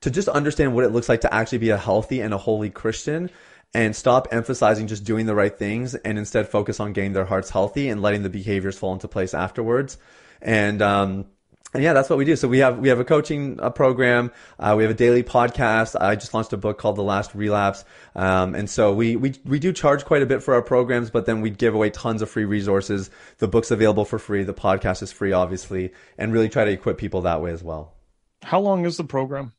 to 0.00 0.10
just 0.10 0.28
understand 0.28 0.74
what 0.74 0.84
it 0.84 0.88
looks 0.88 1.08
like 1.08 1.20
to 1.20 1.32
actually 1.32 1.58
be 1.58 1.68
a 1.68 1.76
healthy 1.76 2.20
and 2.20 2.32
a 2.32 2.38
holy 2.38 2.70
Christian, 2.70 3.30
and 3.74 3.94
stop 3.94 4.28
emphasizing 4.32 4.86
just 4.86 5.04
doing 5.04 5.26
the 5.26 5.34
right 5.34 5.56
things, 5.56 5.94
and 5.94 6.18
instead 6.18 6.48
focus 6.48 6.80
on 6.80 6.94
getting 6.94 7.12
their 7.12 7.26
hearts 7.26 7.50
healthy 7.50 7.90
and 7.90 8.00
letting 8.00 8.22
the 8.22 8.30
behaviors 8.30 8.78
fall 8.78 8.94
into 8.94 9.06
place 9.06 9.34
afterwards. 9.34 9.98
And 10.40 10.80
um, 10.80 11.26
and 11.74 11.82
yeah, 11.82 11.92
that's 11.92 12.08
what 12.08 12.18
we 12.18 12.24
do. 12.24 12.34
So 12.34 12.48
we 12.48 12.58
have 12.58 12.78
we 12.78 12.88
have 12.88 12.98
a 12.98 13.04
coaching 13.04 13.60
uh, 13.60 13.68
program. 13.68 14.32
Uh, 14.58 14.74
we 14.76 14.84
have 14.84 14.90
a 14.90 14.94
daily 14.96 15.22
podcast. 15.22 16.00
I 16.00 16.16
just 16.16 16.32
launched 16.32 16.52
a 16.54 16.56
book 16.56 16.78
called 16.78 16.96
The 16.96 17.02
Last 17.02 17.34
Relapse, 17.34 17.84
um, 18.14 18.54
and 18.54 18.70
so 18.70 18.94
we, 18.94 19.16
we 19.16 19.34
we 19.44 19.58
do 19.58 19.72
charge 19.72 20.04
quite 20.06 20.22
a 20.22 20.26
bit 20.26 20.42
for 20.42 20.54
our 20.54 20.62
programs, 20.62 21.10
but 21.10 21.26
then 21.26 21.42
we 21.42 21.50
give 21.50 21.74
away 21.74 21.90
tons 21.90 22.22
of 22.22 22.30
free 22.30 22.46
resources. 22.46 23.10
The 23.36 23.48
book's 23.48 23.70
available 23.70 24.06
for 24.06 24.18
free. 24.18 24.44
The 24.44 24.54
podcast 24.54 25.02
is 25.02 25.12
free, 25.12 25.32
obviously, 25.32 25.92
and 26.16 26.32
really 26.32 26.48
try 26.48 26.64
to 26.64 26.70
equip 26.70 26.96
people 26.96 27.22
that 27.22 27.42
way 27.42 27.50
as 27.50 27.62
well. 27.62 27.94
How 28.42 28.60
long 28.60 28.86
is 28.86 28.96
the 28.96 29.04
program? 29.04 29.52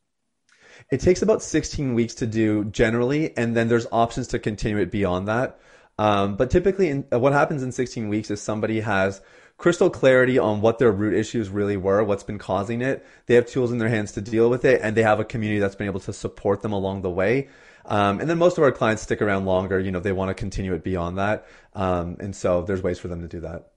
It 0.91 1.01
takes 1.01 1.21
about 1.21 1.43
16 1.43 1.93
weeks 1.93 2.15
to 2.15 2.25
do 2.25 2.65
generally, 2.65 3.37
and 3.37 3.55
then 3.55 3.67
there's 3.67 3.85
options 3.91 4.29
to 4.29 4.39
continue 4.39 4.79
it 4.79 4.89
beyond 4.89 5.27
that. 5.27 5.59
Um, 5.99 6.37
but 6.37 6.49
typically, 6.49 6.89
in, 6.89 7.03
what 7.11 7.33
happens 7.33 7.61
in 7.61 7.71
16 7.71 8.09
weeks 8.09 8.31
is 8.31 8.41
somebody 8.41 8.79
has 8.79 9.21
crystal 9.59 9.89
clarity 9.89 10.39
on 10.39 10.61
what 10.61 10.79
their 10.79 10.91
root 10.91 11.13
issues 11.13 11.49
really 11.49 11.77
were, 11.77 12.01
what's 12.03 12.23
been 12.23 12.39
causing 12.39 12.81
it. 12.81 13.05
They 13.27 13.35
have 13.35 13.45
tools 13.45 13.71
in 13.71 13.77
their 13.77 13.89
hands 13.89 14.13
to 14.13 14.21
deal 14.21 14.49
with 14.49 14.65
it, 14.65 14.79
and 14.81 14.95
they 14.97 15.03
have 15.03 15.19
a 15.19 15.25
community 15.25 15.59
that's 15.59 15.75
been 15.75 15.87
able 15.87 15.99
to 15.99 16.13
support 16.13 16.61
them 16.61 16.71
along 16.71 17.03
the 17.03 17.09
way. 17.09 17.49
Um, 17.85 18.21
and 18.21 18.29
then 18.29 18.37
most 18.37 18.57
of 18.57 18.63
our 18.63 18.71
clients 18.71 19.03
stick 19.03 19.21
around 19.21 19.45
longer. 19.45 19.77
You 19.77 19.91
know, 19.91 19.99
they 19.99 20.13
want 20.13 20.29
to 20.29 20.33
continue 20.33 20.73
it 20.73 20.83
beyond 20.83 21.17
that. 21.17 21.45
Um, 21.75 22.15
and 22.19 22.35
so 22.35 22.61
there's 22.63 22.81
ways 22.81 22.99
for 22.99 23.09
them 23.09 23.21
to 23.21 23.27
do 23.27 23.41
that. 23.41 23.67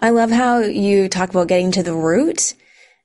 I 0.00 0.10
love 0.10 0.30
how 0.30 0.60
you 0.60 1.08
talk 1.08 1.30
about 1.30 1.48
getting 1.48 1.72
to 1.72 1.82
the 1.82 1.94
root 1.94 2.54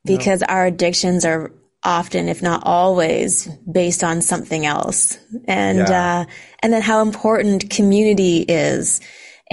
because 0.06 0.42
yeah. 0.42 0.54
our 0.54 0.66
addictions 0.66 1.24
are 1.24 1.52
often, 1.84 2.28
if 2.28 2.42
not 2.42 2.64
always, 2.66 3.48
based 3.72 4.04
on 4.04 4.22
something 4.22 4.66
else. 4.66 5.18
And, 5.46 5.80
yeah. 5.80 6.26
uh, 6.28 6.32
and 6.62 6.74
then 6.74 6.82
how 6.82 7.02
important 7.02 7.70
community 7.70 8.40
is 8.40 9.00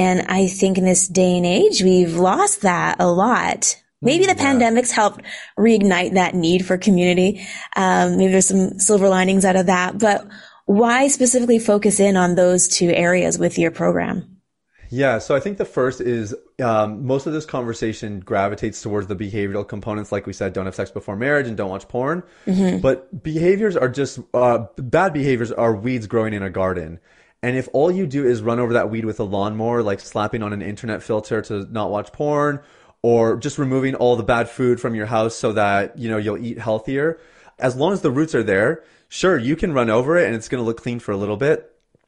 and 0.00 0.22
I 0.28 0.46
think 0.46 0.78
in 0.78 0.84
this 0.86 1.06
day 1.06 1.36
and 1.36 1.44
age, 1.44 1.82
we've 1.82 2.16
lost 2.16 2.62
that 2.62 2.96
a 3.00 3.06
lot. 3.06 3.76
Maybe 4.00 4.24
the 4.24 4.34
yeah. 4.34 4.54
pandemics 4.54 4.90
helped 4.90 5.20
reignite 5.58 6.14
that 6.14 6.34
need 6.34 6.64
for 6.64 6.78
community. 6.78 7.46
Um, 7.76 8.16
maybe 8.16 8.32
there's 8.32 8.48
some 8.48 8.78
silver 8.78 9.10
linings 9.10 9.44
out 9.44 9.56
of 9.56 9.66
that, 9.66 9.98
but 9.98 10.26
why 10.64 11.08
specifically 11.08 11.58
focus 11.58 12.00
in 12.00 12.16
on 12.16 12.34
those 12.34 12.66
two 12.66 12.88
areas 12.88 13.38
with 13.38 13.58
your 13.58 13.70
program? 13.70 14.40
Yeah, 14.88 15.18
so 15.18 15.36
I 15.36 15.40
think 15.40 15.58
the 15.58 15.66
first 15.66 16.00
is 16.00 16.34
um, 16.62 17.04
most 17.04 17.26
of 17.26 17.34
this 17.34 17.44
conversation 17.44 18.20
gravitates 18.20 18.80
towards 18.80 19.06
the 19.06 19.14
behavioral 19.14 19.68
components, 19.68 20.10
like 20.10 20.26
we 20.26 20.32
said, 20.32 20.54
don't 20.54 20.64
have 20.64 20.74
sex 20.74 20.90
before 20.90 21.14
marriage 21.14 21.46
and 21.46 21.58
don't 21.58 21.68
watch 21.68 21.86
porn. 21.88 22.22
Mm-hmm. 22.46 22.78
But 22.78 23.22
behaviors 23.22 23.76
are 23.76 23.90
just 23.90 24.18
uh, 24.32 24.64
bad 24.78 25.12
behaviors 25.12 25.52
are 25.52 25.74
weeds 25.74 26.06
growing 26.06 26.32
in 26.32 26.42
a 26.42 26.50
garden. 26.50 27.00
And 27.42 27.56
if 27.56 27.68
all 27.72 27.90
you 27.90 28.06
do 28.06 28.26
is 28.26 28.42
run 28.42 28.60
over 28.60 28.74
that 28.74 28.90
weed 28.90 29.04
with 29.04 29.18
a 29.20 29.24
lawnmower, 29.24 29.82
like 29.82 30.00
slapping 30.00 30.42
on 30.42 30.52
an 30.52 30.62
internet 30.62 31.02
filter 31.02 31.40
to 31.42 31.66
not 31.72 31.90
watch 31.90 32.12
porn, 32.12 32.60
or 33.02 33.36
just 33.36 33.58
removing 33.58 33.94
all 33.94 34.16
the 34.16 34.22
bad 34.22 34.48
food 34.48 34.80
from 34.80 34.94
your 34.94 35.06
house 35.06 35.34
so 35.34 35.52
that, 35.52 35.98
you 35.98 36.10
know, 36.10 36.18
you'll 36.18 36.36
eat 36.36 36.58
healthier, 36.58 37.18
as 37.58 37.76
long 37.76 37.92
as 37.92 38.02
the 38.02 38.10
roots 38.10 38.34
are 38.34 38.42
there, 38.42 38.82
sure, 39.08 39.38
you 39.38 39.56
can 39.56 39.72
run 39.72 39.90
over 39.90 40.16
it 40.16 40.26
and 40.26 40.34
it's 40.34 40.48
going 40.48 40.60
to 40.62 40.66
look 40.66 40.82
clean 40.82 40.98
for 40.98 41.12
a 41.12 41.16
little 41.16 41.36
bit. 41.36 41.66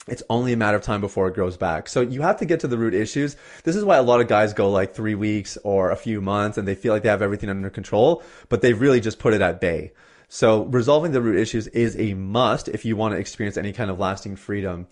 It's 0.08 0.22
only 0.28 0.52
a 0.52 0.56
matter 0.56 0.76
of 0.76 0.82
time 0.82 1.00
before 1.00 1.28
it 1.28 1.34
grows 1.34 1.56
back. 1.56 1.88
So 1.88 2.00
you 2.00 2.22
have 2.22 2.38
to 2.38 2.44
get 2.44 2.60
to 2.60 2.68
the 2.68 2.76
root 2.76 2.92
issues. 2.92 3.36
This 3.62 3.76
is 3.76 3.84
why 3.84 3.98
a 3.98 4.02
lot 4.02 4.20
of 4.20 4.26
guys 4.26 4.52
go 4.52 4.70
like 4.70 4.94
three 4.94 5.14
weeks 5.14 5.56
or 5.62 5.90
a 5.90 5.96
few 5.96 6.20
months 6.20 6.58
and 6.58 6.66
they 6.66 6.74
feel 6.74 6.92
like 6.92 7.02
they 7.02 7.08
have 7.08 7.22
everything 7.22 7.50
under 7.50 7.70
control, 7.70 8.22
but 8.48 8.62
they've 8.62 8.80
really 8.80 9.00
just 9.00 9.20
put 9.20 9.32
it 9.32 9.40
at 9.40 9.60
bay. 9.60 9.92
So 10.28 10.64
resolving 10.64 11.12
the 11.12 11.20
root 11.20 11.38
issues 11.38 11.68
is 11.68 11.96
a 11.98 12.14
must 12.14 12.68
if 12.68 12.84
you 12.84 12.96
want 12.96 13.12
to 13.12 13.18
experience 13.18 13.56
any 13.56 13.72
kind 13.72 13.90
of 13.90 13.98
lasting 13.98 14.36
freedom 14.36 14.88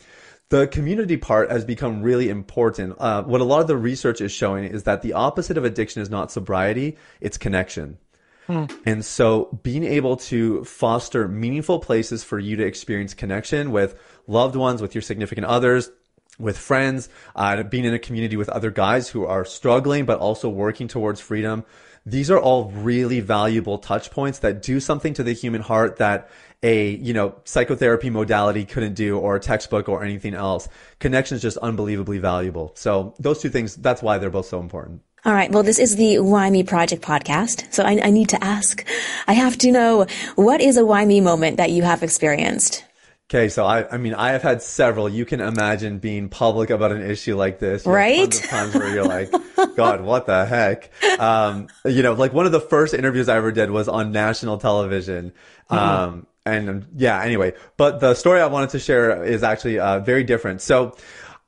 the 0.50 0.66
community 0.66 1.16
part 1.16 1.50
has 1.50 1.64
become 1.64 2.02
really 2.02 2.28
important. 2.28 2.96
Uh, 2.98 3.22
what 3.22 3.40
a 3.40 3.44
lot 3.44 3.60
of 3.60 3.68
the 3.68 3.76
research 3.76 4.20
is 4.20 4.32
showing 4.32 4.64
is 4.64 4.82
that 4.82 5.00
the 5.00 5.12
opposite 5.12 5.56
of 5.56 5.64
addiction 5.64 6.02
is 6.02 6.10
not 6.10 6.30
sobriety, 6.30 6.98
it's 7.20 7.38
connection. 7.38 7.98
Hmm. 8.46 8.64
And 8.84 9.04
so 9.04 9.60
being 9.62 9.84
able 9.84 10.16
to 10.16 10.64
foster 10.64 11.28
meaningful 11.28 11.78
places 11.78 12.24
for 12.24 12.38
you 12.38 12.56
to 12.56 12.66
experience 12.66 13.14
connection 13.14 13.70
with 13.70 13.96
loved 14.26 14.56
ones, 14.56 14.82
with 14.82 14.92
your 14.94 15.02
significant 15.02 15.46
others, 15.46 15.88
with 16.36 16.58
friends, 16.58 17.08
uh, 17.36 17.62
being 17.62 17.84
in 17.84 17.94
a 17.94 17.98
community 17.98 18.36
with 18.36 18.48
other 18.48 18.72
guys 18.72 19.08
who 19.08 19.24
are 19.24 19.44
struggling, 19.44 20.04
but 20.04 20.18
also 20.18 20.48
working 20.48 20.88
towards 20.88 21.20
freedom. 21.20 21.64
These 22.04 22.30
are 22.30 22.40
all 22.40 22.70
really 22.70 23.20
valuable 23.20 23.78
touch 23.78 24.10
points 24.10 24.40
that 24.40 24.62
do 24.62 24.80
something 24.80 25.14
to 25.14 25.22
the 25.22 25.34
human 25.34 25.60
heart 25.60 25.98
that 25.98 26.28
a 26.62 26.90
you 26.96 27.12
know 27.12 27.34
psychotherapy 27.44 28.10
modality 28.10 28.64
couldn't 28.64 28.94
do 28.94 29.18
or 29.18 29.36
a 29.36 29.40
textbook 29.40 29.88
or 29.88 30.04
anything 30.04 30.34
else 30.34 30.68
connection 30.98 31.36
is 31.36 31.42
just 31.42 31.56
unbelievably 31.58 32.18
valuable 32.18 32.72
so 32.74 33.14
those 33.18 33.40
two 33.40 33.48
things 33.48 33.76
that's 33.76 34.02
why 34.02 34.18
they're 34.18 34.30
both 34.30 34.46
so 34.46 34.60
important 34.60 35.02
all 35.22 35.34
right. 35.34 35.52
Well, 35.52 35.62
this 35.62 35.78
is 35.78 35.96
the 35.96 36.20
Why 36.20 36.48
Me 36.48 36.62
Project 36.62 37.02
podcast. 37.02 37.74
So 37.74 37.84
I, 37.84 38.00
I, 38.04 38.10
need 38.10 38.30
to 38.30 38.42
ask, 38.42 38.86
I 39.28 39.34
have 39.34 39.58
to 39.58 39.70
know, 39.70 40.06
what 40.36 40.62
is 40.62 40.78
a 40.78 40.86
Why 40.86 41.04
Me 41.04 41.20
moment 41.20 41.58
that 41.58 41.70
you 41.70 41.82
have 41.82 42.02
experienced? 42.02 42.84
Okay, 43.30 43.48
so 43.48 43.64
I, 43.64 43.88
I 43.88 43.96
mean, 43.96 44.14
I 44.14 44.30
have 44.30 44.42
had 44.42 44.60
several. 44.60 45.08
You 45.08 45.24
can 45.24 45.40
imagine 45.40 45.98
being 45.98 46.30
public 46.30 46.70
about 46.70 46.90
an 46.90 47.02
issue 47.02 47.36
like 47.36 47.60
this, 47.60 47.86
you 47.86 47.92
right? 47.92 48.32
Times 48.32 48.74
where 48.74 48.92
you're 48.92 49.04
like, 49.04 49.30
God, 49.76 50.00
what 50.00 50.26
the 50.26 50.44
heck? 50.46 50.90
Um, 51.20 51.68
you 51.84 52.02
know, 52.02 52.14
like 52.14 52.32
one 52.32 52.46
of 52.46 52.52
the 52.52 52.60
first 52.60 52.92
interviews 52.92 53.28
I 53.28 53.36
ever 53.36 53.52
did 53.52 53.70
was 53.70 53.86
on 53.86 54.10
national 54.10 54.58
television. 54.58 55.32
Mm-hmm. 55.70 56.20
And 56.46 56.68
um, 56.68 56.86
yeah, 56.96 57.22
anyway, 57.22 57.52
but 57.76 58.00
the 58.00 58.14
story 58.14 58.40
I 58.40 58.46
wanted 58.46 58.70
to 58.70 58.78
share 58.78 59.24
is 59.24 59.42
actually 59.42 59.78
uh, 59.78 60.00
very 60.00 60.24
different. 60.24 60.62
So, 60.62 60.96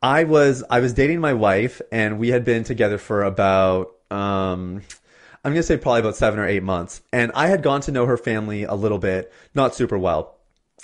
I 0.02 0.24
was 0.24 0.64
I 0.68 0.80
was 0.80 0.92
dating 0.92 1.20
my 1.20 1.32
wife, 1.32 1.80
and 1.92 2.18
we 2.18 2.28
had 2.28 2.44
been 2.44 2.64
together 2.64 2.98
for 2.98 3.22
about 3.22 3.92
um, 4.10 4.82
I'm 5.44 5.52
gonna 5.52 5.62
say 5.62 5.76
probably 5.76 6.00
about 6.00 6.16
seven 6.16 6.40
or 6.40 6.46
eight 6.46 6.62
months, 6.62 7.02
and 7.12 7.32
I 7.34 7.46
had 7.46 7.62
gone 7.62 7.80
to 7.82 7.92
know 7.92 8.06
her 8.06 8.16
family 8.16 8.64
a 8.64 8.74
little 8.74 8.98
bit, 8.98 9.32
not 9.54 9.74
super 9.74 9.96
well. 9.96 10.38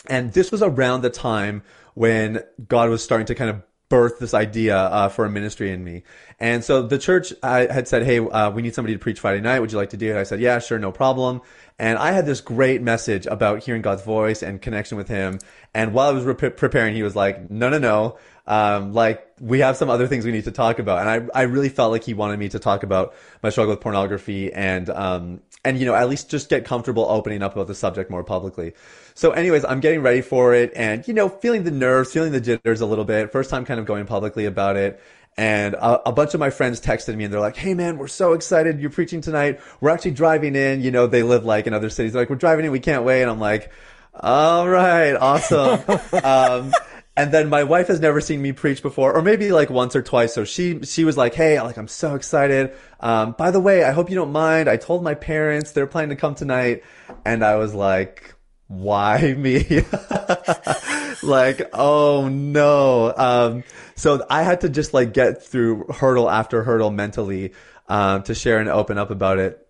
And 0.07 0.33
this 0.33 0.53
was 0.53 0.63
around 0.63 1.03
the 1.03 1.11
time 1.11 1.63
when 1.95 2.43
God 2.69 2.91
was 2.91 3.03
starting 3.03 3.27
to 3.27 3.35
kind 3.35 3.51
of 3.51 3.63
birth 3.89 4.19
this 4.19 4.35
idea 4.35 4.77
uh, 4.77 5.09
for 5.09 5.25
a 5.25 5.31
ministry 5.31 5.71
in 5.71 5.83
me. 5.83 6.03
And 6.39 6.63
so 6.63 6.83
the 6.83 6.99
church 6.99 7.33
uh, 7.43 7.73
had 7.73 7.89
said, 7.89 8.05
Hey, 8.05 8.19
uh, 8.19 8.51
we 8.51 8.63
need 8.63 8.75
somebody 8.75 8.95
to 8.95 8.99
preach 8.99 9.21
Friday 9.21 9.41
night. 9.41 9.61
Would 9.61 9.73
you 9.73 9.79
like 9.79 9.91
to 9.91 9.97
do 9.97 10.15
it? 10.15 10.19
I 10.19 10.25
said, 10.25 10.41
Yeah, 10.41 10.59
sure, 10.59 10.79
no 10.79 10.93
problem. 10.93 11.41
And 11.79 11.99
I 11.99 12.13
had 12.13 12.27
this 12.27 12.41
great 12.41 12.83
message 12.83 13.27
about 13.27 13.63
hearing 13.63 13.83
God's 13.83 14.03
voice 14.03 14.43
and 14.43 14.61
connection 14.61 14.99
with 14.99 15.09
Him. 15.09 15.39
And 15.75 15.95
while 15.95 16.09
I 16.09 16.13
was 16.13 16.25
re- 16.25 16.35
preparing, 16.51 16.95
he 16.95 17.03
was 17.03 17.17
like, 17.17 17.51
No, 17.51 17.71
no, 17.71 17.79
no. 17.79 18.19
Um, 18.47 18.95
like 18.95 19.27
we 19.41 19.61
have 19.61 19.77
some 19.77 19.91
other 19.91 20.07
things 20.07 20.25
we 20.25 20.33
need 20.33 20.45
to 20.45 20.53
talk 20.53 20.79
about. 20.79 21.07
And 21.07 21.31
I, 21.35 21.41
I 21.41 21.43
really 21.43 21.69
felt 21.69 21.93
like 21.93 22.05
he 22.05 22.15
wanted 22.15 22.39
me 22.39 22.49
to 22.51 22.59
talk 22.59 22.83
about 22.83 23.15
my 23.43 23.51
struggle 23.51 23.75
with 23.75 23.81
pornography 23.81 24.53
and, 24.53 24.89
um, 24.91 25.41
and, 25.65 25.79
you 25.79 25.87
know, 25.87 25.95
at 25.95 26.09
least 26.09 26.31
just 26.31 26.49
get 26.49 26.65
comfortable 26.65 27.07
opening 27.09 27.43
up 27.43 27.55
about 27.55 27.67
the 27.67 27.75
subject 27.75 28.11
more 28.11 28.25
publicly. 28.25 28.75
So 29.15 29.33
anyways, 29.33 29.65
I'm 29.65 29.81
getting 29.81 30.03
ready 30.03 30.21
for 30.21 30.55
it 30.55 30.73
and, 30.77 31.07
you 31.09 31.15
know, 31.15 31.29
feeling 31.29 31.65
the 31.65 31.71
nerves, 31.71 32.13
feeling 32.13 32.33
the 32.33 32.41
jitters 32.41 32.81
a 32.81 32.87
little 32.87 33.05
bit. 33.05 33.33
First 33.33 33.51
time 33.51 33.65
kind 33.65 33.81
of 33.81 33.87
going 33.87 34.07
publicly 34.07 34.47
about 34.47 34.77
it. 34.77 35.01
And 35.37 35.75
a, 35.75 36.09
a, 36.09 36.13
bunch 36.13 36.35
of 36.35 36.41
my 36.41 36.51
friends 36.51 36.81
texted 36.81 37.15
me 37.15 37.23
and 37.23 37.33
they're 37.33 37.41
like, 37.41 37.57
Hey 37.57 37.73
man, 37.73 37.97
we're 37.97 38.09
so 38.09 38.33
excited. 38.33 38.81
You're 38.81 38.91
preaching 38.91 39.21
tonight. 39.21 39.61
We're 39.81 39.91
actually 39.91 40.11
driving 40.13 40.57
in. 40.57 40.81
You 40.81 40.91
know, 40.91 41.07
they 41.07 41.23
live 41.23 41.45
like 41.45 41.69
in 41.69 41.75
other 41.75 41.91
cities. 41.91 42.13
They're 42.13 42.23
like, 42.23 42.31
we're 42.31 42.37
driving 42.37 42.65
in. 42.65 42.73
We 42.73 42.81
can't 42.81 43.05
wait. 43.05 43.23
And 43.23 43.31
I'm 43.31 43.39
like, 43.39 43.71
all 44.15 44.69
right, 44.69 45.15
awesome. 45.15 45.81
um, 46.25 46.73
and 47.19 47.33
then 47.33 47.51
my 47.51 47.65
wife 47.65 47.89
has 47.89 48.01
never 48.01 48.21
seen 48.21 48.41
me 48.41 48.53
preach 48.53 48.81
before, 48.81 49.13
or 49.13 49.21
maybe 49.21 49.53
like 49.53 49.69
once 49.69 49.95
or 49.95 50.03
twice. 50.03 50.33
So 50.33 50.45
she 50.45 50.81
she 50.85 51.05
was 51.05 51.17
like, 51.17 51.35
"Hey, 51.35 51.61
like 51.61 51.77
I'm 51.77 51.89
so 51.89 52.15
excited. 52.15 52.75
Um, 53.01 53.33
by 53.33 53.51
the 53.51 53.61
way, 53.61 53.85
I 53.85 53.93
hope 53.93 54.09
you 54.09 54.17
don't 54.17 54.33
mind. 54.33 54.69
I 54.71 54.77
told 54.77 55.03
my 55.03 55.15
parents 55.15 55.73
they're 55.73 55.87
planning 55.87 56.11
to 56.11 56.17
come 56.17 56.35
tonight." 56.35 56.85
And 57.25 57.45
I 57.45 57.57
was 57.57 57.75
like, 57.75 58.35
why 58.69 59.35
me? 59.37 59.65
like, 61.23 61.69
oh 61.73 62.29
no. 62.31 63.13
Um, 63.17 63.65
so 63.97 64.25
I 64.31 64.43
had 64.45 64.61
to 64.61 64.69
just 64.69 64.95
like 64.95 65.13
get 65.13 65.43
through 65.43 65.87
hurdle 65.87 66.31
after 66.31 66.63
hurdle 66.63 66.91
mentally, 66.91 67.53
um, 67.89 68.23
to 68.25 68.35
share 68.35 68.61
and 68.61 68.69
open 68.69 68.99
up 68.99 69.11
about 69.11 69.39
it. 69.39 69.67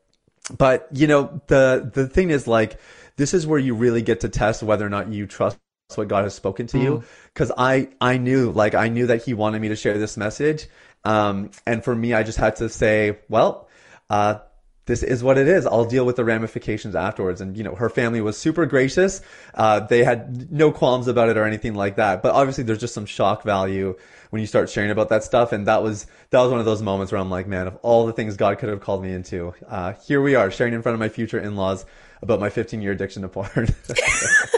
But, 0.56 0.88
you 0.92 1.06
know, 1.06 1.40
the, 1.46 1.90
the 1.92 2.06
thing 2.06 2.30
is 2.30 2.46
like, 2.46 2.78
this 3.16 3.34
is 3.34 3.46
where 3.46 3.58
you 3.58 3.74
really 3.74 4.02
get 4.02 4.20
to 4.20 4.28
test 4.28 4.62
whether 4.62 4.87
or 4.87 4.90
not 4.90 5.12
you 5.12 5.26
trust 5.26 5.58
what 5.96 6.09
God 6.09 6.24
has 6.24 6.35
spoken 6.35 6.66
to 6.68 6.77
mm. 6.77 6.83
you. 6.83 7.05
Cause 7.35 7.51
I, 7.57 7.88
I 8.01 8.18
knew, 8.18 8.51
like, 8.51 8.74
I 8.74 8.88
knew 8.88 9.07
that 9.07 9.24
he 9.24 9.33
wanted 9.33 9.62
me 9.62 9.68
to 9.68 9.77
share 9.77 9.96
this 9.96 10.16
message. 10.16 10.66
Um, 11.05 11.51
and 11.66 11.83
for 11.83 11.94
me, 11.94 12.12
I 12.12 12.24
just 12.24 12.38
had 12.38 12.57
to 12.57 12.68
say, 12.68 13.18
well, 13.29 13.68
uh, 14.11 14.40
this 14.85 15.03
is 15.03 15.22
what 15.22 15.38
it 15.38 15.48
is. 15.48 15.66
I'll 15.66 15.85
deal 15.85 16.05
with 16.05 16.16
the 16.16 16.24
ramifications 16.24 16.94
afterwards. 16.94 17.40
And, 17.40 17.57
you 17.57 17.62
know, 17.62 17.74
her 17.74 17.88
family 17.88 18.20
was 18.20 18.37
super 18.37 18.66
gracious. 18.66 19.20
Uh, 19.55 19.81
they 19.81 20.03
had 20.03 20.51
no 20.51 20.72
qualms 20.72 21.09
about 21.09 21.29
it 21.29 21.37
or 21.37 21.44
anything 21.44 21.74
like 21.74 21.96
that. 21.96 22.22
But 22.22 22.35
obviously 22.35 22.64
there's 22.64 22.81
just 22.81 22.94
some 22.94 23.07
shock 23.07 23.42
value 23.42 23.96
when 24.31 24.40
you 24.40 24.46
start 24.46 24.68
sharing 24.68 24.90
about 24.90 25.11
that 25.11 25.24
stuff. 25.24 25.53
And 25.53 25.66
that 25.66 25.83
was, 25.83 26.07
that 26.31 26.40
was 26.40 26.51
one 26.51 26.59
of 26.61 26.66
those 26.66 26.83
moments 26.83 27.12
where 27.12 27.20
I'm 27.20 27.31
like, 27.31 27.46
man, 27.46 27.66
of 27.66 27.77
all 27.77 28.07
the 28.07 28.12
things 28.12 28.37
God 28.37 28.59
could 28.59 28.68
have 28.68 28.81
called 28.81 29.03
me 29.03 29.12
into, 29.12 29.55
uh, 29.68 29.92
here 30.07 30.20
we 30.20 30.35
are 30.35 30.51
sharing 30.51 30.74
in 30.74 30.83
front 30.83 30.94
of 30.94 31.01
my 31.01 31.09
future 31.09 31.38
in-laws 31.38 31.87
about 32.20 32.40
my 32.40 32.51
15 32.51 32.83
year 32.83 32.92
addiction 32.92 33.22
to 33.22 33.29
porn. 33.29 33.68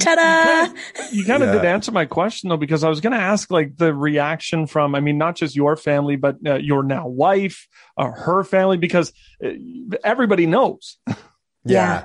Ta-da! 0.00 0.72
You 1.12 1.24
kind 1.24 1.42
of 1.42 1.50
yeah. 1.50 1.60
did 1.60 1.64
answer 1.64 1.92
my 1.92 2.06
question 2.06 2.48
though, 2.48 2.56
because 2.56 2.82
I 2.82 2.88
was 2.88 3.00
going 3.00 3.12
to 3.12 3.18
ask 3.18 3.50
like 3.50 3.76
the 3.76 3.94
reaction 3.94 4.66
from, 4.66 4.94
I 4.94 5.00
mean, 5.00 5.18
not 5.18 5.36
just 5.36 5.54
your 5.54 5.76
family, 5.76 6.16
but 6.16 6.36
uh, 6.44 6.54
your 6.54 6.82
now 6.82 7.06
wife, 7.06 7.68
uh, 7.96 8.10
her 8.10 8.42
family, 8.44 8.78
because 8.78 9.12
uh, 9.44 9.50
everybody 10.02 10.46
knows. 10.46 10.96
yeah. 11.06 11.14
Yeah, 11.64 12.04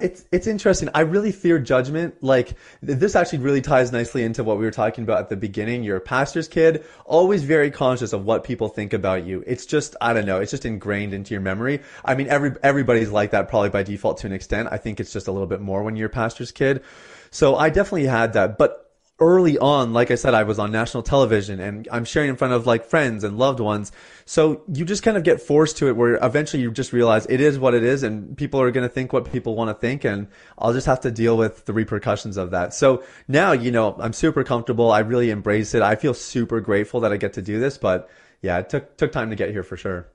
it's 0.00 0.24
it's 0.32 0.46
interesting. 0.48 0.88
I 0.94 1.00
really 1.00 1.30
fear 1.30 1.60
judgment. 1.60 2.22
Like 2.22 2.54
this 2.82 3.14
actually 3.14 3.38
really 3.38 3.60
ties 3.60 3.92
nicely 3.92 4.24
into 4.24 4.42
what 4.42 4.58
we 4.58 4.64
were 4.64 4.72
talking 4.72 5.04
about 5.04 5.18
at 5.20 5.28
the 5.28 5.36
beginning. 5.36 5.84
You're 5.84 5.98
a 5.98 6.00
pastor's 6.00 6.48
kid, 6.48 6.84
always 7.04 7.44
very 7.44 7.70
conscious 7.70 8.12
of 8.12 8.24
what 8.24 8.42
people 8.42 8.68
think 8.68 8.92
about 8.92 9.24
you. 9.24 9.44
It's 9.46 9.64
just 9.64 9.94
I 10.00 10.12
don't 10.12 10.26
know, 10.26 10.40
it's 10.40 10.50
just 10.50 10.64
ingrained 10.64 11.14
into 11.14 11.34
your 11.34 11.40
memory. 11.40 11.82
I 12.04 12.16
mean, 12.16 12.28
every 12.28 12.52
everybody's 12.62 13.10
like 13.10 13.30
that 13.30 13.48
probably 13.48 13.70
by 13.70 13.84
default 13.84 14.18
to 14.18 14.26
an 14.26 14.32
extent. 14.32 14.68
I 14.72 14.78
think 14.78 14.98
it's 14.98 15.12
just 15.12 15.28
a 15.28 15.32
little 15.32 15.46
bit 15.46 15.60
more 15.60 15.84
when 15.84 15.94
you're 15.94 16.08
a 16.08 16.10
pastor's 16.10 16.50
kid. 16.50 16.82
So 17.30 17.56
I 17.56 17.68
definitely 17.70 18.06
had 18.06 18.32
that, 18.32 18.58
but 18.58 18.83
early 19.20 19.56
on, 19.58 19.92
like 19.92 20.10
I 20.10 20.16
said, 20.16 20.34
I 20.34 20.42
was 20.42 20.58
on 20.58 20.72
national 20.72 21.04
television 21.04 21.60
and 21.60 21.86
I'm 21.92 22.04
sharing 22.04 22.30
in 22.30 22.36
front 22.36 22.52
of 22.52 22.66
like 22.66 22.84
friends 22.84 23.22
and 23.22 23.38
loved 23.38 23.60
ones. 23.60 23.92
So 24.24 24.62
you 24.72 24.84
just 24.84 25.02
kind 25.04 25.16
of 25.16 25.22
get 25.22 25.40
forced 25.40 25.76
to 25.78 25.88
it 25.88 25.96
where 25.96 26.18
eventually 26.20 26.62
you 26.62 26.72
just 26.72 26.92
realize 26.92 27.24
it 27.26 27.40
is 27.40 27.58
what 27.58 27.74
it 27.74 27.84
is 27.84 28.02
and 28.02 28.36
people 28.36 28.60
are 28.60 28.72
going 28.72 28.86
to 28.86 28.92
think 28.92 29.12
what 29.12 29.30
people 29.30 29.54
want 29.54 29.70
to 29.70 29.74
think 29.74 30.04
and 30.04 30.26
I'll 30.58 30.72
just 30.72 30.86
have 30.86 31.00
to 31.00 31.12
deal 31.12 31.36
with 31.36 31.64
the 31.66 31.72
repercussions 31.72 32.36
of 32.36 32.50
that. 32.50 32.74
So 32.74 33.04
now, 33.28 33.52
you 33.52 33.70
know, 33.70 33.96
I'm 34.00 34.12
super 34.12 34.42
comfortable. 34.42 34.90
I 34.90 35.00
really 35.00 35.30
embrace 35.30 35.74
it. 35.74 35.82
I 35.82 35.94
feel 35.94 36.14
super 36.14 36.60
grateful 36.60 37.00
that 37.00 37.12
I 37.12 37.16
get 37.16 37.34
to 37.34 37.42
do 37.42 37.60
this, 37.60 37.78
but 37.78 38.10
yeah, 38.42 38.58
it 38.58 38.68
took, 38.68 38.96
took 38.96 39.12
time 39.12 39.30
to 39.30 39.36
get 39.36 39.50
here 39.50 39.62
for 39.62 39.76
sure. 39.76 40.08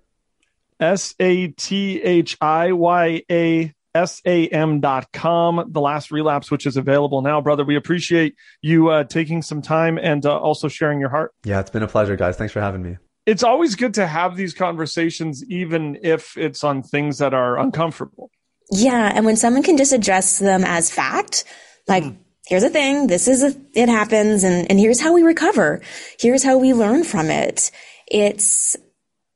S 0.79 1.15
A 1.19 1.47
T 1.47 2.01
H 2.01 2.37
I 2.41 2.71
Y 2.73 3.23
A 3.31 3.73
sam.com, 3.95 5.65
the 5.71 5.81
last 5.81 6.11
relapse, 6.11 6.51
which 6.51 6.65
is 6.65 6.77
available 6.77 7.21
now. 7.21 7.41
Brother, 7.41 7.65
we 7.65 7.75
appreciate 7.75 8.35
you 8.61 8.89
uh, 8.89 9.03
taking 9.03 9.41
some 9.41 9.61
time 9.61 9.97
and 9.97 10.25
uh, 10.25 10.37
also 10.37 10.67
sharing 10.67 10.99
your 10.99 11.09
heart. 11.09 11.33
Yeah, 11.43 11.59
it's 11.59 11.69
been 11.69 11.83
a 11.83 11.87
pleasure, 11.87 12.15
guys. 12.15 12.37
Thanks 12.37 12.53
for 12.53 12.61
having 12.61 12.81
me. 12.81 12.97
It's 13.25 13.43
always 13.43 13.75
good 13.75 13.93
to 13.95 14.07
have 14.07 14.35
these 14.35 14.53
conversations, 14.53 15.43
even 15.49 15.99
if 16.01 16.37
it's 16.37 16.63
on 16.63 16.81
things 16.81 17.19
that 17.19 17.33
are 17.33 17.59
uncomfortable. 17.59 18.31
Yeah. 18.71 19.11
And 19.13 19.25
when 19.25 19.35
someone 19.35 19.63
can 19.63 19.77
just 19.77 19.93
address 19.93 20.39
them 20.39 20.63
as 20.63 20.91
fact, 20.91 21.43
like, 21.87 22.03
mm. 22.03 22.17
here's 22.47 22.63
a 22.63 22.69
thing, 22.69 23.07
this 23.07 23.27
is 23.27 23.43
a, 23.43 23.55
it 23.73 23.89
happens, 23.89 24.43
and, 24.43 24.69
and 24.69 24.79
here's 24.79 24.99
how 24.99 25.13
we 25.13 25.23
recover. 25.23 25.81
Here's 26.19 26.43
how 26.43 26.57
we 26.57 26.73
learn 26.73 27.03
from 27.03 27.29
it. 27.29 27.71
It's 28.07 28.75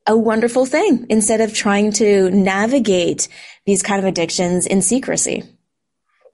a 0.06 0.16
wonderful 0.16 0.66
thing 0.66 1.06
instead 1.08 1.40
of 1.40 1.54
trying 1.54 1.92
to 1.92 2.30
navigate 2.30 3.28
these 3.66 3.82
kind 3.82 3.98
of 3.98 4.04
addictions 4.04 4.66
in 4.66 4.82
secrecy. 4.82 5.42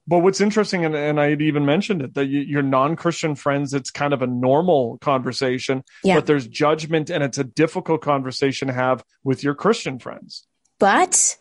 But 0.07 0.21
what's 0.21 0.41
interesting, 0.41 0.85
and, 0.85 0.97
and 0.97 1.21
I 1.21 1.31
had 1.31 1.43
even 1.43 1.65
mentioned 1.65 2.03
it, 2.03 2.15
that 2.15 2.27
you, 2.27 2.41
your 2.41 2.63
non-Christian 2.63 3.37
friends, 3.37 3.73
it's 3.73 3.91
kind 3.91 4.13
of 4.13 4.23
a 4.23 4.27
normal 4.27 4.99
conversation, 4.99 5.85
yeah. 6.03 6.17
but 6.17 6.27
there's 6.27 6.49
judgment 6.49 7.11
and 7.11 7.23
it's 7.23 7.39
a 7.39 7.45
difficult 7.45 8.03
conversation 8.03 8.67
to 8.69 8.75
have 8.75 9.05
with 9.23 9.45
your 9.45 9.55
Christian 9.55 10.01
friends. 10.01 10.47
But 10.81 11.37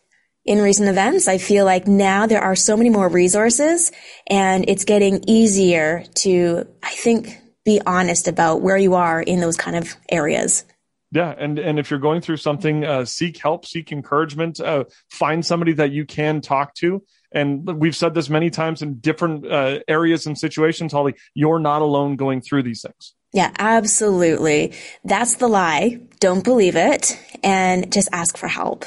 in 0.45 0.61
recent 0.61 0.87
events, 0.87 1.27
I 1.27 1.39
feel 1.39 1.65
like 1.65 1.87
now 1.87 2.27
there 2.27 2.41
are 2.41 2.55
so 2.55 2.77
many 2.77 2.89
more 2.89 3.09
resources 3.09 3.91
and 4.27 4.65
it's 4.67 4.85
getting 4.85 5.23
easier 5.27 6.03
to, 6.15 6.67
I 6.83 6.91
think, 6.91 7.39
be 7.65 7.81
honest 7.85 8.27
about 8.27 8.61
where 8.61 8.77
you 8.77 8.95
are 8.95 9.21
in 9.21 9.39
those 9.39 9.57
kind 9.57 9.77
of 9.77 9.95
areas. 10.09 10.63
Yeah, 11.11 11.33
and 11.37 11.57
and 11.57 11.79
if 11.79 11.89
you're 11.89 11.99
going 11.99 12.21
through 12.21 12.37
something, 12.37 12.85
uh, 12.85 13.05
seek 13.05 13.37
help, 13.37 13.65
seek 13.65 13.91
encouragement, 13.91 14.59
uh, 14.59 14.83
find 15.09 15.43
somebody 15.43 15.73
that 15.73 15.91
you 15.91 16.05
can 16.05 16.41
talk 16.41 16.75
to. 16.75 17.03
And 17.31 17.65
we've 17.79 17.95
said 17.95 18.13
this 18.13 18.29
many 18.29 18.49
times 18.49 18.81
in 18.81 18.99
different 18.99 19.45
uh, 19.45 19.79
areas 19.87 20.25
and 20.25 20.37
situations, 20.37 20.91
Holly. 20.91 21.15
You're 21.33 21.59
not 21.59 21.81
alone 21.81 22.15
going 22.15 22.41
through 22.41 22.63
these 22.63 22.81
things. 22.81 23.15
Yeah, 23.33 23.51
absolutely. 23.57 24.73
That's 25.03 25.35
the 25.35 25.47
lie. 25.47 25.99
Don't 26.19 26.43
believe 26.43 26.75
it, 26.75 27.19
and 27.43 27.91
just 27.91 28.09
ask 28.11 28.37
for 28.37 28.47
help. 28.47 28.85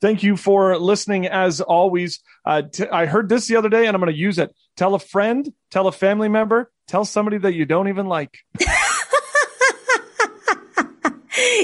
Thank 0.00 0.22
you 0.22 0.36
for 0.36 0.78
listening. 0.78 1.26
As 1.26 1.60
always, 1.60 2.20
uh, 2.44 2.62
t- 2.62 2.88
I 2.88 3.06
heard 3.06 3.28
this 3.28 3.48
the 3.48 3.56
other 3.56 3.68
day, 3.68 3.86
and 3.86 3.94
I'm 3.94 4.00
going 4.00 4.12
to 4.12 4.18
use 4.18 4.38
it. 4.38 4.54
Tell 4.76 4.94
a 4.94 5.00
friend, 5.00 5.52
tell 5.70 5.88
a 5.88 5.92
family 5.92 6.28
member, 6.28 6.70
tell 6.86 7.04
somebody 7.04 7.38
that 7.38 7.54
you 7.54 7.64
don't 7.64 7.88
even 7.88 8.06
like. 8.06 8.38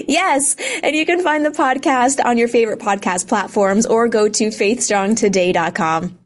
yes. 0.09 0.57
And 0.83 0.95
you 0.97 1.07
can 1.07 1.23
find 1.23 1.45
the 1.45 1.51
podcast 1.51 2.25
on 2.25 2.39
your 2.39 2.49
favorite 2.49 2.81
podcast 2.81 3.29
platforms 3.29 3.87
or 3.87 4.09
go 4.09 4.29
to 4.29 4.49
faithstrongtoday.com. 4.49 6.24